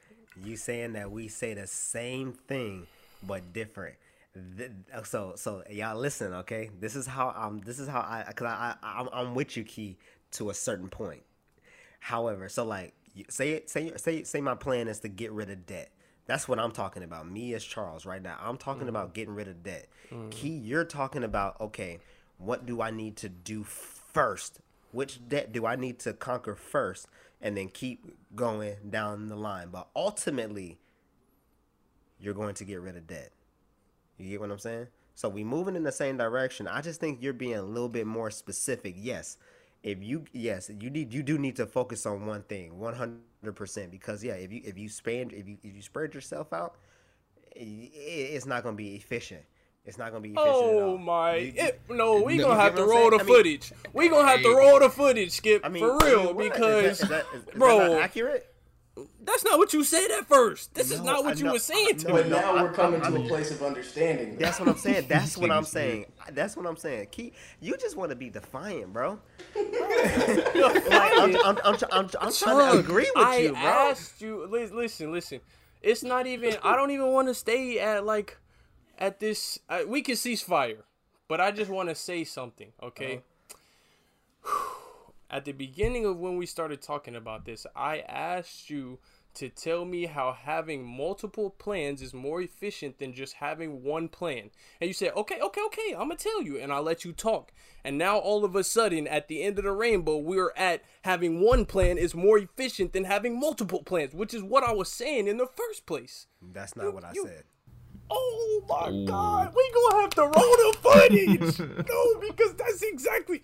you 0.44 0.58
saying 0.58 0.94
that 0.94 1.10
we 1.12 1.28
say 1.28 1.54
the 1.54 1.68
same 1.68 2.34
thing 2.34 2.88
but 3.24 3.54
different. 3.54 3.96
Uh, 4.94 5.02
so 5.04 5.34
so 5.36 5.64
y'all 5.70 5.98
listen, 6.00 6.34
okay? 6.34 6.70
This 6.80 6.96
is 6.96 7.08
how 7.08 7.34
I'm. 7.36 7.60
This 7.62 7.80
is 7.80 7.88
how 7.88 8.02
I 8.02 8.24
because 8.28 8.46
I, 8.48 8.76
I 8.84 9.00
I'm, 9.00 9.10
I'm 9.12 9.34
with 9.36 9.58
you, 9.58 9.64
Kei, 9.64 9.98
to 10.34 10.52
a 10.52 10.54
certain 10.54 10.90
point. 10.90 11.24
However, 12.00 12.48
so 12.50 12.64
like 12.64 12.94
you- 13.16 13.26
say 13.30 13.52
it 13.54 13.70
say 13.70 13.92
say 13.98 14.22
say 14.24 14.40
my 14.42 14.54
plan 14.54 14.88
is 14.88 15.00
to 15.00 15.08
get 15.10 15.32
rid 15.32 15.50
of 15.50 15.66
debt. 15.66 15.90
That's 16.28 16.48
what 16.48 16.60
I'm 16.60 16.72
talking 16.72 17.04
about. 17.04 17.30
Me 17.30 17.54
as 17.54 17.64
Charles 17.64 18.06
right 18.06 18.22
now. 18.22 18.38
I'm 18.40 18.58
talking 18.58 18.86
mm. 18.86 18.90
about 18.90 19.14
getting 19.14 19.34
rid 19.34 19.48
of 19.48 19.64
debt. 19.64 19.88
Mm. 20.12 20.30
Kei, 20.30 20.50
you're 20.50 20.86
talking 20.86 21.24
about 21.24 21.60
okay, 21.60 22.00
what 22.38 22.66
do 22.66 22.82
I 22.82 22.92
need 22.92 23.16
to 23.18 23.30
do 23.30 23.64
first? 23.64 24.60
Which 24.92 25.28
debt 25.28 25.52
do 25.52 25.66
I 25.66 25.76
need 25.76 26.00
to 26.00 26.14
conquer 26.14 26.56
first 26.56 27.08
and 27.42 27.58
then 27.58 27.70
keep 27.70 28.06
going 28.36 28.76
down 28.90 29.28
the 29.28 29.36
line? 29.36 29.70
But 29.72 29.88
ultimately, 29.96 30.78
you're 32.20 32.34
going 32.34 32.56
to 32.56 32.66
get 32.66 32.82
rid 32.82 32.98
of 32.98 33.08
debt. 33.08 33.32
You 34.18 34.30
get 34.30 34.40
what 34.42 34.52
I'm 34.52 34.60
saying? 34.60 34.88
So 35.16 35.30
we 35.30 35.44
moving 35.44 35.76
in 35.76 35.84
the 35.84 35.92
same 35.92 36.18
direction. 36.18 36.68
I 36.68 36.82
just 36.82 37.00
think 37.00 37.22
you're 37.22 37.34
being 37.34 37.56
a 37.56 37.62
little 37.62 37.90
bit 37.90 38.06
more 38.06 38.32
specific. 38.32 38.96
Yes. 38.98 39.38
If 39.84 40.04
you 40.04 40.26
yes, 40.34 40.70
you 40.80 40.90
need 40.90 41.14
you 41.14 41.24
do 41.24 41.38
need 41.38 41.56
to 41.58 41.66
focus 41.66 42.06
on 42.06 42.26
one 42.26 42.42
thing, 42.44 42.72
100% 42.74 43.92
because 43.92 44.24
yeah, 44.24 44.34
if 44.34 44.52
you 44.52 44.62
if 44.66 44.78
you 44.78 44.90
spread 44.90 45.32
if 45.32 45.48
you 45.48 45.58
if 45.64 45.76
you 45.76 45.82
spread 45.82 46.14
yourself 46.14 46.52
out, 46.52 46.76
i- 47.56 47.60
i- 47.60 47.92
it's 48.36 48.46
not 48.46 48.64
going 48.64 48.74
to 48.76 48.78
be 48.78 48.96
efficient. 48.96 49.44
It's 49.86 49.98
not 49.98 50.12
going 50.12 50.22
to 50.24 50.28
be 50.30 50.36
efficient 50.36 50.56
at 50.56 50.84
Oh 50.84 50.98
my! 50.98 51.36
You- 51.38 51.54
It, 51.56 51.82
no, 51.90 52.22
we 52.22 52.34
you 52.36 52.42
gonna 52.42 52.60
have 52.60 52.76
to 52.76 52.84
roll 52.84 53.10
the 53.12 53.18
I 53.20 53.24
mean- 53.24 53.28
footage. 53.28 53.72
We 53.94 54.10
gonna 54.10 54.28
have 54.28 54.42
to 54.42 54.54
roll 54.54 54.80
the 54.80 54.90
footage, 54.90 55.32
Skip, 55.32 55.62
I 55.66 55.70
mean, 55.70 55.82
for 55.82 56.04
I 56.04 56.06
mean, 56.06 56.18
real, 56.26 56.34
what? 56.34 56.44
Is 56.46 56.50
that- 56.50 56.54
because 56.54 57.02
is 57.04 57.10
that, 57.10 57.26
is, 57.34 57.44
bro, 57.56 58.00
accurate? 58.00 58.54
That's 59.24 59.44
not 59.44 59.58
what 59.60 59.74
you 59.74 59.84
said 59.84 60.08
at 60.18 60.28
first. 60.28 60.74
This 60.74 60.92
is 60.92 61.02
not 61.02 61.24
what 61.24 61.36
I 61.36 61.38
you 61.38 61.44
know- 61.46 61.54
were 61.54 61.60
saying 61.60 61.98
to 62.00 62.08
no, 62.08 62.16
me. 62.16 62.22
But 62.24 62.30
now 62.30 62.56
I- 62.56 62.64
we're 62.64 62.74
coming 62.74 63.02
I- 63.02 63.10
to 63.10 63.16
a 63.24 63.28
place 63.28 63.52
of 63.52 63.62
understanding. 63.62 64.38
That's 64.38 64.60
what 64.60 64.70
I'm 64.70 64.78
saying. 64.78 65.06
That's 65.10 65.38
what 65.38 65.52
I'm 65.52 65.64
saying. 65.64 66.06
That's 66.32 66.58
what 66.58 66.66
I'm 66.66 66.78
saying. 66.78 67.08
Keep 67.12 67.36
you 67.60 67.78
just 67.78 67.96
want 67.96 68.10
to 68.12 68.16
be 68.16 68.30
defiant, 68.30 68.94
bro. 68.94 69.20
like 69.56 71.14
I'm, 71.18 71.36
I'm, 71.46 71.58
I'm, 71.64 71.76
I'm, 71.92 72.10
I'm 72.22 72.32
trying 72.34 72.72
to 72.74 72.80
agree 72.80 73.10
with 73.16 73.26
I 73.26 73.38
you, 73.38 73.50
bro. 73.52 73.60
I 73.60 73.90
asked 73.92 74.22
you. 74.22 74.46
li- 74.48 74.70
Listen, 74.72 75.12
listen. 75.12 75.40
It's 75.82 76.04
not 76.04 76.26
even. 76.28 76.56
I 76.64 76.76
don't 76.76 76.92
even 76.92 77.08
want 77.14 77.28
to 77.28 77.34
stay 77.34 77.80
at 77.80 78.06
like, 78.06 78.38
at 78.98 79.20
this. 79.20 79.60
Uh, 79.70 79.82
we 79.88 80.02
can 80.02 80.16
cease 80.16 80.42
fire, 80.42 80.84
but 81.28 81.40
I 81.40 81.52
just 81.52 81.70
want 81.70 81.90
to 81.90 81.96
say 81.96 82.24
something. 82.24 82.72
Okay. 82.82 83.22
Uh-huh. 84.44 84.74
At 85.30 85.46
the 85.46 85.52
beginning 85.52 86.06
of 86.06 86.18
when 86.18 86.38
we 86.38 86.46
started 86.46 86.82
talking 86.82 87.16
about 87.16 87.46
this, 87.46 87.66
I 87.76 88.00
asked 88.00 88.70
you 88.70 89.00
to 89.34 89.50
tell 89.50 89.86
me 89.86 90.06
how 90.08 90.32
having 90.32 90.84
multiple 90.84 91.50
plans 91.52 92.02
is 92.02 92.14
more 92.14 92.42
efficient 92.42 92.98
than 92.98 93.14
just 93.14 93.34
having 93.34 93.84
one 93.84 94.08
plan. 94.08 94.50
And 94.82 94.88
you 94.88 94.94
said, 94.94 95.12
okay, 95.16 95.40
okay, 95.40 95.62
okay, 95.68 95.92
I'm 95.92 96.08
gonna 96.08 96.16
tell 96.16 96.42
you. 96.42 96.58
And 96.58 96.72
I'll 96.74 96.82
let 96.82 97.06
you 97.06 97.12
talk. 97.12 97.52
And 97.84 97.98
now 97.98 98.18
all 98.18 98.44
of 98.44 98.56
a 98.56 98.64
sudden, 98.64 99.06
at 99.08 99.28
the 99.28 99.44
end 99.44 99.60
of 99.60 99.66
the 99.66 99.72
rainbow, 99.74 100.18
we're 100.18 100.54
at 100.58 100.82
having 101.04 101.40
one 101.42 101.66
plan 101.66 101.98
is 102.00 102.16
more 102.16 102.40
efficient 102.40 102.94
than 102.94 103.04
having 103.04 103.40
multiple 103.40 103.84
plans, 103.84 104.14
which 104.16 104.34
is 104.34 104.42
what 104.42 104.64
I 104.64 104.72
was 104.72 104.92
saying 104.92 105.28
in 105.28 105.38
the 105.38 105.46
first 105.46 105.86
place. 105.86 106.26
That's 106.42 106.76
not 106.76 106.94
what 106.94 107.04
I 107.04 107.12
you- 107.14 107.26
said. 107.28 107.44
Oh 108.10 108.64
my 108.70 109.06
god, 109.06 109.54
we 109.54 109.72
gonna 109.74 110.02
have 110.02 110.10
to 110.12 110.22
roll 110.22 110.32
the 110.32 110.78
footage. 110.82 111.60
no, 111.90 112.20
because 112.22 112.54
that's 112.54 112.82
exactly. 112.82 113.42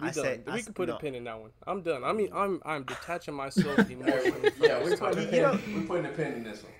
We 0.00 0.08
I 0.08 0.10
done. 0.12 0.24
said- 0.24 0.42
I 0.46 0.52
we 0.54 0.58
s- 0.60 0.64
can 0.64 0.74
put 0.74 0.88
no. 0.88 0.96
a 0.96 0.98
pin 0.98 1.14
in 1.14 1.24
that 1.24 1.38
one. 1.40 1.50
I'm 1.66 1.82
done. 1.82 2.04
I 2.04 2.12
mean, 2.12 2.30
I'm 2.34 2.60
I'm 2.64 2.84
detaching 2.84 3.34
myself 3.34 3.78
emotionally. 3.90 4.50
yeah, 4.60 4.82
we're 4.82 4.96
putting, 4.96 5.18
a 5.24 5.30
topic. 5.30 5.32
Know- 5.32 5.56
pin, 5.58 5.74
we're 5.80 5.86
putting 5.86 6.06
a 6.06 6.08
pin 6.10 6.32
in 6.34 6.44
this 6.44 6.62
one. 6.62 6.72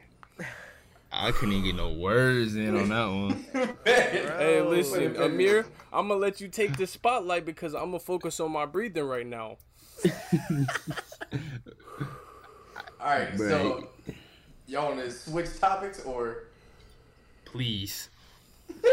I 1.12 1.32
couldn't 1.32 1.54
even 1.54 1.64
get 1.64 1.74
no 1.74 1.90
words 1.92 2.54
in 2.54 2.76
on 2.76 2.88
that 2.90 3.06
one. 3.06 3.44
Hey, 3.84 4.60
listen, 4.62 4.92
Put 4.92 5.02
a 5.02 5.10
pin 5.28 5.32
in 5.32 5.32
Amere. 5.32 5.66
I'm 5.92 6.06
gonna 6.08 6.20
let 6.20 6.40
you 6.40 6.46
take 6.48 6.76
the 6.76 6.86
spotlight 6.86 7.44
because 7.44 7.74
I'm 7.74 7.86
gonna 7.86 7.98
focus 7.98 8.38
on 8.40 8.52
my 8.52 8.64
breathing 8.64 9.04
right 9.04 9.26
now. 9.26 9.56
All 13.00 13.06
right, 13.06 13.36
so 13.36 13.88
y'all 14.66 14.86
want 14.94 15.00
to 15.00 15.10
switch 15.10 15.58
topics 15.58 16.00
or 16.04 16.44
Please. 17.44 18.08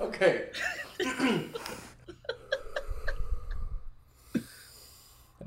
okay? 0.00 0.46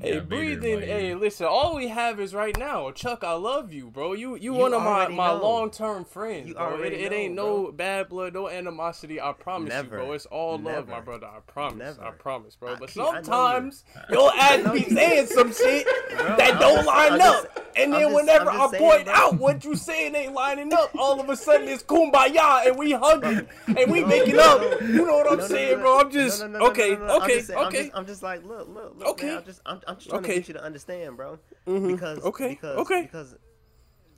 Hey, 0.02 0.16
Yeah, 0.16 0.20
baby, 0.22 0.56
breathing. 0.56 0.82
Hey, 0.82 1.14
listen. 1.14 1.46
All 1.46 1.76
we 1.76 1.88
have 1.90 2.20
is 2.20 2.34
right 2.34 2.58
now. 2.58 2.90
Chuck, 2.90 3.24
I 3.24 3.34
love 3.34 3.72
you, 3.72 3.92
bro. 3.92 4.14
You 4.14 4.32
you, 4.36 4.42
You 4.42 4.54
one 4.54 4.74
of 4.74 4.82
my 4.82 5.08
my 5.10 5.32
long 5.32 5.70
term 5.70 6.06
friends. 6.06 6.48
You 6.48 6.56
bro. 6.56 6.70
It, 6.70 6.72
already 6.80 6.96
it 6.98 7.12
ain't 7.14 7.36
know, 7.36 7.66
no 7.66 7.72
bad 7.72 8.10
blood, 8.10 8.34
no 8.34 8.50
animosity. 8.50 9.22
I 9.22 9.32
promise 9.34 9.70
Never. 9.70 9.98
you, 10.00 10.04
bro. 10.04 10.12
It's 10.14 10.26
all 10.26 10.58
love, 10.58 10.88
my 10.88 11.02
brother. 11.02 11.28
I 11.28 11.40
promise. 11.42 12.00
I 12.02 12.10
promise, 12.12 12.56
bro. 12.56 12.74
I 12.74 12.76
But 12.80 12.90
keep- 12.90 13.04
I 13.04 13.06
you. 13.20 13.24
sometimes 13.26 13.84
your 14.10 14.34
ass 14.36 14.64
know 14.66 14.74
be 14.74 14.84
saying 14.86 15.28
some 15.28 15.54
shit 15.54 15.86
Bro, 16.18 16.36
that 16.38 16.58
don't 16.60 16.78
just- 16.78 16.88
line 16.88 17.12
I'm 17.14 17.20
just- 17.20 17.46
up, 17.46 17.68
and 17.76 17.94
then 17.94 18.02
just- 18.02 18.16
whenever 18.16 18.50
I'm 18.50 18.56
I 18.56 18.64
just 18.64 18.72
saying, 18.72 18.84
point 18.92 19.06
bro. 19.06 19.14
out 19.14 19.36
what 19.38 19.64
you 19.64 19.76
saying 19.76 20.16
ain't 20.16 20.34
lining 20.34 20.74
up, 20.74 20.90
all 20.98 21.22
of 21.22 21.30
a 21.30 21.36
sudden 21.36 21.68
it's 21.68 21.84
kumbaya 21.84 22.66
and 22.66 22.76
we 22.76 22.92
hugging 22.94 23.48
and 23.68 23.92
we 23.92 24.04
making 24.04 24.40
up. 24.40 24.82
You 24.82 25.06
know 25.06 25.18
what 25.18 25.28
I'm 25.32 25.38
No, 25.38 25.44
no, 25.44 25.48
saying, 25.48 25.72
no, 25.74 25.76
no. 25.78 25.82
bro? 25.84 26.00
I'm 26.00 26.12
just 26.12 26.42
okay, 26.42 26.96
okay, 26.96 27.36
just 27.36 27.48
saying- 27.50 27.60
I'm 27.60 27.66
okay. 27.68 27.92
I'm 27.94 28.06
just 28.08 28.24
like, 28.24 28.44
look, 28.44 28.68
look, 28.68 28.96
look. 28.98 29.08
Okay. 29.10 29.36
I'm 29.38 29.46
just, 29.46 29.62
I'm, 29.92 29.96
I'm 29.96 30.00
just 30.00 30.10
trying 30.10 30.24
Okay. 30.24 30.34
to 30.36 30.40
get 30.40 30.48
you 30.48 30.54
to 30.56 30.64
understand, 30.64 31.18
bro. 31.18 31.40
Mm-hmm. 31.68 31.88
Because, 31.94 32.20
Okay, 32.20 32.50
because, 32.50 32.78
okay. 32.78 33.02
because, 33.04 33.36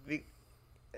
be, 0.07 0.23
eh, 0.93 0.97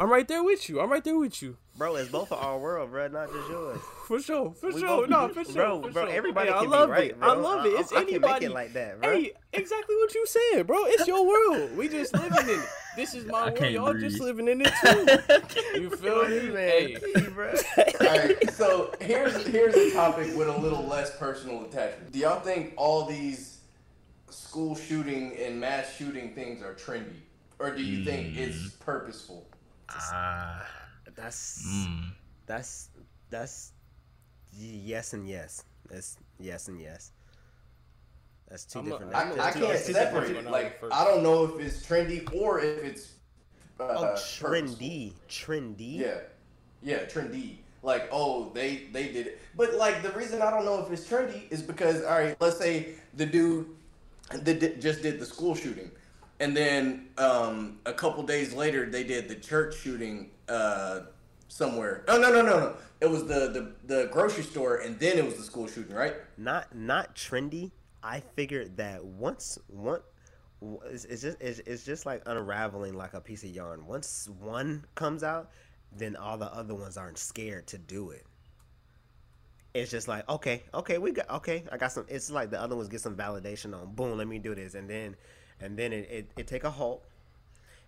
I'm 0.00 0.10
right 0.10 0.26
there 0.28 0.42
with 0.44 0.68
you. 0.68 0.80
I'm 0.80 0.90
right 0.90 1.02
there 1.04 1.18
with 1.18 1.40
you. 1.42 1.56
bro, 1.76 1.96
it's 1.96 2.10
both 2.10 2.30
of 2.32 2.38
our 2.42 2.58
world, 2.58 2.90
bro, 2.90 3.08
not 3.08 3.32
just 3.32 3.48
yours. 3.48 3.78
For 4.06 4.20
sure, 4.20 4.52
for 4.54 4.72
We 4.72 4.80
sure, 4.80 4.88
both- 4.88 5.08
no, 5.08 5.28
for 5.32 5.44
sure, 5.44 5.54
bro, 5.54 5.82
for 5.82 5.90
bro. 5.92 6.06
sure. 6.06 6.12
Everybody 6.14 6.50
Hey, 6.50 6.58
can 6.58 6.66
I 6.66 6.70
love 6.70 6.88
be 6.88 6.92
right, 6.92 7.10
it. 7.10 7.20
bro. 7.20 7.28
I 7.28 7.32
love 7.34 7.64
it. 7.66 7.76
I- 7.76 7.80
It's 7.80 7.92
I, 7.92 8.00
can 8.00 8.08
anybody. 8.08 8.32
make 8.32 8.42
it 8.50 8.54
like 8.54 8.72
that, 8.72 9.00
bro. 9.00 9.12
Hey, 9.14 9.32
exactly 9.52 9.94
what 9.96 10.12
you 10.14 10.26
said, 10.26 10.66
bro. 10.66 10.76
It's 10.86 11.06
your 11.06 11.24
world. 11.26 11.76
We 11.76 11.88
just 11.88 12.12
living 12.14 12.48
in 12.48 12.60
it. 12.60 12.68
This 12.96 13.14
is 13.14 13.24
my 13.30 13.44
world. 13.46 13.56
can't 13.56 13.70
Y'all 13.72 13.92
breathe. 13.92 14.10
just 14.10 14.20
living 14.20 14.48
in 14.48 14.62
it 14.66 14.72
too. 14.82 15.80
You 15.80 15.90
feel 15.96 16.28
me? 16.28 16.48
man, 16.48 16.54
Hey, 16.54 16.96
Kei, 17.14 17.20
bro. 17.28 17.54
So 18.52 18.92
here's 19.00 19.46
here's 19.46 19.74
a 19.76 19.92
topic 19.92 20.36
with 20.36 20.48
a 20.48 20.58
little 20.58 20.84
less 20.84 21.16
personal 21.16 21.64
attachment. 21.64 22.10
Do 22.12 22.18
y'all 22.18 22.40
think 22.40 22.74
all 22.76 23.06
these 23.06 23.59
school 24.32 24.74
shooting 24.74 25.36
and 25.38 25.60
mass 25.60 25.96
shooting 25.96 26.34
things 26.34 26.62
are 26.62 26.74
trendy, 26.74 27.20
or 27.58 27.74
do 27.74 27.82
you 27.82 28.04
think 28.04 28.36
it's 28.36 28.70
purposeful? 28.70 29.46
Ah. 29.90 30.66
That's 31.16 31.64
mm. 31.66 32.10
that's 32.46 32.88
that's 33.30 33.72
yes 34.56 35.12
and 35.12 35.28
yes. 35.28 35.64
That's 35.88 36.16
yes 36.38 36.68
and 36.68 36.80
yes. 36.80 37.12
That's 38.48 38.64
2 38.64 38.78
I'm 38.80 38.84
different. 38.86 39.14
I, 39.14 39.24
that's 39.26 39.38
I 39.38 39.50
two- 39.52 39.66
can't 39.66 39.78
separate 39.78 40.30
it. 40.36 40.50
Like 40.50 40.82
I 40.92 41.04
don't 41.04 41.22
know 41.22 41.44
if 41.44 41.60
it's 41.60 41.86
trendy 41.86 42.32
or 42.34 42.60
if 42.60 42.82
it's 42.84 43.12
uh, 43.78 43.84
Oh, 43.84 44.00
purposeful. 44.02 44.50
trendy, 44.50 45.12
trendy. 45.28 45.98
Yeah, 45.98 46.18
yeah, 46.82 47.04
trendy. 47.04 47.56
Like, 47.82 48.08
oh, 48.12 48.50
they 48.52 48.88
they 48.92 49.04
did 49.08 49.26
it, 49.26 49.40
but 49.56 49.74
like 49.74 50.02
the 50.02 50.10
reason 50.10 50.42
I 50.42 50.50
don't 50.50 50.64
know 50.64 50.84
if 50.84 50.92
it's 50.92 51.08
trendy 51.08 51.50
is 51.50 51.62
because 51.62 52.02
all 52.04 52.18
right, 52.18 52.36
let's 52.40 52.58
say 52.58 52.90
the 53.14 53.24
dude 53.24 53.66
did, 54.42 54.80
just 54.80 55.02
did 55.02 55.18
the 55.18 55.26
school 55.26 55.54
shooting, 55.54 55.90
and 56.38 56.56
then 56.56 57.08
um, 57.18 57.78
a 57.86 57.92
couple 57.92 58.22
days 58.22 58.52
later 58.52 58.86
they 58.86 59.04
did 59.04 59.28
the 59.28 59.34
church 59.34 59.76
shooting 59.76 60.30
uh, 60.48 61.00
somewhere. 61.48 62.04
Oh 62.08 62.18
no 62.18 62.30
no 62.30 62.42
no 62.42 62.58
no! 62.58 62.74
It 63.00 63.10
was 63.10 63.24
the, 63.26 63.48
the 63.48 63.94
the 63.94 64.08
grocery 64.12 64.44
store, 64.44 64.76
and 64.78 64.98
then 64.98 65.18
it 65.18 65.24
was 65.24 65.34
the 65.34 65.42
school 65.42 65.66
shooting, 65.66 65.94
right? 65.94 66.14
not 66.36 66.74
not 66.74 67.14
trendy. 67.14 67.70
I 68.02 68.20
figured 68.20 68.78
that 68.78 69.04
once 69.04 69.58
one, 69.68 70.00
it's, 70.86 71.04
it's 71.04 71.22
just 71.22 71.36
it's, 71.40 71.58
it's 71.60 71.84
just 71.84 72.06
like 72.06 72.22
unraveling 72.26 72.94
like 72.94 73.14
a 73.14 73.20
piece 73.20 73.44
of 73.44 73.50
yarn. 73.50 73.86
Once 73.86 74.28
one 74.40 74.84
comes 74.94 75.22
out, 75.22 75.50
then 75.92 76.16
all 76.16 76.38
the 76.38 76.52
other 76.54 76.74
ones 76.74 76.96
aren't 76.96 77.18
scared 77.18 77.66
to 77.68 77.78
do 77.78 78.10
it. 78.10 78.24
It's 79.72 79.90
just 79.90 80.08
like 80.08 80.28
okay, 80.28 80.62
okay, 80.74 80.98
we 80.98 81.12
got 81.12 81.30
okay. 81.30 81.64
I 81.70 81.76
got 81.76 81.92
some. 81.92 82.04
It's 82.08 82.30
like 82.30 82.50
the 82.50 82.60
other 82.60 82.74
ones 82.76 82.88
get 82.88 83.00
some 83.00 83.16
validation 83.16 83.74
on. 83.78 83.94
Boom, 83.94 84.16
let 84.18 84.26
me 84.26 84.38
do 84.38 84.54
this, 84.54 84.74
and 84.74 84.90
then 84.90 85.14
and 85.60 85.76
then 85.78 85.92
it 85.92 86.08
it, 86.10 86.30
it 86.36 86.46
take 86.48 86.64
a 86.64 86.70
halt. 86.70 87.04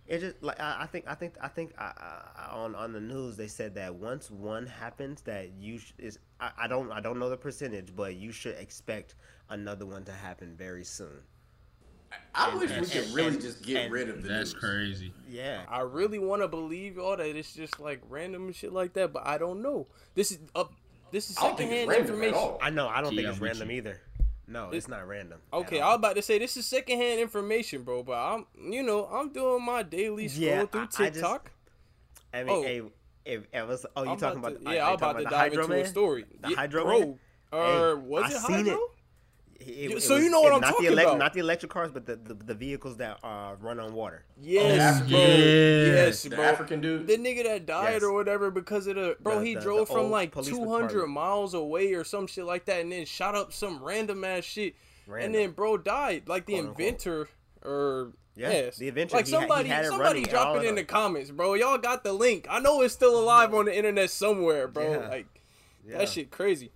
It 0.07 0.19
just 0.19 0.41
like 0.41 0.59
I, 0.59 0.81
I 0.81 0.85
think 0.85 1.05
I 1.07 1.15
think 1.15 1.35
I 1.41 1.47
think 1.49 1.73
I, 1.77 1.91
I, 2.37 2.55
on 2.55 2.75
on 2.75 2.91
the 2.93 2.99
news 3.01 3.35
they 3.37 3.47
said 3.47 3.75
that 3.75 3.95
once 3.95 4.29
one 4.31 4.65
happens 4.65 5.21
that 5.21 5.51
you 5.59 5.77
sh- 5.79 5.93
is 5.97 6.19
I, 6.39 6.51
I 6.57 6.67
don't 6.67 6.91
I 6.91 6.99
don't 7.01 7.19
know 7.19 7.29
the 7.29 7.37
percentage 7.37 7.95
but 7.95 8.15
you 8.15 8.31
should 8.33 8.55
expect 8.55 9.15
another 9.49 9.85
one 9.85 10.03
to 10.05 10.11
happen 10.11 10.55
very 10.57 10.83
soon. 10.83 11.19
I 12.35 12.53
wish 12.55 12.69
we 12.71 12.85
could 12.85 13.05
and- 13.05 13.13
really 13.15 13.27
and- 13.29 13.41
just 13.41 13.63
get 13.63 13.89
rid 13.91 14.09
of 14.09 14.21
the 14.23 14.27
That's 14.27 14.53
news. 14.53 14.61
crazy. 14.61 15.13
Yeah. 15.29 15.63
I 15.69 15.79
really 15.81 16.19
want 16.19 16.41
to 16.41 16.47
believe 16.47 16.97
y'all 16.97 17.15
that 17.17 17.25
it's 17.37 17.53
just 17.53 17.79
like 17.79 18.01
random 18.09 18.51
shit 18.51 18.71
like 18.73 18.93
that, 18.93 19.13
but 19.13 19.25
I 19.25 19.37
don't 19.37 19.61
know. 19.61 19.87
This 20.15 20.31
is 20.31 20.39
up. 20.55 20.73
This 21.13 21.29
is 21.29 21.37
I 21.37 21.41
don't 21.43 21.57
think 21.57 21.71
it's 21.71 21.81
secondhand 21.91 22.09
information. 22.09 22.57
I 22.59 22.69
know. 22.71 22.87
I 22.87 22.99
don't 23.01 23.13
Yeah, 23.13 23.17
think 23.17 23.27
it's 23.29 23.37
I'm 23.37 23.41
with 23.41 23.51
random 23.51 23.69
you. 23.69 23.77
either. 23.77 24.01
No, 24.47 24.69
it's 24.71 24.87
not 24.87 25.07
random. 25.07 25.39
Okay. 25.53 25.79
I 25.79 25.89
was 25.89 25.97
about 25.97 26.15
to 26.15 26.23
say 26.23 26.39
this 26.39 26.57
is 26.57 26.65
secondhand 26.65 27.19
information, 27.19 27.83
bro. 27.83 28.01
But 28.01 28.17
I'm, 28.17 28.47
you 28.59 28.81
know, 28.81 29.05
I'm 29.05 29.31
doing 29.31 29.63
my 29.63 29.83
daily 29.83 30.27
scroll 30.27 30.47
Yeah, 30.47 30.65
through 30.65 30.79
I- 30.79 30.83
I 30.83 30.87
just- 30.87 30.97
TikTok. 30.97 31.51
I 32.33 32.43
mean, 32.43 32.49
Oh. 32.49 32.63
hey, 32.63 32.81
if 33.25 33.43
it 33.53 33.67
was, 33.67 33.85
oh, 33.95 34.03
you 34.03 34.09
I'm 34.09 34.17
talking 34.17 34.39
about 34.39 34.53
about? 34.53 34.63
to, 34.63 34.69
are 34.71 34.73
yeah, 34.73 34.89
I'm 34.89 34.97
talking 34.97 35.03
about 35.11 35.17
to 35.19 35.23
the 35.25 35.29
dive 35.29 35.39
Hydro 35.51 35.63
into 35.65 35.81
a 35.81 35.85
story. 35.87 36.25
The 36.41 36.49
Yeah, 36.49 36.55
Hydro 36.55 36.83
bro. 36.83 36.99
Man? 36.99 37.19
Or 37.51 37.63
Hey, 37.65 37.93
was 38.07 38.23
I 38.23 38.27
it 38.27 38.41
seen 38.41 38.55
Hydro? 38.65 38.73
it. 38.73 38.79
It- 39.67 39.91
it 39.91 40.01
so 40.03 40.15
was- 40.15 40.23
you 40.23 40.29
know 40.29 40.41
what 40.41 40.51
it- 40.51 40.55
I'm 40.55 40.61
not 40.61 40.71
talking 40.71 40.89
the 40.89 40.95
elec- 40.95 41.03
about. 41.03 41.17
Not 41.17 41.33
the 41.33 41.39
electric 41.39 41.71
cars, 41.71 41.91
but 41.91 42.05
the, 42.05 42.15
the, 42.15 42.33
the 42.33 42.53
vehicles 42.53 42.97
that 42.97 43.19
uh, 43.23 43.55
run 43.59 43.79
on 43.79 43.93
water. 43.93 44.25
Yes, 44.41 44.79
African- 44.79 45.09
bro. 45.11 45.19
Yeah. 45.19 45.25
Yes, 46.05 46.23
The 46.23 46.29
bro. 46.35 46.43
African 46.45 46.81
dude. 46.81 47.07
The 47.07 47.17
nigga 47.17 47.43
that 47.43 47.65
died 47.65 47.93
Yes. 47.93 48.03
or 48.03 48.13
whatever 48.13 48.51
because 48.51 48.87
of 48.87 48.95
the 48.95 49.15
bro, 49.21 49.39
The- 49.39 49.45
he 49.45 49.55
the- 49.55 49.61
drove 49.61 49.87
the 49.87 49.93
from 49.93 50.11
like 50.11 50.33
200 50.33 50.87
department. 50.87 51.09
miles 51.09 51.53
away 51.53 51.93
or 51.93 52.03
some 52.03 52.27
shit 52.27 52.45
like 52.45 52.65
that, 52.65 52.81
and 52.81 52.91
then 52.91 53.05
shot 53.05 53.35
up 53.35 53.53
some 53.53 53.83
random 53.83 54.23
ass 54.23 54.43
shit, 54.43 54.75
and 55.07 55.33
then 55.35 55.51
bro 55.51 55.77
died. 55.77 56.27
Like 56.27 56.45
the 56.45 56.53
Quote, 56.53 56.65
unquote. 56.67 56.79
inventor 56.79 57.29
or 57.63 58.11
Yeah, 58.35 58.49
yes, 58.51 58.77
the 58.77 58.87
inventor, 58.87 59.15
Like 59.17 59.27
he 59.27 59.31
had- 59.31 59.41
he 59.41 59.47
somebody, 59.47 59.69
had 59.69 59.85
somebody 59.85 60.03
running 60.21 60.23
drop 60.23 60.55
it 60.57 60.65
in 60.65 60.75
the- 60.75 60.81
the 60.81 60.85
comments, 60.87 61.29
bro. 61.29 61.53
Y'all 61.53 61.77
got 61.77 62.03
the 62.03 62.13
link. 62.13 62.47
I 62.49 62.59
know 62.59 62.81
it's 62.81 62.93
still 62.93 63.17
alive 63.19 63.53
on 63.53 63.65
the 63.65 63.75
internet 63.77 64.09
somewhere, 64.09 64.67
bro. 64.67 64.91
Yeah. 64.91 65.07
Like 65.09 65.27
Yeah. 65.87 65.97
that 65.99 66.09
shit 66.09 66.31
crazy. 66.31 66.71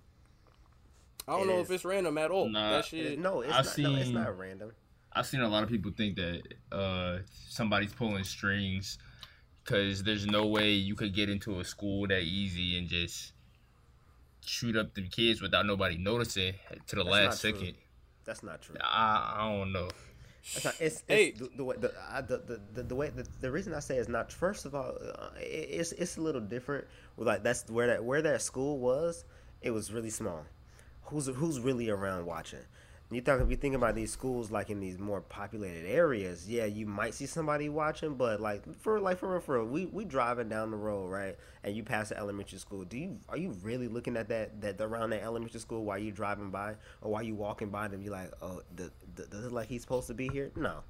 I 1.28 1.32
don't 1.32 1.42
It 1.42 1.52
know 1.52 1.60
is. 1.60 1.66
if 1.68 1.74
it's 1.74 1.84
random 1.84 2.16
at 2.18 2.30
all. 2.30 2.48
Nah, 2.48 2.70
that 2.80 2.92
It- 2.92 3.18
no, 3.18 3.42
it's 3.42 3.52
I've 3.52 3.64
not. 3.66 3.78
No, 3.78 3.94
it's 3.96 4.04
seen- 4.06 4.14
not 4.14 4.38
random. 4.38 4.72
I've 5.12 5.26
seen 5.26 5.40
a 5.40 5.48
lot 5.48 5.62
of 5.62 5.68
people 5.68 5.90
think 5.96 6.16
that 6.16 6.42
uh, 6.70 7.18
somebody's 7.48 7.92
pulling 7.92 8.24
strings 8.24 8.98
because 9.64 10.02
there's 10.02 10.26
no 10.26 10.46
way 10.46 10.72
you 10.72 10.94
could 10.94 11.12
get 11.14 11.28
into 11.28 11.60
a 11.60 11.64
school 11.64 12.06
that 12.08 12.22
easy 12.22 12.78
and 12.78 12.88
just 12.88 13.32
shoot 14.44 14.76
up 14.76 14.94
the 14.94 15.02
kids 15.08 15.42
without 15.42 15.66
nobody 15.66 15.98
noticing 15.98 16.54
to 16.86 16.96
the 16.96 17.04
That's 17.04 17.12
last 17.12 17.44
not 17.44 17.50
true. 17.50 17.60
second. 17.60 17.76
That's 18.24 18.42
not 18.42 18.62
true. 18.62 18.76
I, 18.80 19.34
I 19.38 19.48
don't 19.58 19.72
know. 19.72 19.88
It's, 20.54 20.64
not, 20.64 20.74
it's, 20.80 20.96
it's 20.96 21.04
Hey. 21.08 21.30
the, 21.32 21.50
the 21.56 21.64
way 21.64 21.76
the, 21.78 21.92
I, 22.10 22.20
the, 22.22 22.38
the, 22.38 22.60
the, 22.74 22.82
the 22.84 22.94
way 22.94 23.10
the, 23.10 23.26
the 23.40 23.50
reason 23.50 23.74
I 23.74 23.80
say 23.80 23.96
it's 23.96 24.08
not. 24.08 24.32
First 24.32 24.64
of 24.66 24.74
all, 24.74 24.94
uh, 25.14 25.30
it, 25.38 25.42
it's 25.44 25.92
it's 25.92 26.16
a 26.16 26.20
little 26.22 26.40
different. 26.40 26.86
Like 27.16 27.42
that's 27.42 27.68
where 27.68 27.88
that 27.88 28.04
where 28.04 28.22
that 28.22 28.40
school 28.40 28.78
was. 28.78 29.24
It 29.60 29.70
was 29.72 29.92
really 29.92 30.10
small. 30.10 30.44
Who's 31.08 31.26
who's 31.26 31.60
really 31.60 31.90
around 31.90 32.26
watching? 32.26 32.60
You 33.10 33.22
talk 33.22 33.40
if 33.40 33.48
you 33.48 33.56
think 33.56 33.74
about 33.74 33.94
these 33.94 34.12
schools 34.12 34.50
like 34.50 34.68
in 34.68 34.80
these 34.80 34.98
more 34.98 35.22
populated 35.22 35.88
areas, 35.88 36.46
yeah, 36.46 36.66
you 36.66 36.84
might 36.84 37.14
see 37.14 37.24
somebody 37.24 37.70
watching, 37.70 38.16
but 38.16 38.38
like 38.38 38.62
for 38.80 39.00
like 39.00 39.18
for 39.18 39.30
real, 39.30 39.40
for 39.40 39.54
real, 39.56 39.64
we 39.64 39.86
we 39.86 40.04
driving 40.04 40.50
down 40.50 40.70
the 40.70 40.76
road, 40.76 41.08
right? 41.08 41.36
And 41.64 41.74
you 41.74 41.82
pass 41.82 42.10
the 42.10 42.18
elementary 42.18 42.58
school. 42.58 42.84
Do 42.84 42.98
you 42.98 43.18
are 43.30 43.38
you 43.38 43.56
really 43.62 43.88
looking 43.88 44.14
at 44.18 44.28
that 44.28 44.60
that 44.60 44.78
around 44.82 45.10
that 45.10 45.22
elementary 45.22 45.60
school 45.60 45.84
while 45.84 45.96
you 45.96 46.12
driving 46.12 46.50
by 46.50 46.74
or 47.00 47.10
while 47.10 47.22
you 47.22 47.34
walking 47.34 47.70
by 47.70 47.86
and 47.86 47.98
be 47.98 48.10
like, 48.10 48.30
oh, 48.42 48.60
the, 48.76 48.90
the, 49.14 49.24
does 49.24 49.46
it 49.46 49.52
like 49.52 49.68
he's 49.68 49.80
supposed 49.80 50.08
to 50.08 50.14
be 50.14 50.28
here? 50.28 50.50
No. 50.54 50.80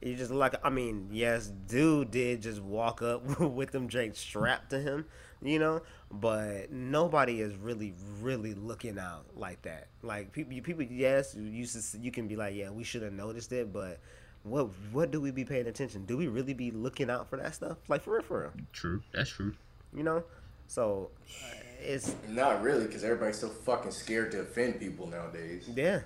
You 0.00 0.16
just 0.16 0.30
like 0.30 0.54
I 0.64 0.70
mean, 0.70 1.10
yes, 1.12 1.48
dude 1.48 2.10
did 2.10 2.40
just 2.40 2.62
walk 2.62 3.02
up 3.02 3.40
with 3.40 3.72
them 3.72 3.88
Drake 3.88 4.16
strapped 4.16 4.70
to 4.70 4.80
him, 4.80 5.04
you 5.42 5.58
know, 5.58 5.82
but 6.10 6.70
nobody 6.70 7.40
is 7.40 7.54
really, 7.56 7.94
really 8.20 8.54
looking 8.54 8.98
out 8.98 9.24
like 9.36 9.62
that. 9.62 9.88
Like 10.02 10.32
people, 10.32 10.58
people, 10.62 10.82
yes, 10.84 11.34
you 11.34 11.42
used 11.44 11.92
to, 11.92 11.98
you 11.98 12.10
can 12.10 12.28
be 12.28 12.36
like, 12.36 12.54
yeah, 12.54 12.70
we 12.70 12.84
should 12.84 13.02
have 13.02 13.12
noticed 13.12 13.52
it, 13.52 13.72
but 13.72 13.98
what, 14.44 14.68
what 14.92 15.10
do 15.10 15.20
we 15.20 15.30
be 15.30 15.44
paying 15.44 15.66
attention? 15.66 16.04
Do 16.04 16.16
we 16.16 16.28
really 16.28 16.54
be 16.54 16.70
looking 16.70 17.10
out 17.10 17.28
for 17.28 17.36
that 17.36 17.54
stuff? 17.54 17.78
Like 17.88 18.02
for 18.02 18.14
real, 18.14 18.22
for 18.22 18.40
real, 18.42 18.52
True. 18.72 19.02
That's 19.12 19.30
true. 19.30 19.54
you 19.94 20.02
know? 20.02 20.24
So 20.68 21.10
uh, 21.28 21.54
it's 21.80 22.14
Not 22.28 22.62
really, 22.62 22.86
because 22.86 23.04
everybody's 23.04 23.38
so 23.38 23.48
fucking 23.48 23.90
scared 23.90 24.30
to 24.32 24.40
offend 24.40 24.78
people 24.80 25.06
nowadays. 25.06 25.68
Yeah. 25.74 26.00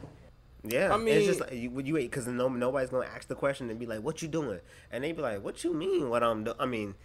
Yeah, 0.68 0.92
I 0.92 0.96
mean, 0.96 1.14
it's 1.14 1.26
just 1.26 1.40
mean- 1.52 1.74
like 1.74 1.86
you, 1.86 1.98
you 2.00 2.08
because 2.08 2.26
no, 2.26 2.48
nobody's 2.48 2.90
gonna 2.90 3.06
ask 3.06 3.28
the 3.28 3.36
question 3.36 3.70
and 3.70 3.78
be 3.78 3.86
like, 3.86 4.00
"What 4.00 4.20
you 4.20 4.26
doing?" 4.26 4.58
And 4.90 5.04
they 5.04 5.12
be 5.12 5.22
like, 5.22 5.44
"What 5.44 5.62
you 5.62 5.72
mean? 5.72 6.08
What 6.10 6.24
I'm 6.24 6.42
doing?" 6.42 6.56
I 6.58 6.66
mean, 6.66 6.96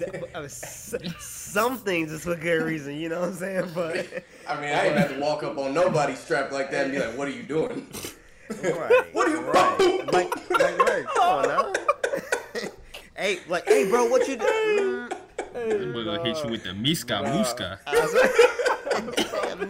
uh, 0.34 0.38
s- 0.40 0.94
some 1.20 1.78
things 1.78 2.10
is 2.12 2.24
for 2.24 2.34
good 2.36 2.62
reason, 2.62 2.96
you 2.96 3.08
know 3.08 3.20
what 3.20 3.30
I'm 3.30 3.34
saying? 3.36 3.70
But 3.74 3.96
I 4.48 4.54
mean, 4.60 4.70
I 4.70 4.86
ain't 4.88 4.96
have 4.96 5.10
to 5.14 5.20
walk 5.20 5.42
up 5.42 5.56
on 5.58 5.72
nobody 5.74 6.14
strapped 6.14 6.52
like 6.52 6.70
that 6.70 6.84
and 6.84 6.92
be 6.92 6.98
like, 6.98 7.16
"What 7.16 7.28
are 7.28 7.32
you 7.32 7.42
doing?" 7.44 7.86
right, 8.62 9.04
What 9.14 9.28
are 9.28 9.30
you- 9.30 9.40
right, 9.40 10.12
like, 10.12 10.50
like, 10.50 10.78
right, 10.78 11.04
come 11.14 11.28
on 11.38 11.48
now. 11.48 11.72
hey, 13.16 13.38
like, 13.48 13.66
hey, 13.66 13.88
bro, 13.88 14.06
what 14.06 14.26
you 14.28 14.36
doing? 14.36 15.08
We're 15.54 16.04
gonna 16.04 16.22
hit 16.24 16.42
you 16.44 16.50
with 16.50 16.64
the 16.64 16.74
miska 16.74 17.14
muska. 17.24 17.78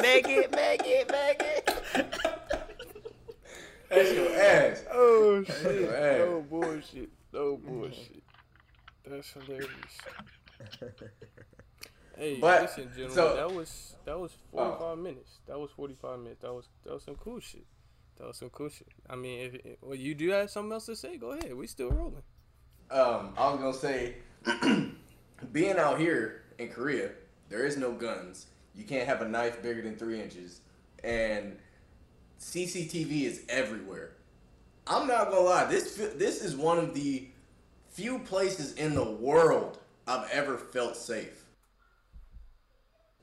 make 0.01 0.26
it, 0.28 0.51
make 0.51 0.82
it, 0.84 1.11
make 1.11 1.40
it. 1.40 1.70
That's 3.90 4.12
your 4.12 4.34
ass. 4.34 4.84
Oh 4.92 5.45
shit! 5.45 5.88
Hey. 5.90 6.16
No 6.26 6.40
bullshit! 6.49 7.11
No 7.32 7.57
bullshit! 7.59 8.24
That's 9.09 9.32
hilarious. 9.32 9.68
Hey, 12.16 12.38
But, 12.40 12.62
listen, 12.62 12.88
gentlemen, 12.96 13.11
so- 13.16 13.34
that 13.34 13.52
was 13.52 13.96
that 14.05 14.16
was 14.18 14.30
forty 14.52 14.78
five 14.78 14.98
minutes. 14.98 15.40
That 15.48 15.59
was 15.59 15.72
forty 15.72 15.96
five 16.00 16.20
minutes. 16.20 16.42
That 16.42 16.52
was 16.55 16.68
that 16.84 16.92
was 16.94 17.02
some 17.02 17.16
cool 17.16 17.40
shit. 17.40 17.66
That 18.18 18.28
was 18.28 18.36
some 18.36 18.50
cool 18.50 18.68
shit. 18.68 18.86
I 19.11 19.16
mean, 19.16 19.40
if 19.40 19.55
if- 19.66 19.76
well, 19.82 19.96
you 19.96 20.14
do 20.14 20.28
have 20.30 20.48
something 20.48 20.70
else 20.72 20.86
to 20.86 20.94
say, 20.94 21.16
go 21.16 21.32
ahead. 21.32 21.52
We 21.57 21.66
still 21.66 21.90
rolling. 21.90 22.22
Um, 22.92 23.34
I 23.36 23.50
was 23.50 23.59
gonna 23.59 23.74
say, 23.74 24.14
being 25.52 25.76
out 25.76 25.98
here 25.98 26.44
in 26.59 26.68
Korea, 26.68 27.11
there 27.48 27.66
is 27.66 27.76
no 27.76 27.90
guns. 27.90 28.46
You 28.76 28.84
can't 28.84 29.09
have 29.09 29.20
a 29.20 29.28
knife 29.28 29.61
bigger 29.61 29.82
than 29.82 29.96
three 29.96 30.20
inches, 30.20 30.61
and 31.02 31.59
CCTV 32.38 33.22
is 33.24 33.42
everywhere. 33.48 34.12
I'm 34.86 35.09
not 35.09 35.30
gonna 35.30 35.40
lie. 35.40 35.64
This 35.64 35.96
this 36.14 36.44
is 36.44 36.55
one 36.55 36.78
of 36.78 36.94
the 36.94 37.26
few 37.95 38.18
places 38.18 38.74
in 38.74 38.95
the 38.95 39.05
world 39.05 39.78
I've 40.07 40.28
ever 40.30 40.59
felt 40.59 40.97
safe. 40.97 41.45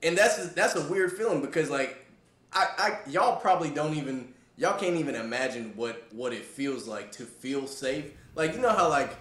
And 0.02 0.18
that's 0.18 0.50
that's 0.54 0.76
a 0.76 0.82
weird 0.88 1.12
feeling 1.12 1.42
because 1.42 1.70
like 1.70 2.04
I, 2.52 2.68
I 2.78 3.10
y'all 3.10 3.40
probably 3.40 3.70
don't 3.70 3.96
even 3.96 4.34
y'all 4.58 4.80
can't 4.80 4.96
even 4.96 5.14
imagine 5.14 5.74
what 5.76 6.08
what 6.12 6.34
it 6.34 6.44
feels 6.44 6.88
like 6.88 7.12
to 7.14 7.24
feel 7.24 7.68
safe. 7.68 8.06
Like 8.34 8.54
you 8.56 8.62
know 8.62 8.70
how 8.70 8.90
like 8.90 9.16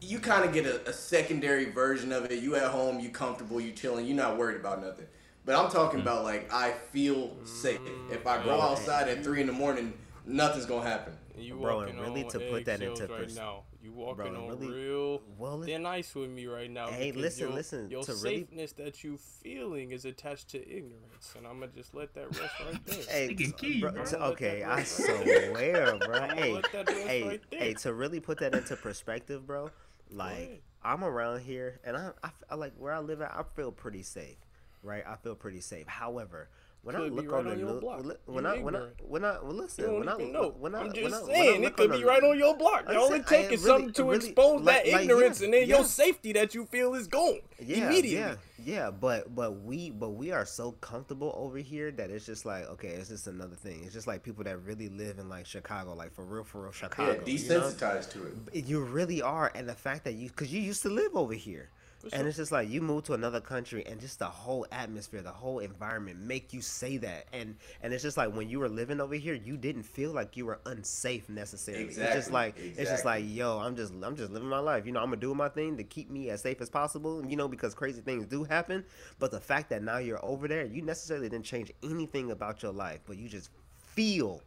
you 0.00 0.20
kind 0.20 0.44
of 0.44 0.52
get 0.54 0.64
a, 0.64 0.88
a 0.88 0.92
secondary 0.92 1.66
version 1.66 2.12
of 2.12 2.30
it. 2.30 2.40
You 2.42 2.54
at 2.54 2.70
home, 2.70 3.00
you 3.00 3.10
comfortable, 3.10 3.60
you 3.60 3.72
chilling, 3.72 4.06
you're 4.06 4.16
not 4.16 4.38
worried 4.38 4.60
about 4.60 4.80
nothing. 4.80 5.06
But 5.44 5.56
I'm 5.56 5.70
talking 5.70 6.00
hmm. 6.00 6.06
about 6.06 6.24
like 6.24 6.50
I 6.52 6.72
feel 6.92 7.36
safe. 7.44 7.80
If 8.10 8.26
I 8.26 8.42
go 8.42 8.60
outside 8.60 9.08
at 9.08 9.24
three 9.24 9.40
in 9.40 9.46
the 9.46 9.52
morning, 9.52 9.92
nothing's 10.28 10.66
gonna 10.66 10.88
happen. 10.88 11.14
You 11.36 11.54
Bro, 11.56 11.76
walking 11.78 11.94
and 11.94 12.00
really 12.02 12.24
on 12.24 12.30
to 12.30 12.38
put 12.40 12.64
that 12.66 12.82
into 12.82 13.06
right 13.06 13.22
pers- 13.22 13.36
now. 13.36 13.62
You 13.80 13.92
walking 13.92 14.32
Bro, 14.32 14.42
on 14.44 14.48
really- 14.48 14.68
real 14.74 15.22
well, 15.38 15.62
thin 15.62 15.86
ice 15.86 16.14
with 16.14 16.30
me 16.30 16.46
right 16.46 16.70
now. 16.70 16.88
Hey, 16.88 17.12
listen, 17.12 17.46
your, 17.46 17.52
listen, 17.56 17.90
Your 17.90 18.02
to 18.02 18.12
really- 18.12 18.40
safeness 18.40 18.72
that 18.72 19.04
you 19.04 19.16
feeling 19.18 19.92
is 19.92 20.04
attached 20.04 20.48
to 20.50 20.58
ignorance, 20.68 21.34
and 21.36 21.46
I'm 21.46 21.60
gonna 21.60 21.72
just 21.72 21.94
let 21.94 22.12
that 22.14 22.28
rest 22.38 22.54
right 22.60 22.86
there. 22.86 23.02
Hey, 23.08 23.34
Kei, 23.34 23.80
bro, 23.80 23.92
bro. 23.92 24.04
t- 24.04 24.16
okay, 24.16 24.62
I 24.64 24.76
rest 24.78 24.96
swear, 24.96 25.96
bro. 25.98 26.20
Hey, 26.34 26.52
let 26.54 26.72
that 26.72 26.88
rest 26.88 27.00
hey, 27.06 27.22
right 27.22 27.42
hey, 27.52 27.74
to 27.74 27.94
really 27.94 28.20
put 28.20 28.38
that 28.40 28.54
into 28.54 28.76
perspective, 28.76 29.46
bro. 29.46 29.70
Like 30.10 30.62
I'm 30.82 31.04
around 31.04 31.40
here, 31.42 31.80
and 31.84 31.96
I, 31.96 32.10
I, 32.22 32.30
I 32.50 32.54
like 32.56 32.72
where 32.78 32.92
I 32.92 32.98
live 32.98 33.20
at. 33.22 33.30
I 33.32 33.42
feel 33.54 33.70
pretty 33.70 34.02
safe, 34.02 34.38
right? 34.82 35.04
I 35.06 35.16
feel 35.16 35.34
pretty 35.34 35.60
safe. 35.60 35.86
However, 35.86 36.48
when 36.82 36.94
I 36.96 37.00
Could 37.00 37.10
be 37.16 37.22
look 37.22 37.32
right 37.32 37.38
on 37.38 37.44
the 37.46 37.50
on 37.52 37.58
your 37.58 37.68
news, 37.72 37.80
block. 37.80 38.04
when 38.26 38.44
You 38.44 38.50
I, 38.50 38.58
when 38.62 38.76
I, 38.76 38.80
when 39.02 39.24
I, 39.24 39.32
well, 39.42 39.52
listen, 39.52 39.84
You 39.90 39.98
when 39.98 40.08
I, 40.08 40.16
know. 40.16 40.54
when 40.58 40.74
I 40.74 40.78
I'm 40.80 40.86
when 40.86 40.94
just 40.94 41.04
when 41.26 41.30
I 41.30 41.34
saying, 41.34 41.62
look 41.62 41.70
it 41.72 41.76
could 41.76 41.92
be 41.92 42.04
right 42.04 42.22
on 42.22 42.38
your 42.38 42.56
block. 42.56 42.84
I 42.88 42.94
All 42.96 43.08
said- 43.08 43.20
it 43.20 43.26
takes 43.26 43.52
is 43.52 43.64
really- 43.64 43.66
something 43.78 43.92
to 43.94 44.04
really- 44.04 44.16
expose 44.28 44.62
like- 44.62 44.84
that 44.84 44.92
like, 44.92 45.02
ignorance, 45.02 45.40
yeah, 45.40 45.44
and 45.46 45.54
then 45.54 45.60
yeah. 45.68 45.76
your 45.76 45.84
safety 45.84 46.32
that 46.34 46.54
you 46.54 46.64
feel 46.66 46.94
is 46.94 47.06
gone 47.08 47.40
yeah, 47.60 47.86
immediately. 47.86 48.14
Yeah, 48.18 48.34
yeah, 48.64 48.90
but 48.90 49.34
but 49.34 49.60
we 49.62 49.90
but 49.90 50.10
we 50.10 50.30
are 50.32 50.46
so 50.46 50.72
comfortable 50.72 51.32
over 51.36 51.58
here 51.58 51.90
that 51.90 52.10
it's 52.10 52.24
just 52.24 52.46
like 52.46 52.64
okay, 52.70 52.88
it's 52.88 53.08
just 53.08 53.26
another 53.26 53.56
thing. 53.56 53.82
It's 53.84 53.92
just 53.92 54.06
like 54.06 54.22
people 54.22 54.44
that 54.44 54.56
really 54.62 54.88
live 54.88 55.18
in 55.18 55.28
like 55.28 55.46
Chicago, 55.46 55.94
like 55.94 56.14
for 56.14 56.24
real, 56.24 56.44
for 56.44 56.62
real 56.62 56.72
Chicago. 56.72 57.12
Yeah, 57.12 57.32
you 57.32 57.48
know? 57.48 57.60
desensitized 57.60 58.12
to 58.12 58.32
it. 58.52 58.64
You 58.64 58.80
really 58.84 59.20
are, 59.20 59.50
and 59.54 59.68
the 59.68 59.74
fact 59.74 60.04
that 60.04 60.14
you, 60.14 60.28
because 60.28 60.52
you 60.52 60.60
used 60.60 60.82
to 60.82 60.88
live 60.90 61.14
over 61.16 61.34
here, 61.34 61.70
and 62.12 62.26
it's 62.26 62.36
just 62.36 62.52
like 62.52 62.68
you 62.68 62.80
move 62.80 63.04
to 63.04 63.14
another 63.14 63.40
country, 63.40 63.84
and 63.86 64.00
just 64.00 64.18
the 64.18 64.26
whole 64.26 64.66
atmosphere, 64.70 65.20
the 65.22 65.30
whole 65.30 65.58
environment, 65.58 66.20
make 66.20 66.52
you 66.52 66.60
say 66.60 66.96
that, 66.98 67.26
and 67.32 67.56
and 67.82 67.92
it's 67.92 68.02
just 68.02 68.16
like 68.16 68.34
when 68.34 68.48
you 68.48 68.58
were 68.60 68.68
living 68.68 69.00
over 69.00 69.14
here, 69.14 69.34
you 69.34 69.56
didn't 69.56 69.82
feel 69.82 70.12
like 70.12 70.36
you 70.36 70.46
were 70.46 70.60
unsafe 70.66 71.28
necessarily. 71.28 71.84
Exactly. 71.84 72.04
It's 72.06 72.14
just 72.14 72.28
Exactly, 72.28 72.64
like 72.68 72.78
it's 72.78 72.90
just 72.90 73.04
like 73.04 73.24
yo, 73.26 73.58
I'm 73.58 73.76
just 73.76 73.92
I'm 74.02 74.16
just 74.16 74.30
living 74.32 74.48
my 74.48 74.58
life. 74.60 74.86
You 74.86 74.92
know, 74.92 75.00
I'm 75.00 75.06
gonna 75.06 75.16
do 75.20 75.34
my 75.34 75.48
thing 75.48 75.76
to 75.76 75.84
keep 75.84 76.10
me 76.10 76.30
as 76.30 76.42
safe 76.42 76.60
as 76.60 76.70
possible. 76.70 77.24
You 77.26 77.36
know, 77.36 77.48
because 77.48 77.74
crazy 77.74 78.00
things 78.00 78.26
do 78.26 78.44
happen, 78.44 78.84
but 79.18 79.30
the 79.30 79.40
fact 79.40 79.70
that 79.70 79.82
now 79.82 79.98
you're 79.98 80.24
over 80.24 80.48
there, 80.48 80.64
you 80.64 80.82
necessarily 80.82 81.28
didn't 81.28 81.46
change 81.46 81.72
anything 81.82 82.30
about 82.30 82.62
your 82.62 82.72
life, 82.72 83.00
but 83.06 83.16
you 83.16 83.28
just 83.28 83.50
feel 83.94 84.40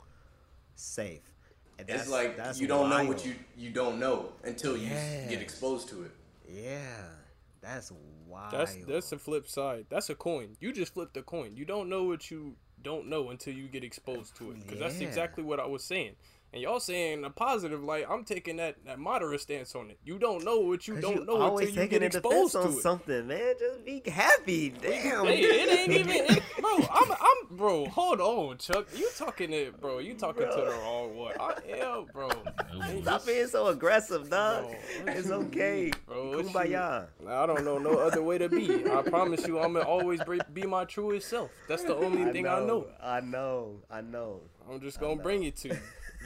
safe. 0.75 1.21
That's- 1.77 2.01
it's 2.01 2.09
like 2.09 2.37
you 2.59 2.67
don't 2.67 2.89
know 2.89 3.05
what 3.05 3.25
you 3.25 3.35
you 3.57 3.71
don't 3.71 3.99
know 3.99 4.33
until 4.43 4.77
you 4.77 4.89
get 4.89 5.41
exposed 5.41 5.89
to 5.89 6.03
it. 6.03 6.11
Yeah, 6.47 7.05
that's 7.61 7.91
wild. 8.27 8.51
That's 8.51 8.77
that's 8.87 9.09
the 9.09 9.17
flip 9.17 9.47
side. 9.47 9.85
That's 9.89 10.09
a 10.09 10.15
coin. 10.15 10.57
You 10.59 10.73
just 10.73 10.93
flipped 10.93 11.15
a 11.17 11.21
coin. 11.21 11.55
You 11.55 11.65
don't 11.65 11.89
know 11.89 12.03
what 12.03 12.31
you 12.31 12.55
don't 12.81 13.07
know 13.07 13.29
until 13.29 13.53
you 13.53 13.67
get 13.67 13.83
exposed 13.83 14.35
to 14.37 14.51
it. 14.51 14.61
Because 14.61 14.79
that's 14.79 14.99
exactly 14.99 15.43
what 15.43 15.59
I 15.59 15.67
was 15.67 15.83
saying. 15.83 16.15
And 16.53 16.61
y'all 16.61 16.81
saying 16.81 17.23
a 17.23 17.29
positive 17.29 17.81
light. 17.81 18.05
I'm 18.09 18.25
taking 18.25 18.57
that, 18.57 18.75
that 18.85 18.99
moderate 18.99 19.39
stance 19.39 19.73
on 19.73 19.89
it. 19.89 19.97
You 20.03 20.19
don't 20.19 20.43
know 20.43 20.59
what 20.59 20.85
you 20.85 20.99
don't 20.99 21.19
you 21.19 21.25
know 21.25 21.37
always 21.41 21.69
until 21.69 21.83
you 21.83 21.89
taking 21.89 21.99
get 22.01 22.13
a 22.15 22.17
exposed 22.17 22.53
defense 22.53 22.73
to 22.73 22.79
it. 22.79 22.81
something, 22.81 23.27
man. 23.27 23.53
Just 23.57 23.85
be 23.85 24.01
happy. 24.09 24.69
Damn. 24.81 25.25
Hey, 25.27 25.39
it 25.39 25.79
ain't 25.79 25.91
even, 25.93 26.09
it, 26.37 26.43
bro. 26.59 26.75
I'm, 26.91 27.11
I'm, 27.11 27.55
bro. 27.55 27.85
Hold 27.85 28.19
on, 28.19 28.57
Chuck. 28.57 28.85
You 28.97 29.09
talking 29.17 29.53
it, 29.53 29.79
bro? 29.79 29.99
You 29.99 30.13
talking 30.13 30.43
to 30.43 30.49
the 30.55 30.75
wrong 30.81 31.15
one? 31.15 31.35
I 31.39 31.53
am, 31.79 32.07
bro. 32.11 32.29
Hey, 32.83 33.01
Stop 33.01 33.25
being 33.25 33.47
so 33.47 33.67
aggressive, 33.67 34.29
dog. 34.29 34.75
Bro, 35.05 35.13
It's 35.13 35.31
okay. 35.31 35.91
Bro, 36.05 36.35
what 36.35 36.45
Kumbaya. 36.47 37.07
I 37.29 37.45
don't 37.45 37.63
know 37.63 37.77
no 37.77 37.91
other 37.97 38.21
way 38.23 38.37
to 38.37 38.49
be. 38.49 38.85
I 38.91 39.01
promise 39.03 39.47
you, 39.47 39.57
I'm 39.57 39.71
gonna 39.71 39.85
always 39.85 40.21
be- 40.25 40.41
be 40.51 40.63
my 40.63 40.83
truest 40.83 41.29
self. 41.29 41.49
That's 41.69 41.83
the 41.83 41.95
only 41.95 42.29
thing 42.33 42.45
I 42.45 42.59
know. 42.59 42.87
I 43.01 43.21
know. 43.21 43.77
I 43.89 44.01
know. 44.01 44.41
I'm 44.69 44.81
just 44.81 44.99
gonna 44.99 45.21
bring 45.21 45.43
it 45.43 45.55
to 45.57 45.69
you. 45.69 45.77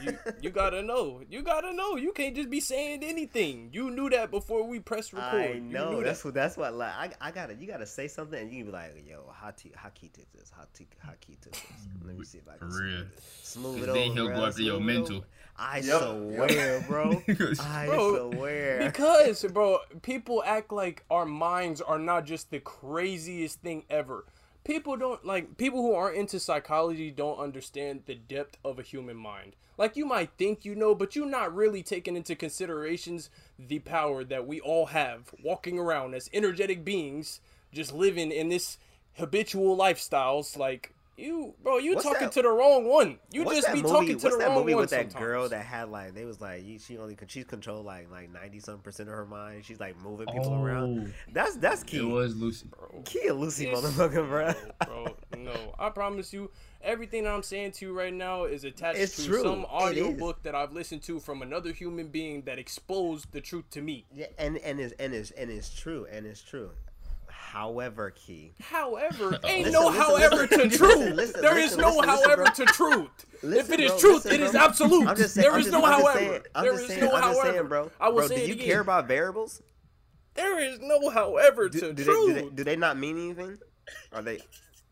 You 0.02 0.18
you 0.42 0.50
gotta 0.50 0.82
know. 0.82 1.22
You 1.30 1.42
gotta 1.42 1.72
know. 1.72 1.96
You 1.96 2.12
can't 2.12 2.36
just 2.36 2.50
be 2.50 2.60
saying 2.60 3.02
anything. 3.02 3.70
You 3.72 3.90
knew 3.90 4.10
that 4.10 4.30
before 4.30 4.66
we 4.66 4.78
pressed 4.80 5.12
record. 5.12 5.40
I 5.56 5.58
know. 5.58 5.92
knew 5.92 6.04
That's 6.04 6.22
that. 6.22 6.28
what. 6.28 6.34
That's 6.34 6.56
what. 6.56 6.74
Like, 6.74 6.92
I, 7.20 7.28
I 7.28 7.30
gotta. 7.30 7.54
You 7.54 7.66
gotta 7.66 7.86
say 7.86 8.06
something, 8.08 8.38
and 8.38 8.50
you 8.52 8.58
can 8.58 8.66
be 8.66 8.72
like, 8.72 9.04
"Yo, 9.08 9.32
how 9.34 9.50
t- 9.52 9.72
how 9.74 9.88
Kei 9.90 10.08
took 10.08 10.30
this? 10.32 10.50
How 10.54 10.64
t- 10.74 10.86
how 10.98 11.12
Kei 11.20 11.36
took 11.40 11.52
this? 11.52 11.62
Let 12.04 12.18
me 12.18 12.24
see 12.24 12.38
if 12.38 12.48
I 12.48 12.58
can 12.58 12.70
smooth 12.70 13.00
it, 13.00 13.06
smooth 13.42 13.82
it 13.82 13.86
Cause 13.86 13.94
then 13.94 14.12
he'll 14.12 14.26
bro. 14.26 14.36
go 14.36 14.46
after 14.46 14.62
your 14.62 14.76
Smooth 14.76 14.88
it 14.90 14.92
mental. 14.94 15.16
over. 15.16 15.26
I 15.58 15.78
Yep. 15.78 16.00
swear, 16.00 16.80
bro. 16.88 17.22
I 17.60 17.86
Bro, 17.86 18.30
swear. 18.32 18.78
Because, 18.84 19.42
bro, 19.44 19.78
people 20.02 20.42
act 20.44 20.70
like 20.70 21.02
our 21.10 21.24
minds 21.24 21.80
are 21.80 21.98
not 21.98 22.26
just 22.26 22.50
the 22.50 22.60
craziest 22.60 23.62
thing 23.62 23.84
ever. 23.88 24.26
People 24.66 24.96
don't 24.96 25.24
like 25.24 25.56
people 25.56 25.80
who 25.80 25.94
aren't 25.94 26.16
into 26.16 26.40
psychology 26.40 27.12
don't 27.12 27.38
understand 27.38 28.02
the 28.06 28.16
depth 28.16 28.58
of 28.64 28.80
a 28.80 28.82
human 28.82 29.16
mind. 29.16 29.54
Like 29.78 29.96
you 29.96 30.04
might 30.04 30.30
think 30.36 30.64
you 30.64 30.74
know, 30.74 30.92
but 30.92 31.14
you're 31.14 31.24
not 31.24 31.54
really 31.54 31.84
taking 31.84 32.16
into 32.16 32.34
considerations 32.34 33.30
the 33.60 33.78
power 33.78 34.24
that 34.24 34.44
we 34.44 34.58
all 34.58 34.86
have 34.86 35.30
walking 35.40 35.78
around 35.78 36.14
as 36.14 36.28
energetic 36.32 36.84
beings, 36.84 37.40
just 37.72 37.94
living 37.94 38.32
in 38.32 38.48
this 38.48 38.76
habitual 39.14 39.76
lifestyles. 39.78 40.58
Like 40.58 40.95
you, 41.16 41.54
bro, 41.62 41.78
you 41.78 41.94
What's 41.94 42.04
talking 42.04 42.20
that- 42.26 42.32
to 42.32 42.42
the 42.42 42.48
wrong 42.50 42.86
one. 42.86 43.18
You 43.32 43.44
What's 43.44 43.60
just 43.60 43.72
be 43.72 43.80
movie, 43.82 43.92
talking 43.92 44.08
to 44.18 44.24
what's 44.24 44.36
the 44.36 44.38
that 44.42 44.48
wrong 44.48 44.58
movie 44.58 44.74
one 44.74 44.82
with 44.82 44.90
that 44.90 45.10
sometimes. 45.12 45.24
girl 45.24 45.48
that 45.48 45.64
had 45.64 45.88
like 45.90 46.14
they 46.14 46.24
was 46.24 46.40
like 46.40 46.62
she 46.78 46.98
only 46.98 47.16
she's 47.26 47.44
controlled 47.44 47.86
like 47.86 48.10
like 48.10 48.30
ninety 48.32 48.60
some 48.60 48.80
percent 48.80 49.08
of 49.08 49.14
her 49.14 49.24
mind. 49.26 49.64
She's 49.64 49.80
like 49.80 49.98
moving 50.02 50.26
people 50.26 50.54
around. 50.54 51.08
Oh. 51.08 51.32
That's 51.32 51.56
that's 51.56 51.82
key. 51.82 52.00
Oh, 52.00 52.08
It 52.10 52.12
was 52.12 52.36
Lucy. 52.36 52.68
bro. 52.68 53.02
Kei 53.04 53.28
a 53.28 53.34
Lucy 53.34 53.66
It's- 53.68 53.82
motherfucker, 53.82 54.28
bro. 54.28 54.52
bro. 54.86 55.16
No, 55.38 55.74
I 55.78 55.88
promise 55.90 56.32
you, 56.32 56.50
everything 56.82 57.24
that 57.24 57.30
I'm 57.32 57.42
saying 57.42 57.72
to 57.72 57.86
you 57.86 57.92
right 57.98 58.12
now 58.12 58.44
is 58.44 58.64
attached 58.64 58.98
It's 58.98 59.16
to 59.16 59.24
true. 59.26 59.42
some 59.42 59.60
It 59.60 59.68
audio 59.70 60.12
book 60.12 60.42
that 60.42 60.54
I've 60.54 60.72
listened 60.72 61.02
to 61.04 61.18
from 61.20 61.42
another 61.42 61.72
human 61.72 62.08
being 62.08 62.42
that 62.42 62.58
exposed 62.58 63.32
the 63.32 63.40
truth 63.40 63.64
to 63.70 63.80
me. 63.80 64.06
Yeah, 64.14 64.26
and 64.38 64.58
and 64.58 64.80
is 64.80 64.92
and 64.92 65.14
is 65.14 65.30
and 65.32 65.50
it's 65.50 65.74
true, 65.74 66.06
and 66.10 66.26
it's 66.26 66.42
true. 66.42 66.70
However, 67.56 68.10
Kei. 68.10 68.52
However, 68.60 69.38
ain't 69.44 69.64
Listen, 69.68 69.72
no 69.72 69.86
listen, 69.86 70.02
however 70.02 70.36
listen, 70.36 70.48
to 70.58 70.64
listen, 70.64 70.78
truth. 70.78 71.14
listen, 71.14 71.40
There 71.40 71.56
is 71.58 71.64
listen, 71.76 71.80
no 71.80 71.86
listen, 71.88 72.00
listen, 72.10 72.24
however 72.26 72.42
bro. 72.44 72.52
to 72.52 72.64
truth. 72.66 73.26
if 73.42 73.70
it 73.72 73.80
is 73.80 73.90
bro, 73.92 73.98
truth, 73.98 74.24
listen, 74.26 74.32
it 74.34 74.40
is 74.44 74.52
bro. 74.52 74.60
absolute. 74.60 75.08
I'm 75.08 75.16
just 75.16 75.34
saying. 75.34 75.42
There 75.44 75.52
I'm 75.54 75.60
is 75.60 75.66
just, 75.66 75.72
no 75.72 75.86
however. 75.86 76.18
saying, 76.18 76.40
I'm 76.54 76.64
There 76.64 76.72
just 76.74 76.82
is 76.84 76.88
saying, 76.90 77.00
no 77.04 77.16
however. 77.16 77.64
bro. 77.64 77.90
I 77.98 78.08
will 78.10 78.16
bro, 78.16 78.26
say 78.28 78.36
do 78.36 78.42
it 78.42 78.46
you 78.48 78.54
again. 78.56 78.66
care 78.66 78.80
about 78.80 79.08
variables? 79.08 79.62
There 80.34 80.58
is 80.60 80.80
no 80.80 81.08
however 81.08 81.70
Do, 81.70 81.80
to 81.80 81.92
do, 81.94 82.04
they, 82.04 82.04
truth. 82.04 82.26
do, 82.26 82.34
they, 82.34 82.48
do 82.56 82.64
they 82.64 82.76
not 82.76 82.98
mean 82.98 83.16
anything? 83.16 83.56
Are 84.12 84.20
they? 84.20 84.40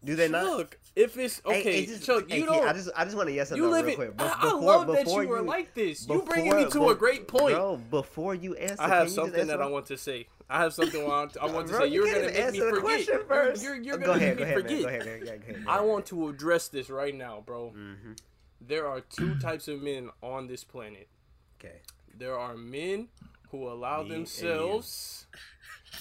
Do 0.02 0.16
they 0.16 0.28
not? 0.28 0.44
Look, 0.44 0.78
if 0.96 1.18
it's 1.18 1.42
okay, 1.44 1.62
hey, 1.62 1.84
just- 1.86 2.04
Chuck, 2.06 2.24
hey, 2.30 2.38
you 2.38 2.46
Kei, 2.46 2.50
don't. 2.60 2.66
I 2.66 2.72
just, 2.72 2.88
I 2.96 3.04
just 3.04 3.14
want 3.16 3.28
to 3.28 3.34
yes 3.34 3.52
or 3.52 3.56
You 3.56 3.64
no 3.64 3.70
live 3.72 3.84
real 3.84 3.96
quick. 3.96 4.10
I, 4.18 4.22
Be- 4.22 4.24
I 4.24 4.40
before- 4.44 4.60
love 4.62 4.86
that 4.86 5.04
before 5.04 5.22
you 5.24 5.32
are 5.34 5.42
like 5.42 5.74
this. 5.74 6.08
You 6.08 6.22
bringing 6.22 6.56
me 6.56 6.62
to 6.64 6.68
before- 6.70 6.92
a 6.92 6.94
great 6.94 7.28
point. 7.28 7.56
bro. 7.56 7.76
Before 7.90 8.34
you 8.34 8.54
answer, 8.54 8.76
I 8.82 8.84
can 8.86 8.90
have 8.90 8.98
you 9.00 9.04
just 9.06 9.14
something 9.16 9.40
answer 9.40 9.56
that 9.58 9.62
I 9.62 9.66
want 9.66 9.84
to 9.86 9.98
say. 9.98 10.28
I 10.50 10.60
have 10.62 10.74
something 10.74 11.00
I 11.02 11.04
want, 11.08 11.36
I 11.40 11.46
want 11.46 11.66
to 11.68 11.72
Bro, 11.72 11.80
say. 11.82 11.86
you 11.88 12.04
You're 12.04 12.12
can't 12.14 12.16
gonna 12.16 12.28
even 12.28 12.34
make 12.34 12.52
me 12.52 12.58
answer 12.60 12.64
the 12.64 12.70
forget. 12.70 12.82
question 12.82 13.14
You're- 13.14 13.26
first. 13.28 13.62
You're, 13.62 13.76
you're, 13.76 13.98
gonna 13.98 14.12
ahead, 14.12 14.28
make 14.28 14.38
me 14.38 14.42
ahead, 14.44 14.54
forget. 14.62 14.82
Go 14.82 14.88
ahead, 14.88 15.00
go 15.04 15.06
ahead, 15.08 15.24
go 15.24 15.52
ahead, 15.52 15.64
go 15.64 15.70
I 15.70 15.80
want 15.80 16.06
to 16.06 16.28
address 16.28 16.68
this 16.68 16.90
right 16.90 17.14
now, 17.14 17.42
bro. 17.44 17.72
Mm-hmm. 17.76 18.12
There 18.60 18.86
are 18.86 19.00
two 19.00 19.34
types 19.40 19.68
of 19.68 19.80
men 19.82 20.10
on 20.22 20.46
this 20.46 20.62
planet. 20.64 21.08
Okay. 21.58 21.80
There 22.16 22.38
are 22.38 22.56
men 22.56 23.08
who 23.50 23.68
allow 23.68 24.02
Me 24.02 24.10
themselves, 24.10 25.26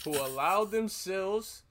who 0.04 0.12
allow 0.12 0.66
themselves 0.66 1.64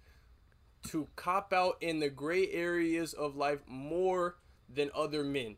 to 0.89 1.09
cop 1.15 1.53
out 1.53 1.77
in 1.81 2.01
the 2.01 2.09
gray 2.09 2.51
areas 2.51 3.13
of 3.13 3.37
life 3.37 3.61
more 3.69 4.37
than 4.73 4.91
other 4.95 5.23
men. 5.23 5.57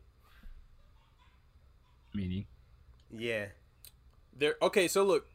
Meaning. 2.13 2.45
Yeah. 3.11 3.45
There. 4.37 4.55
Okay, 4.61 4.87
so 4.87 5.03
look, 5.03 5.27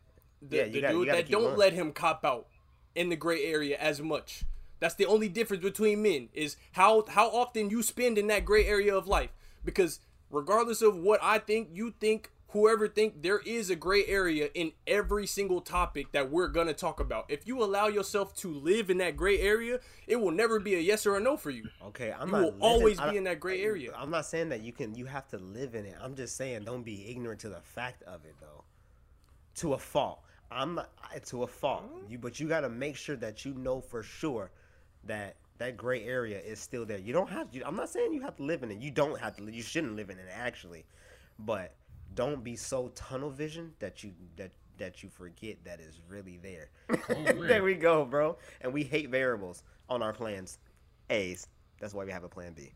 the, 0.43 0.57
Yeah, 0.59 0.65
the 0.69 0.81
gotta- 0.81 0.95
dude 0.95 1.09
that 1.09 1.31
don't 1.31 1.57
let 1.59 1.73
him 1.73 1.93
cop 1.93 2.25
out 2.25 2.47
in 2.95 3.09
the 3.09 3.17
gray 3.17 3.45
area 3.45 3.77
as 3.79 4.01
much. 4.01 4.45
That's 4.79 4.95
the 4.95 5.07
only 5.07 5.29
difference 5.29 5.63
between 5.63 6.03
men 6.03 6.31
is 6.33 6.57
how 6.73 7.05
how 7.07 7.29
often 7.29 7.69
you 7.71 7.83
spend 7.83 8.17
in 8.19 8.27
that 8.29 8.45
gray 8.45 8.67
area 8.67 8.97
of 8.97 9.07
life. 9.07 9.31
Because 9.65 10.01
regardless 10.31 10.81
of 10.81 10.97
what 10.97 11.21
I 11.23 11.39
think, 11.39 11.69
you 11.75 11.93
think, 12.01 12.31
whoever 12.49 12.89
think, 12.89 13.23
there 13.23 13.41
is 13.41 13.69
a 13.69 13.77
gray 13.77 14.07
area 14.07 14.49
in 14.55 14.73
every 14.87 15.27
single 15.27 15.61
topic 15.61 16.13
that 16.13 16.31
we're 16.31 16.49
gonna 16.49 16.73
talk 16.73 16.99
about. 16.99 17.27
If 17.29 17.47
you 17.47 17.63
allow 17.63 17.89
yourself 17.89 18.35
to 18.39 18.49
live 18.53 18.89
in 18.89 18.97
that 18.99 19.17
gray 19.19 19.39
area, 19.39 19.81
it 20.07 20.17
will 20.17 20.31
never 20.31 20.59
be 20.59 20.75
a 20.75 20.79
yes 20.81 21.05
or 21.07 21.17
a 21.17 21.21
no 21.21 21.37
for 21.37 21.51
you. 21.51 21.69
Okay, 21.89 22.13
I'm 22.19 22.29
You 22.29 22.33
not. 22.33 22.43
will 22.43 22.57
always 22.63 22.99
I 22.99 23.11
be 23.11 23.19
in 23.19 23.25
that 23.25 23.39
gray 23.39 23.63
area. 23.63 23.93
I'm 23.95 24.11
not 24.11 24.25
saying 24.25 24.49
that 24.49 24.63
you 24.63 24.73
can. 24.73 24.95
You 24.95 25.05
have 25.05 25.29
to 25.29 25.37
live 25.37 25.75
in 25.75 25.85
it. 25.85 25.95
I'm 26.01 26.15
just 26.17 26.37
saying 26.39 26.65
don't 26.65 26.83
be 26.85 27.09
ignorant 27.11 27.41
to 27.43 27.51
the 27.51 27.61
fact 27.61 28.03
of 28.05 28.25
it, 28.25 28.35
though. 28.41 28.65
To 29.57 29.75
a 29.75 29.79
fault. 29.79 30.23
I'm 30.51 30.75
not 30.75 30.91
to 31.27 31.43
a 31.43 31.47
fault. 31.47 31.85
You, 32.09 32.19
but 32.19 32.41
you 32.41 32.49
got 32.49 32.61
to 32.61 32.69
make 32.69 32.97
sure 32.97 33.17
that 33.17 33.45
you 33.45 33.55
know 33.55 33.81
for 33.81 34.03
sure 34.03 34.51
that 35.05 35.37
that 35.59 35.77
gray 35.77 36.05
area 36.05 36.41
is 36.41 36.59
still 36.59 36.85
there. 36.85 36.99
You 36.99 37.13
don't 37.13 37.29
have. 37.29 37.51
to 37.53 37.67
I'm 37.67 37.77
not 37.77 37.91
saying 37.91 38.13
you 38.13 38.23
have 38.23 38.37
to 38.37 38.43
live 38.43 38.63
in 38.63 38.71
it. 38.71 38.79
You 38.79 38.91
don't 38.91 39.19
have 39.21 39.37
to. 39.37 39.45
You 39.45 39.63
shouldn't 39.63 39.97
live 39.97 40.11
in 40.11 40.19
it 40.19 40.27
actually, 40.33 40.85
but 41.39 41.75
don't 42.15 42.43
be 42.43 42.57
so 42.57 42.89
tunnel 42.95 43.31
vision 43.31 43.73
that 43.79 44.03
you 44.03 44.13
that 44.37 44.51
that 44.79 45.03
you 45.03 45.09
forget 45.11 45.63
that 45.65 45.79
is 45.81 46.01
really 46.09 46.39
there. 46.43 46.71
there 47.47 47.63
we 47.63 47.75
go, 47.75 48.05
bro. 48.05 48.37
And 48.63 48.73
we 48.73 48.83
hate 48.83 49.11
variables 49.11 49.63
on 49.89 50.03
our 50.03 50.13
plans. 50.13 50.59
A's. 51.11 51.47
That's 51.81 51.95
why 51.95 52.05
we 52.05 52.13
have 52.13 52.25
a 52.25 52.29
plan 52.29 52.53
B. 52.53 52.73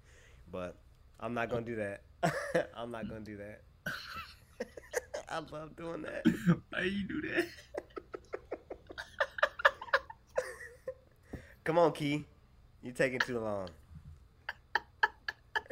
But 0.53 0.77
I'm 1.21 1.35
not 1.35 1.51
gonna 1.51 1.63
do 1.63 1.77
that. 1.77 2.03
I'm 2.77 2.91
not 2.91 3.09
gonna 3.09 3.21
do 3.21 3.37
that. 3.39 3.63
I 5.35 5.39
love 5.51 5.75
doing 5.75 6.03
that. 6.03 6.23
Why 6.71 6.83
you 6.83 7.09
do 7.09 7.21
that? 7.23 7.45
Come 11.65 11.77
on, 11.77 11.91
Kei. 11.91 12.25
You're 12.83 12.95
taking 12.95 13.19
too 13.19 13.41
long. 13.41 13.69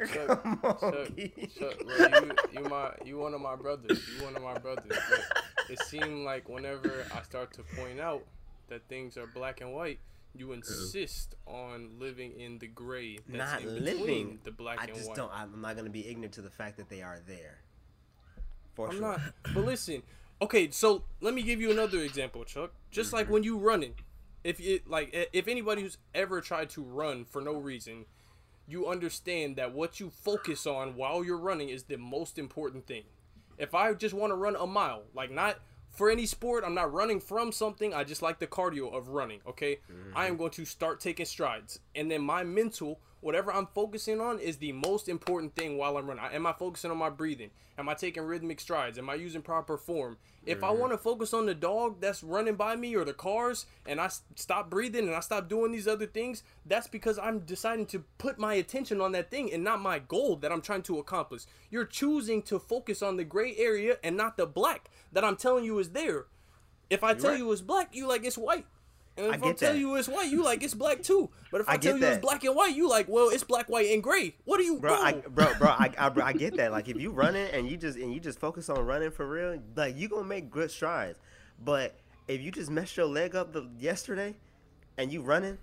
Chuck, 0.05 0.43
Come 0.43 0.59
on, 0.63 0.79
Chuck, 0.79 1.15
Kei. 1.15 1.49
Chuck, 1.57 1.79
bro, 1.79 1.95
you, 1.97 2.31
you 2.51 2.63
my 2.69 2.91
you 3.05 3.17
one 3.17 3.33
of 3.33 3.39
my 3.39 3.55
brothers. 3.55 4.01
You 4.17 4.25
one 4.25 4.35
of 4.35 4.43
my 4.43 4.57
brothers. 4.57 4.97
But 5.09 5.21
it 5.69 5.79
seemed 5.79 6.25
like 6.25 6.49
whenever 6.49 7.05
I 7.15 7.21
start 7.21 7.53
to 7.53 7.63
point 7.77 8.01
out 8.01 8.23
that 8.67 8.85
things 8.89 9.15
are 9.15 9.27
black 9.27 9.61
and 9.61 9.73
white, 9.73 9.99
you 10.35 10.51
insist 10.51 11.35
on 11.47 11.91
living 11.99 12.33
in 12.37 12.59
the 12.59 12.67
gray. 12.67 13.19
That's 13.29 13.63
Not 13.63 13.71
in 13.71 13.85
living. 13.85 14.39
the 14.43 14.51
black 14.51 14.81
I 14.81 14.85
and 14.87 14.95
just 14.95 15.13
don't. 15.13 15.31
I'm 15.33 15.61
not 15.61 15.77
gonna 15.77 15.89
be 15.89 16.05
ignorant 16.05 16.33
to 16.33 16.41
the 16.41 16.49
fact 16.49 16.75
that 16.77 16.89
they 16.89 17.01
are 17.01 17.21
there. 17.25 17.59
For 18.73 18.89
I'm 18.89 18.93
sure. 18.93 19.01
not. 19.01 19.21
But 19.53 19.65
listen, 19.65 20.03
okay. 20.41 20.69
So 20.71 21.03
let 21.21 21.33
me 21.33 21.41
give 21.41 21.61
you 21.61 21.71
another 21.71 21.99
example, 21.99 22.43
Chuck. 22.43 22.71
Just 22.91 23.13
like 23.13 23.25
mm-hmm. 23.25 23.33
when 23.33 23.43
you 23.43 23.57
running, 23.57 23.93
if 24.43 24.59
it 24.59 24.87
like 24.87 25.29
if 25.33 25.47
anybody 25.47 25.81
who's 25.81 25.97
ever 26.13 26.41
tried 26.41 26.69
to 26.71 26.83
run 26.83 27.25
for 27.25 27.41
no 27.41 27.53
reason, 27.53 28.05
you 28.67 28.87
understand 28.87 29.55
that 29.57 29.73
what 29.73 29.99
you 29.99 30.09
focus 30.09 30.65
on 30.65 30.95
while 30.95 31.23
you're 31.23 31.37
running 31.37 31.69
is 31.69 31.83
the 31.83 31.97
most 31.97 32.37
important 32.37 32.87
thing. 32.87 33.03
If 33.57 33.75
I 33.75 33.93
just 33.93 34.13
want 34.13 34.31
to 34.31 34.35
run 34.35 34.55
a 34.55 34.65
mile, 34.65 35.03
like 35.13 35.31
not 35.31 35.59
for 35.89 36.09
any 36.09 36.25
sport, 36.25 36.63
I'm 36.65 36.73
not 36.73 36.91
running 36.91 37.19
from 37.19 37.51
something. 37.51 37.93
I 37.93 38.03
just 38.03 38.21
like 38.21 38.39
the 38.39 38.47
cardio 38.47 38.93
of 38.93 39.09
running. 39.09 39.41
Okay, 39.47 39.79
I 40.15 40.25
am 40.25 40.33
mm-hmm. 40.33 40.39
going 40.39 40.51
to 40.51 40.65
start 40.65 40.99
taking 40.99 41.25
strides, 41.25 41.79
and 41.95 42.09
then 42.09 42.21
my 42.21 42.43
mental 42.43 42.99
whatever 43.23 43.53
I'm 43.53 43.67
focusing 43.73 44.19
on 44.19 44.39
is 44.39 44.57
the 44.57 44.73
most 44.73 45.07
important 45.07 45.55
thing 45.55 45.77
while 45.77 45.97
I'm 45.97 46.07
running. 46.07 46.25
Am 46.25 46.45
I 46.45 46.53
focusing 46.53 46.91
on 46.91 46.97
my 46.97 47.09
breathing? 47.09 47.51
Am 47.77 47.87
I 47.87 47.93
taking 47.93 48.23
rhythmic 48.23 48.59
strides? 48.59 48.97
Am 48.99 49.09
I 49.09 49.15
using 49.15 49.41
proper 49.41 49.77
form? 49.77 50.17
If 50.45 50.61
I 50.61 50.67
mm-hmm. 50.67 50.79
want 50.79 50.91
to 50.91 50.97
focus 50.97 51.33
on 51.33 51.45
the 51.45 51.55
dog 51.55 52.01
that's 52.01 52.21
running 52.21 52.55
by 52.55 52.75
me 52.75 52.95
or 52.95 53.05
the 53.05 53.13
cars 53.13 53.65
and 53.85 54.01
I 54.01 54.09
stop 54.35 54.69
breathing 54.69 55.07
and 55.07 55.15
I 55.15 55.21
stop 55.21 55.47
doing 55.47 55.71
these 55.71 55.87
other 55.87 56.05
things, 56.05 56.43
that's 56.65 56.87
because 56.87 57.17
I'm 57.17 57.39
deciding 57.39 57.85
to 57.87 58.03
put 58.17 58.37
my 58.37 58.55
attention 58.55 58.99
on 58.99 59.13
that 59.13 59.31
thing 59.31 59.51
and 59.53 59.63
not 59.63 59.81
my 59.81 59.99
goal 59.99 60.35
that 60.37 60.51
I'm 60.51 60.61
trying 60.61 60.83
to 60.83 60.99
accomplish. 60.99 61.43
You're 61.71 61.85
choosing 61.85 62.41
to 62.43 62.59
focus 62.59 63.01
on 63.01 63.15
the 63.15 63.23
gray 63.23 63.55
area 63.55 63.97
and 64.03 64.17
not 64.17 64.35
the 64.35 64.45
black 64.45 64.89
that 65.13 65.23
I'm 65.23 65.37
telling 65.37 65.63
you 65.63 65.79
is 65.79 65.91
there. 65.91 66.25
If 66.89 67.03
I 67.03 67.13
tell 67.13 67.31
right. 67.31 67.39
you 67.39 67.51
it's 67.53 67.61
black, 67.61 67.95
you 67.95 68.05
like 68.05 68.25
it's 68.25 68.37
white. 68.37 68.65
And 69.15 69.27
I 69.27 69.35
if 69.35 69.43
I, 69.43 69.47
get 69.47 69.57
tell 69.57 69.73
that. 69.73 69.79
you 69.79 69.95
it's 69.95 70.07
white, 70.07 70.31
you 70.31 70.43
like 70.43 70.63
it's 70.63 70.73
black 70.73 71.03
too. 71.03 71.29
But 71.51 71.61
if 71.61 71.69
I, 71.69 71.73
I 71.73 71.77
tell 71.77 71.97
you 71.97 72.05
it's 72.05 72.17
black 72.17 72.43
and 72.43 72.55
white, 72.55 72.75
you 72.75 72.89
like 72.89 73.07
well 73.07 73.29
it's 73.29 73.43
black, 73.43 73.69
white, 73.69 73.91
and 73.91 74.01
gray. 74.01 74.35
What 74.45 74.57
do 74.57 74.63
you 74.63 74.79
bro, 74.79 74.95
do? 74.95 75.01
I, 75.01 75.13
bro, 75.13 75.53
bro, 75.59 75.69
I, 75.69 75.91
I, 75.99 76.09
bro, 76.09 76.25
I 76.25 76.33
get 76.33 76.57
that. 76.57 76.71
Like, 76.71 76.89
if 76.89 76.99
you 76.99 77.11
running 77.11 77.47
and 77.51 77.67
you 77.67 77.77
just 77.77 77.97
and 77.97 78.13
you 78.13 78.19
just 78.19 78.39
focus 78.39 78.69
on 78.69 78.83
running 78.85 79.11
for 79.11 79.27
real, 79.27 79.61
like 79.75 79.95
you 79.97 80.07
gonna 80.09 80.23
make 80.23 80.49
good 80.49 80.71
strides. 80.71 81.19
But 81.63 81.95
if 82.27 82.41
you 82.41 82.51
just 82.51 82.71
messed 82.71 82.97
your 82.97 83.05
leg 83.05 83.35
up 83.35 83.53
the 83.53 83.69
yesterday, 83.77 84.35
and 84.97 85.11
you 85.11 85.21
running, 85.21 85.57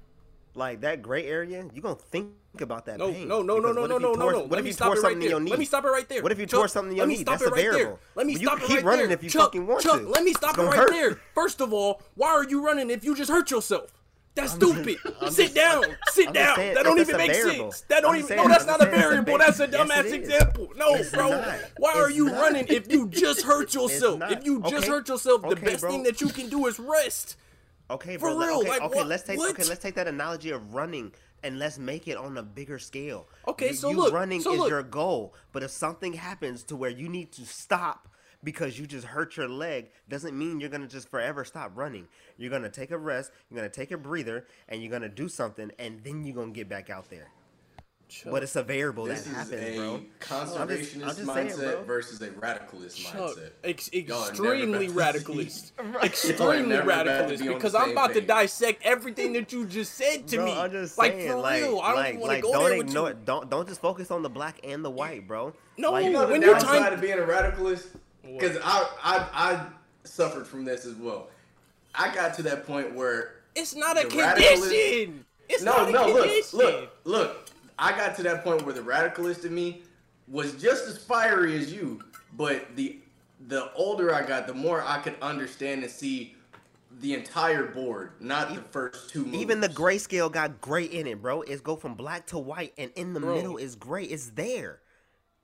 like 0.54 0.80
that 0.82 1.02
gray 1.02 1.26
area, 1.26 1.64
you 1.72 1.80
gonna 1.82 1.94
think 1.94 2.30
about 2.60 2.86
that 2.86 2.98
No, 2.98 3.12
pain. 3.12 3.28
no, 3.28 3.42
no, 3.42 3.58
no, 3.58 3.72
Because 3.72 3.76
no, 3.88 3.98
no, 3.98 4.12
no, 4.14 4.30
no. 4.30 4.40
What 4.46 4.58
if 4.58 4.66
you 4.66 4.72
stop 4.72 4.86
tore 4.88 4.96
it 4.96 5.00
right 5.02 5.10
something 5.12 5.22
in 5.22 5.30
your 5.30 5.40
knee? 5.40 5.50
Let 5.50 5.58
me 5.60 5.64
stop 5.64 5.84
it 5.84 5.88
right 5.88 6.08
there. 6.08 6.22
What 6.22 6.32
if 6.32 6.38
you 6.40 6.46
Chuck, 6.46 6.58
tore 6.58 6.68
something 6.68 6.90
in 6.92 6.96
your 6.98 7.06
knee? 7.06 7.22
That's 7.22 7.42
a 7.42 7.46
right 7.46 7.54
there. 7.56 7.72
variable. 7.72 7.98
Let 8.16 8.26
me 8.26 8.34
But 8.34 8.42
stop 8.42 8.58
it 8.58 8.60
right 8.62 8.68
there. 8.68 8.70
you 8.70 8.76
keep 8.80 8.84
running 8.86 9.10
if 9.12 9.22
you 9.22 9.30
Chuck, 9.30 9.42
fucking 9.42 9.66
want 9.66 9.82
Chuck, 9.82 10.00
to. 10.00 10.08
let 10.08 10.24
me 10.24 10.32
stop 10.34 10.58
it 10.58 10.62
right 10.62 10.76
hurt. 10.76 10.90
there. 10.90 11.20
First 11.34 11.60
of 11.60 11.72
all, 11.72 12.02
why 12.16 12.28
are 12.28 12.44
you 12.44 12.64
running 12.64 12.90
if 12.90 13.04
you 13.04 13.14
just 13.14 13.30
hurt 13.30 13.50
yourself? 13.50 13.92
That's 14.34 14.52
stupid. 14.52 14.96
I'm 15.20 15.30
Sit 15.32 15.42
just- 15.42 15.54
down. 15.54 15.84
Sit 16.08 16.32
down. 16.32 16.56
saying, 16.56 16.74
that 16.74 16.84
don't 16.84 16.98
even 17.00 17.16
make 17.16 17.34
sense. 17.34 17.80
That 17.82 18.02
don't 18.02 18.12
I'm 18.12 18.16
even. 18.18 18.28
saying- 18.28 18.42
no, 18.42 18.48
that's 18.48 18.62
I'm 18.66 18.78
not 18.78 18.80
a 18.82 18.86
variable. 18.90 19.38
That's 19.38 19.60
a 19.60 19.66
dumbass 19.68 20.04
is. 20.04 20.12
example. 20.12 20.68
No, 20.76 20.94
It's 20.94 21.10
bro. 21.10 21.30
not. 21.30 21.58
Why 21.78 21.92
are 21.94 22.10
you 22.10 22.26
not. 22.26 22.40
running 22.40 22.66
if 22.68 22.90
you 22.92 23.08
just 23.10 23.42
hurt 23.42 23.74
yourself? 23.74 24.20
If 24.28 24.44
you 24.44 24.60
just 24.62 24.74
Okay. 24.84 24.88
hurt 24.88 25.08
yourself, 25.08 25.42
the 25.42 25.48
Okay, 25.48 25.64
best 25.66 25.80
bro. 25.82 25.90
thing 25.90 26.02
that 26.04 26.20
you 26.20 26.28
can 26.28 26.48
do 26.48 26.66
is 26.66 26.78
rest. 26.78 27.36
Okay, 27.90 28.16
For 28.16 28.30
bro. 28.30 28.38
real, 28.38 28.58
Okay, 28.60 28.68
like, 28.68 28.82
okay. 28.82 28.96
what- 28.98 29.06
Let's 29.08 29.22
take 29.24 29.38
what? 29.38 29.50
okay. 29.50 29.64
Let's 29.64 29.82
take 29.82 29.94
that 29.96 30.06
analogy 30.08 30.50
of 30.50 30.74
running 30.74 31.12
and 31.42 31.58
let's 31.58 31.78
make 31.78 32.06
it 32.08 32.16
on 32.16 32.36
a 32.38 32.42
bigger 32.42 32.78
scale. 32.78 33.28
Okay, 33.48 33.68
You- 33.68 33.74
so 33.74 33.90
you 33.90 33.96
look, 33.96 34.12
running 34.14 34.40
so 34.40 34.52
is 34.52 34.58
look. 34.60 34.70
your 34.70 34.82
goal, 34.82 35.34
but 35.52 35.62
if 35.62 35.70
something 35.70 36.12
happens 36.12 36.62
to 36.64 36.76
where 36.76 36.90
you 36.90 37.08
need 37.08 37.32
to 37.32 37.44
stop 37.44 38.08
because 38.44 38.78
you 38.78 38.86
just 38.86 39.06
hurt 39.06 39.36
your 39.36 39.48
leg, 39.48 39.90
doesn't 40.08 40.38
mean 40.38 40.60
you're 40.60 40.70
gonna 40.70 40.86
just 40.86 41.08
forever 41.08 41.44
stop 41.44 41.72
running. 41.74 42.06
You're 42.38 42.50
gonna 42.50 42.70
take 42.70 42.90
a 42.90 42.96
rest. 42.98 43.32
You're 43.50 43.56
gonna 43.56 43.68
take 43.68 43.90
a 43.90 43.98
breather, 43.98 44.46
and 44.68 44.80
you're 44.82 44.90
gonna 44.90 45.08
do 45.10 45.28
something, 45.28 45.70
and 45.78 46.02
then 46.04 46.24
you're 46.24 46.34
gonna 46.36 46.52
get 46.52 46.68
back 46.68 46.88
out 46.90 47.10
there. 47.10 47.28
But 48.30 48.42
it's 48.42 48.56
a 48.56 48.62
variable 48.62 49.04
This 49.04 49.22
that 49.24 49.30
is 49.30 49.36
happens, 49.36 49.62
a 49.62 49.76
bro. 49.76 50.00
conservationist 50.20 51.02
I'm 51.02 51.08
just 51.08 51.16
saying, 51.26 51.48
mindset 51.48 51.72
bro. 51.74 51.82
versus 51.84 52.20
a 52.22 52.28
radicalist 52.28 52.96
Chuck, 52.96 53.14
mindset. 53.36 53.50
ex- 53.64 53.90
Y'all 53.92 54.16
are 54.22 54.32
never 54.32 54.54
extremely 54.54 54.88
radicalist. 54.88 55.72
extremely 56.02 56.62
never 56.66 56.90
about 56.90 57.02
to 57.04 57.10
radicalist 57.10 57.38
be 57.42 57.48
because 57.54 57.74
I'm 57.74 57.82
same 57.84 57.92
about 57.92 58.12
to 58.14 58.20
dissect 58.20 58.82
everything 58.82 59.32
that 59.34 59.52
you 59.52 59.64
just 59.66 59.94
said 59.94 60.26
to 60.28 60.36
Bro, 60.36 60.44
me. 60.46 60.58
I'm 60.58 60.70
just 60.70 60.98
like 60.98 61.12
saying, 61.12 61.30
for 61.30 61.36
like, 61.36 61.62
real, 61.62 61.78
I 61.80 61.88
don't 61.88 61.96
like, 61.96 62.14
want 62.14 62.22
to 62.22 62.26
like, 62.26 62.42
go 62.42 62.52
don't 62.52 62.64
there 62.68 62.78
with 62.78 62.92
you. 62.94 63.06
it. 63.06 63.24
Don't 63.24 63.50
don't 63.50 63.68
just 63.68 63.80
focus 63.80 64.10
on 64.10 64.22
the 64.22 64.30
black 64.30 64.58
and 64.64 64.84
the 64.84 64.90
white, 64.90 65.26
bro. 65.28 65.52
No, 65.76 65.92
Like, 65.92 66.04
you 66.04 66.10
know, 66.10 66.26
when 66.26 66.42
you're 66.42 66.52
downside 66.54 66.78
trying- 66.80 66.92
of 66.94 67.00
being 67.00 67.18
a 67.18 67.22
radicalist? 67.22 67.86
Because 68.22 68.56
I, 68.62 68.88
I 69.02 69.26
I 69.32 69.66
suffered 70.04 70.46
from 70.46 70.64
this 70.64 70.84
as 70.84 70.94
well. 70.94 71.28
I 71.94 72.14
got 72.14 72.34
to 72.34 72.42
that 72.44 72.66
point 72.66 72.94
where 72.94 73.36
It's 73.54 73.74
not 73.74 73.96
a 73.96 74.04
condition. 74.06 75.24
It's 75.48 75.62
no, 75.64 75.72
not 75.72 75.88
a 75.88 75.92
no, 75.92 76.06
look, 76.06 76.52
look, 76.52 76.90
look. 77.04 77.49
I 77.80 77.92
got 77.96 78.14
to 78.16 78.22
that 78.24 78.44
point 78.44 78.64
where 78.64 78.74
the 78.74 78.82
radicalist 78.82 79.44
in 79.46 79.54
me 79.54 79.82
was 80.28 80.52
just 80.60 80.86
as 80.86 80.98
fiery 80.98 81.56
as 81.56 81.72
you, 81.72 82.00
but 82.36 82.76
the 82.76 82.98
the 83.48 83.72
older 83.72 84.14
I 84.14 84.22
got, 84.24 84.46
the 84.46 84.52
more 84.54 84.82
I 84.86 84.98
could 84.98 85.16
understand 85.22 85.82
and 85.82 85.90
see 85.90 86.36
the 87.00 87.14
entire 87.14 87.64
board, 87.66 88.12
not 88.20 88.54
the 88.54 88.60
first 88.60 89.08
two 89.08 89.24
moves. 89.24 89.38
Even 89.38 89.60
the 89.62 89.68
grayscale 89.68 90.30
got 90.30 90.60
gray 90.60 90.84
in 90.84 91.06
it, 91.06 91.22
bro. 91.22 91.40
It's 91.40 91.62
go 91.62 91.74
from 91.74 91.94
black 91.94 92.26
to 92.26 92.38
white, 92.38 92.74
and 92.76 92.90
in 92.96 93.14
the 93.14 93.20
Bro. 93.20 93.34
middle 93.34 93.56
is 93.56 93.76
gray. 93.76 94.04
It's 94.04 94.30
there. 94.30 94.80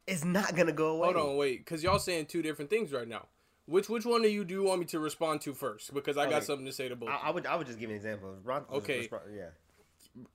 It's 0.06 0.24
not 0.24 0.54
gonna 0.54 0.72
go 0.72 0.88
away. 0.96 1.12
Hold 1.14 1.30
on, 1.30 1.36
wait, 1.36 1.64
because 1.64 1.82
y'all 1.82 1.98
saying 1.98 2.26
two 2.26 2.42
different 2.42 2.68
things 2.70 2.92
right 2.92 3.08
now. 3.08 3.26
Which 3.64 3.88
which 3.88 4.04
one 4.04 4.24
of 4.24 4.30
you 4.30 4.44
do 4.44 4.54
you 4.54 4.62
want 4.62 4.80
me 4.80 4.86
to 4.86 5.00
respond 5.00 5.40
to 5.42 5.54
first? 5.54 5.92
Because 5.94 6.16
I 6.18 6.24
got 6.26 6.34
Okay. 6.36 6.44
something 6.44 6.66
to 6.66 6.72
say 6.72 6.88
to 6.88 6.94
both. 6.96 7.08
I, 7.08 7.16
I 7.28 7.30
would 7.30 7.46
I 7.46 7.56
would 7.56 7.66
just 7.66 7.78
give 7.80 7.88
an 7.90 7.96
example. 7.96 8.36
Ron- 8.44 8.66
Okay. 8.70 9.08
Yeah. 9.34 9.46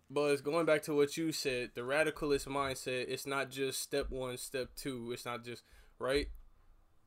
But 0.10 0.44
going 0.44 0.66
back 0.66 0.84
to 0.84 0.96
what 0.96 1.18
you 1.18 1.32
said, 1.32 1.72
the 1.74 1.82
radicalist 1.82 2.48
mindset, 2.48 3.06
it's 3.08 3.26
not 3.26 3.50
just 3.50 3.82
step 3.82 4.10
one, 4.10 4.38
step 4.38 4.70
two. 4.76 5.12
It's 5.12 5.26
not 5.26 5.44
just, 5.44 5.64
right? 6.00 6.28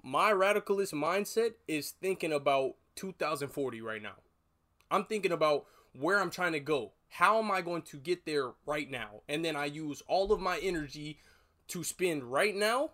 My 0.02 0.32
radicalist 0.32 0.92
mindset 0.92 1.52
is 1.68 1.90
thinking 1.90 2.32
about 2.32 2.74
2040 2.96 3.80
right 3.80 4.02
now. 4.02 4.16
I'm 4.90 5.04
thinking 5.04 5.32
about 5.32 5.66
where 5.98 6.20
I'm 6.20 6.30
trying 6.30 6.52
to 6.52 6.60
go. 6.60 6.92
How 7.08 7.38
am 7.38 7.50
I 7.50 7.60
going 7.60 7.82
to 7.82 7.96
get 7.98 8.26
there 8.26 8.52
right 8.66 8.90
now? 8.90 9.22
And 9.28 9.44
then 9.44 9.54
I 9.54 9.66
use 9.66 10.02
all 10.08 10.32
of 10.32 10.40
my 10.40 10.58
energy 10.58 11.18
to 11.68 11.84
spend 11.84 12.24
right 12.24 12.54
now 12.54 12.90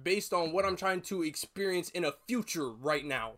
based 0.00 0.32
on 0.32 0.52
what 0.52 0.64
I'm 0.64 0.76
trying 0.76 1.00
to 1.02 1.22
experience 1.22 1.88
in 1.90 2.04
a 2.04 2.12
future 2.26 2.70
right 2.70 3.04
now. 3.04 3.34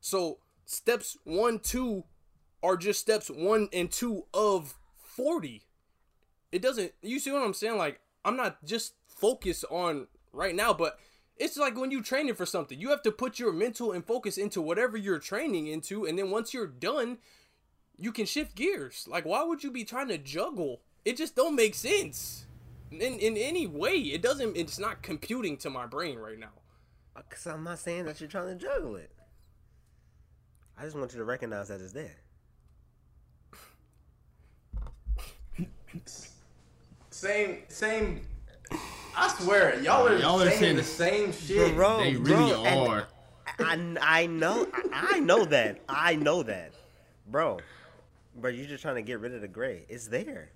So 0.00 0.38
steps 0.66 1.16
one, 1.24 1.58
two 1.58 2.04
are 2.62 2.76
just 2.76 3.00
steps 3.00 3.28
one 3.28 3.68
and 3.72 3.90
two 3.90 4.24
of 4.32 4.74
40. 4.96 5.62
It 6.50 6.62
doesn't, 6.62 6.92
you 7.02 7.18
see 7.18 7.30
what 7.30 7.42
I'm 7.42 7.54
saying? 7.54 7.76
Like, 7.76 8.00
I'm 8.24 8.36
not 8.36 8.64
just 8.64 8.94
focused 9.06 9.64
on 9.70 10.06
right 10.32 10.54
now, 10.54 10.72
but 10.72 10.98
it's 11.36 11.56
like 11.56 11.76
when 11.76 11.90
you're 11.90 12.02
training 12.02 12.34
for 12.34 12.46
something, 12.46 12.78
you 12.78 12.90
have 12.90 13.02
to 13.02 13.12
put 13.12 13.38
your 13.38 13.52
mental 13.52 13.92
and 13.92 14.06
focus 14.06 14.38
into 14.38 14.62
whatever 14.62 14.96
you're 14.96 15.18
training 15.18 15.66
into. 15.66 16.04
And 16.06 16.18
then 16.18 16.30
once 16.30 16.54
you're 16.54 16.66
done, 16.66 17.18
you 17.98 18.12
can 18.12 18.26
shift 18.26 18.54
gears. 18.54 19.06
Like, 19.08 19.24
why 19.24 19.42
would 19.42 19.62
you 19.62 19.70
be 19.70 19.84
trying 19.84 20.08
to 20.08 20.18
juggle? 20.18 20.80
It 21.04 21.16
just 21.16 21.36
don't 21.36 21.56
make 21.56 21.74
sense. 21.74 22.46
In, 22.90 23.00
in 23.00 23.36
any 23.36 23.66
way, 23.66 23.94
it 23.94 24.22
doesn't, 24.22 24.56
it's 24.56 24.78
not 24.78 25.02
computing 25.02 25.56
to 25.58 25.70
my 25.70 25.86
brain 25.86 26.18
right 26.18 26.38
now. 26.38 26.52
Uh, 27.16 27.22
because 27.28 27.46
I'm 27.46 27.64
not 27.64 27.78
saying 27.78 28.06
that 28.06 28.20
you're 28.20 28.28
trying 28.28 28.58
to 28.58 28.64
juggle 28.64 28.96
it. 28.96 29.10
I 30.78 30.82
just 30.84 30.96
want 30.96 31.12
you 31.12 31.18
to 31.18 31.24
recognize 31.24 31.68
that 31.68 31.80
it's 31.80 31.92
there. 31.92 32.16
same 37.10 37.58
same. 37.68 38.26
I 39.16 39.28
swear, 39.38 39.80
y'all 39.80 40.08
are 40.08 40.16
Y'all 40.18 40.40
are 40.42 40.46
saying, 40.48 40.58
saying 40.58 40.76
the 40.76 40.82
the- 40.82 40.88
same 40.88 41.32
shit. 41.32 41.74
Bro, 41.74 41.98
They 41.98 42.16
really 42.16 42.50
bro, 42.52 42.64
and 42.64 42.88
are. 42.92 43.08
I, 43.60 44.22
I 44.22 44.26
know 44.26 44.66
I, 44.72 45.10
I 45.14 45.20
know 45.20 45.44
that 45.44 45.80
I 45.88 46.16
know 46.16 46.42
that, 46.42 46.72
bro. 47.28 47.58
But 48.40 48.54
you're 48.54 48.66
just 48.66 48.82
trying 48.82 48.96
to 48.96 49.02
get 49.02 49.20
rid 49.20 49.32
of 49.32 49.40
the 49.42 49.48
gray. 49.48 49.84
It's 49.88 50.08
there. 50.08 50.50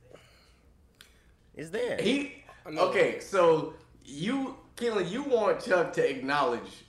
It's 1.54 1.70
there. 1.70 1.96
He 2.00 2.42
okay. 2.66 3.20
So 3.20 3.74
you, 4.04 4.56
Keelan, 4.76 5.08
you 5.10 5.22
want 5.22 5.60
Chuck 5.64 5.92
to 5.92 6.08
acknowledge 6.10 6.84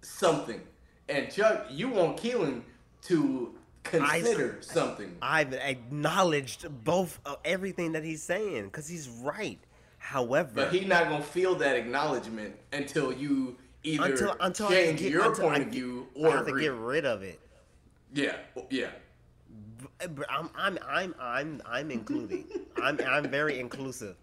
something, 0.00 0.60
and 1.08 1.30
Chuck, 1.30 1.66
you 1.70 1.88
want 1.90 2.16
Keelan 2.16 2.62
to 3.02 3.54
consider 3.84 4.58
something. 4.60 5.16
I've 5.20 5.52
acknowledged 5.54 6.66
both 6.84 7.20
of 7.24 7.38
everything 7.44 7.92
that 7.92 8.04
he's 8.04 8.22
saying 8.22 8.66
because 8.66 8.88
he's 8.88 9.08
right. 9.08 9.58
However, 9.98 10.50
But 10.54 10.72
he 10.72 10.84
not 10.84 11.08
gonna 11.08 11.22
feel 11.22 11.54
that 11.56 11.76
acknowledgement 11.76 12.56
until 12.72 13.12
you 13.12 13.56
either 13.84 14.04
until 14.12 14.36
until 14.40 14.66
I 14.66 14.70
change 14.70 14.98
get, 15.00 15.12
your 15.12 15.26
until 15.26 15.44
point 15.44 15.56
I 15.56 15.60
of 15.60 15.64
get- 15.66 15.72
view 15.72 16.08
I 16.16 16.18
or 16.18 16.30
have 16.32 16.46
to 16.46 16.58
get 16.58 16.72
rid 16.72 17.04
of 17.06 17.22
it. 17.22 17.38
Yeah, 18.12 18.36
yeah. 18.68 18.90
But 19.98 20.18
eh, 20.18 20.24
I'm 20.28 20.50
I'm 20.56 20.78
I'm 20.88 21.14
I'm 21.20 21.62
I'm 21.64 21.90
including. 21.90 22.46
I'm 22.82 23.00
I'm 23.06 23.30
very 23.30 23.60
inclusive. 23.60 24.16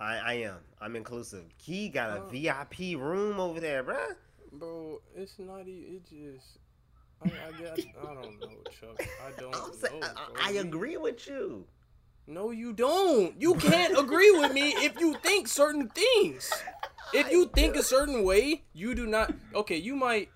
I 0.00 0.16
I 0.16 0.32
am. 0.34 0.56
I'm 0.80 0.96
inclusive. 0.96 1.44
He 1.56 1.88
got 1.88 2.16
a 2.16 2.22
oh. 2.22 2.28
VIP 2.28 2.98
room 2.98 3.38
over 3.38 3.60
there, 3.60 3.84
bruh. 3.84 4.14
Bro, 4.52 5.00
it's 5.14 5.38
not 5.38 5.68
even. 5.68 5.96
It 5.96 6.04
just. 6.08 6.58
I, 7.24 7.28
I 7.28 8.10
I 8.10 8.14
don't 8.14 8.40
know, 8.40 8.48
Chuck. 8.70 9.08
I 9.26 9.30
don't 9.40 9.54
I'm 9.54 9.72
saying, 9.72 10.00
know. 10.00 10.06
I, 10.06 10.50
bro. 10.50 10.58
I 10.58 10.62
agree 10.62 10.96
with 10.96 11.26
you. 11.26 11.64
No, 12.26 12.50
you 12.50 12.72
don't. 12.72 13.40
You 13.40 13.54
can't 13.54 13.98
agree 13.98 14.32
with 14.32 14.52
me 14.52 14.70
if 14.78 14.98
you 14.98 15.14
think 15.22 15.46
certain 15.48 15.88
things. 15.88 16.52
If 17.12 17.30
you 17.30 17.46
think 17.46 17.76
a 17.76 17.82
certain 17.82 18.24
way, 18.24 18.64
you 18.72 18.94
do 18.94 19.06
not. 19.06 19.32
Okay, 19.54 19.76
you 19.76 19.94
might. 19.94 20.30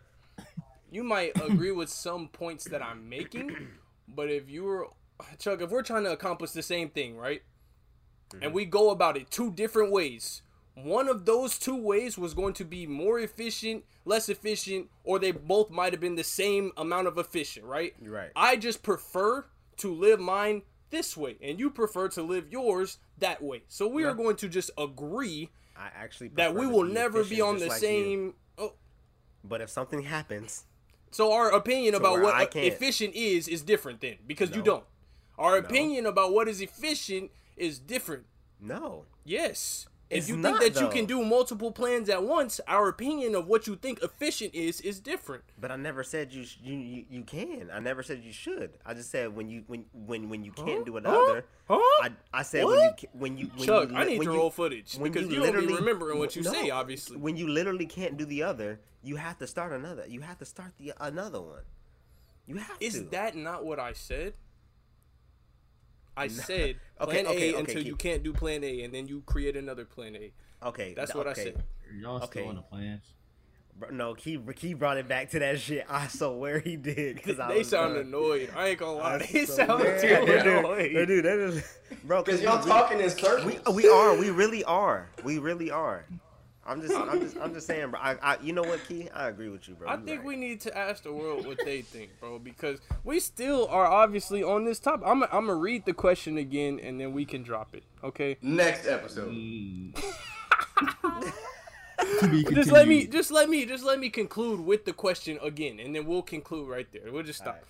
You 0.93 1.05
might 1.05 1.41
agree 1.41 1.71
with 1.71 1.89
some 1.89 2.29
points 2.29 2.65
that 2.65 2.83
I'm 2.83 3.09
making, 3.09 3.55
but 4.09 4.29
if 4.29 4.49
you're 4.49 4.89
Chuck, 5.39 5.61
if 5.61 5.71
we're 5.71 5.83
trying 5.83 6.05
to 6.05 6.13
accomplish 6.13 6.51
the 6.51 6.63
same 6.63 6.91
thing, 6.91 7.17
right? 7.17 7.43
And 8.33 8.43
mm-hmm. 8.43 8.53
we 8.53 8.65
go 8.65 8.91
about 8.91 9.17
it 9.17 9.31
two 9.31 9.51
different 9.51 9.93
ways. 9.93 10.43
One 10.75 11.09
of 11.09 11.27
those 11.27 11.59
two 11.59 11.77
ways 11.77 12.17
was 12.17 12.33
going 12.33 12.55
to 12.55 12.65
be 12.65 12.87
more 12.87 13.19
efficient, 13.19 13.85
less 14.05 14.29
efficient, 14.29 14.89
or 15.05 15.19
they 15.19 15.33
both 15.33 15.71
might 15.71 15.93
have 15.93 16.01
been 16.01 16.15
the 16.15 16.25
same 16.25 16.73
amount 16.77 17.07
of 17.07 17.19
efficient, 17.19 17.67
right? 17.67 17.95
You're 18.01 18.13
right. 18.13 18.31
I 18.35 18.57
just 18.57 18.83
prefer 18.83 19.47
to 19.79 19.95
live 19.95 20.21
mine 20.21 20.63
this 20.91 21.17
way, 21.17 21.37
and 21.43 21.59
you 21.59 21.71
prefer 21.71 22.09
to 22.09 22.23
live 22.23 22.49
yours 22.51 22.99
that 23.19 23.43
way. 23.43 23.63
So 23.69 23.87
we 23.87 24.05
are 24.05 24.15
going 24.15 24.37
to 24.37 24.49
just 24.49 24.71
agree 24.79 25.51
I 25.77 25.91
actually 25.97 26.29
that 26.35 26.55
we 26.55 26.67
will 26.67 26.85
be 26.85 26.93
never 26.93 27.25
be 27.25 27.41
on 27.41 27.59
the 27.59 27.67
like 27.67 27.81
you. 27.83 27.89
same. 27.89 28.35
Oh, 28.59 28.75
But 29.45 29.61
if 29.61 29.71
something 29.71 30.03
happens, 30.03 30.65
so 31.11 31.33
our 31.33 31.51
opinion 31.51 31.95
about 31.95 32.21
what 32.21 32.55
efficient 32.57 33.15
is 33.15 33.49
is 33.49 33.63
different 33.63 34.01
then 34.01 34.17
because 34.27 34.55
you 34.55 34.63
don't. 34.63 34.85
Our 35.39 35.57
opinion 35.57 36.07
about 36.07 36.33
what 36.35 36.49
is 36.49 36.61
efficient 36.61 37.31
is 37.57 37.79
different. 37.79 38.27
no. 38.61 39.05
Yes. 39.25 39.87
It's 40.11 40.29
if 40.29 40.35
you 40.37 40.43
think 40.43 40.59
that 40.61 40.81
you 40.81 40.89
can 40.89 41.07
do 41.07 41.25
multiple 41.25 41.71
plans 41.71 42.09
at 42.09 42.25
once, 42.25 42.61
our 42.67 42.89
opinion 42.89 43.37
of 43.37 43.47
what 43.47 43.69
you 43.69 43.77
think 43.77 44.03
efficient 44.03 44.53
is 44.55 44.81
is 44.81 44.99
different. 44.99 45.45
But 45.59 45.71
I 45.71 45.77
never 45.77 46.03
said 46.03 46.33
you 46.33 46.45
sh- 46.45 46.59
you, 46.63 46.75
you 46.77 47.05
you 47.09 47.23
can. 47.23 47.71
I 47.73 47.79
never 47.79 48.03
said 48.03 48.25
you 48.25 48.33
should. 48.33 48.73
I 48.85 48.95
just 48.95 49.11
said 49.11 49.35
when 49.37 49.49
you 49.49 49.63
when 49.69 49.85
when 49.95 50.29
when 50.29 50.43
you 50.43 50.51
can't 50.51 50.85
do 50.85 50.97
another. 50.97 51.45
Huh? 51.69 51.79
I, 52.03 52.11
I 52.35 52.43
said 52.43 52.65
when 52.65 52.79
you 52.81 53.09
when 53.13 53.39
you 53.39 53.47
when 53.55 53.67
Chuck, 53.67 53.91
you, 53.91 53.97
I 53.97 54.05
need 54.05 54.19
when 54.19 54.27
to 54.27 54.33
you- 54.33 54.39
roll 54.41 54.51
footage 54.51 54.95
when 54.97 55.13
because 55.13 55.29
you 55.29 55.35
you, 55.35 55.41
don't 55.45 55.53
be 55.53 55.59
literally- 55.61 55.75
remembering 55.77 56.19
what 56.19 56.35
you 56.35 56.43
no, 56.43 56.53
say. 56.53 56.71
Obviously, 56.71 57.17
when 57.17 57.37
you 57.37 57.47
literally 57.49 57.87
can't 57.87 58.17
do 58.17 58.25
the 58.25 58.43
other, 58.43 58.81
you 59.05 59.15
have 59.15 59.39
to 59.39 59.47
start 59.47 59.73
another. 59.73 60.05
You 60.09 60.23
have 60.23 60.39
to 60.39 60.45
start 60.45 60.73
the 60.79 60.93
another 61.01 61.41
one. 61.41 61.63
You 62.49 62.57
have 62.57 62.77
is 62.81 62.95
to. 62.95 63.01
that 63.11 63.37
not 63.37 63.65
what 63.65 63.79
I 63.79 63.93
said? 63.93 64.35
I 66.17 66.29
said 66.29 66.77
Okay, 67.01 67.23
plan 67.23 67.27
okay, 67.27 67.51
A 67.51 67.53
okay, 67.53 67.61
until 67.61 67.75
keep- 67.77 67.87
you 67.87 67.97
can't 67.97 68.23
do 68.23 68.33
plan 68.33 68.63
A, 68.65 68.83
and 68.83 68.93
then 68.95 69.07
you 69.09 69.23
create 69.27 69.57
another 69.57 69.85
plan 69.85 70.17
A. 70.17 70.33
okay? 70.69 70.95
That's 70.95 71.13
th- 71.13 71.17
what 71.25 71.27
I 71.29 71.33
said. 71.35 71.63
Y'all 71.99 72.19
still 72.21 72.43
Okay. 72.43 72.49
on 72.49 72.57
the 72.57 72.63
plans? 72.63 73.03
Bro, 73.79 73.91
No, 73.91 74.15
he 74.15 74.39
he 74.59 74.75
brought 74.75 74.99
it 74.99 75.09
back 75.09 75.31
to 75.31 75.39
that 75.39 75.59
shit. 75.59 75.87
I 75.89 76.07
swear 76.09 76.59
he 76.59 76.77
did. 76.77 77.23
Cause 77.23 77.39
I 77.41 77.49
They 77.53 77.59
was 77.59 77.69
sound 77.71 77.95
done. 77.95 78.07
annoyed. 78.07 78.51
I 78.55 78.69
ain't 78.69 78.79
gonna 78.79 78.93
lie. 78.99 79.19
They 79.33 79.47
So 79.47 79.57
sound 79.57 79.81
weird. 79.83 80.01
too 80.01 80.09
Dude, 80.27 80.47
annoyed. 80.47 80.93
dude, 81.09 81.25
that 81.25 81.39
is, 81.39 81.79
bro. 82.05 82.23
Because 82.23 82.41
we- 82.41 82.47
y'all 82.47 82.63
we- 82.63 82.71
talking 82.71 83.01
in 83.01 83.09
circles. 83.11 83.45
We, 83.67 83.73
we 83.73 83.89
are. 83.89 84.15
We 84.19 84.29
really 84.31 84.63
are. 84.65 85.09
We 85.25 85.39
really 85.39 85.71
are. 85.71 86.05
I'm 86.67 86.81
just. 86.83 86.95
I'm 86.95 87.21
just. 87.21 87.37
I'm 87.39 87.55
just 87.55 87.67
saying, 87.67 87.91
bro. 87.91 88.01
I, 88.01 88.17
I. 88.23 88.39
You 88.43 88.53
know 88.53 88.63
what, 88.63 88.87
Kei? 88.87 89.09
I 89.15 89.29
agree 89.29 89.49
with 89.49 89.67
you, 89.69 89.75
bro. 89.75 89.89
I 89.89 89.95
You 89.97 90.05
think 90.05 90.19
right. 90.19 90.27
we 90.27 90.37
need 90.37 90.61
to 90.63 90.77
ask 90.77 91.03
the 91.03 91.13
world 91.13 91.47
what 91.47 91.59
they 91.65 91.81
think, 91.83 92.11
bro, 92.21 92.39
because 92.39 92.81
we 93.03 93.19
still 93.19 93.67
are 93.69 93.87
obviously 93.87 94.43
on 94.43 94.65
this 94.65 94.79
topic. 94.79 95.07
I'm 95.07 95.23
I'm 95.25 95.47
gonna 95.47 95.55
read 95.55 95.87
the 95.87 95.95
question 95.95 96.37
again, 96.37 96.79
and 96.79 97.01
then 97.01 97.13
we 97.13 97.25
can 97.25 97.43
drop 97.43 97.75
it. 97.75 97.83
Okay. 98.05 98.37
Next 98.43 98.87
episode. 98.87 99.31
To 102.21 102.29
be 102.29 102.45
Just 102.55 102.71
let 102.71 102.89
me 102.89 103.07
just 103.07 103.31
let 103.31 103.49
me 103.49 103.67
just 103.67 103.85
let 103.85 103.99
me 103.99 104.09
conclude 104.11 104.61
with 104.61 104.85
the 104.85 104.93
question 104.93 105.39
again, 105.43 105.81
and 105.81 105.95
then 105.95 106.07
we'll 106.07 106.23
conclude 106.23 106.69
right 106.69 106.87
there. 106.93 107.11
We'll 107.13 107.23
just 107.23 107.39
stop. 107.41 107.55
Alright, 107.57 107.65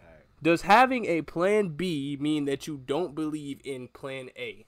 alright. 0.00 0.22
Does 0.42 0.62
having 0.62 1.06
a 1.06 1.22
plan 1.22 1.68
B 1.68 2.16
mean 2.20 2.44
that 2.46 2.66
you 2.66 2.78
don't 2.84 3.14
believe 3.14 3.60
in 3.64 3.88
plan 3.88 4.30
A? 4.36 4.66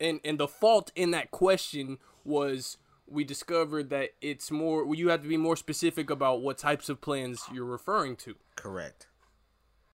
And 0.00 0.20
and 0.24 0.38
the 0.38 0.48
fault 0.48 0.90
in 0.96 1.10
that 1.12 1.30
question 1.30 1.98
was 2.24 2.78
we 3.06 3.24
discovered 3.24 3.90
that 3.90 4.10
it's 4.20 4.50
more 4.50 4.94
you 4.94 5.08
have 5.08 5.22
to 5.22 5.28
be 5.28 5.36
more 5.36 5.56
specific 5.56 6.10
about 6.10 6.42
what 6.42 6.58
types 6.58 6.88
of 6.88 7.00
plans 7.00 7.44
you're 7.52 7.64
referring 7.64 8.16
to. 8.16 8.36
Correct. 8.56 9.06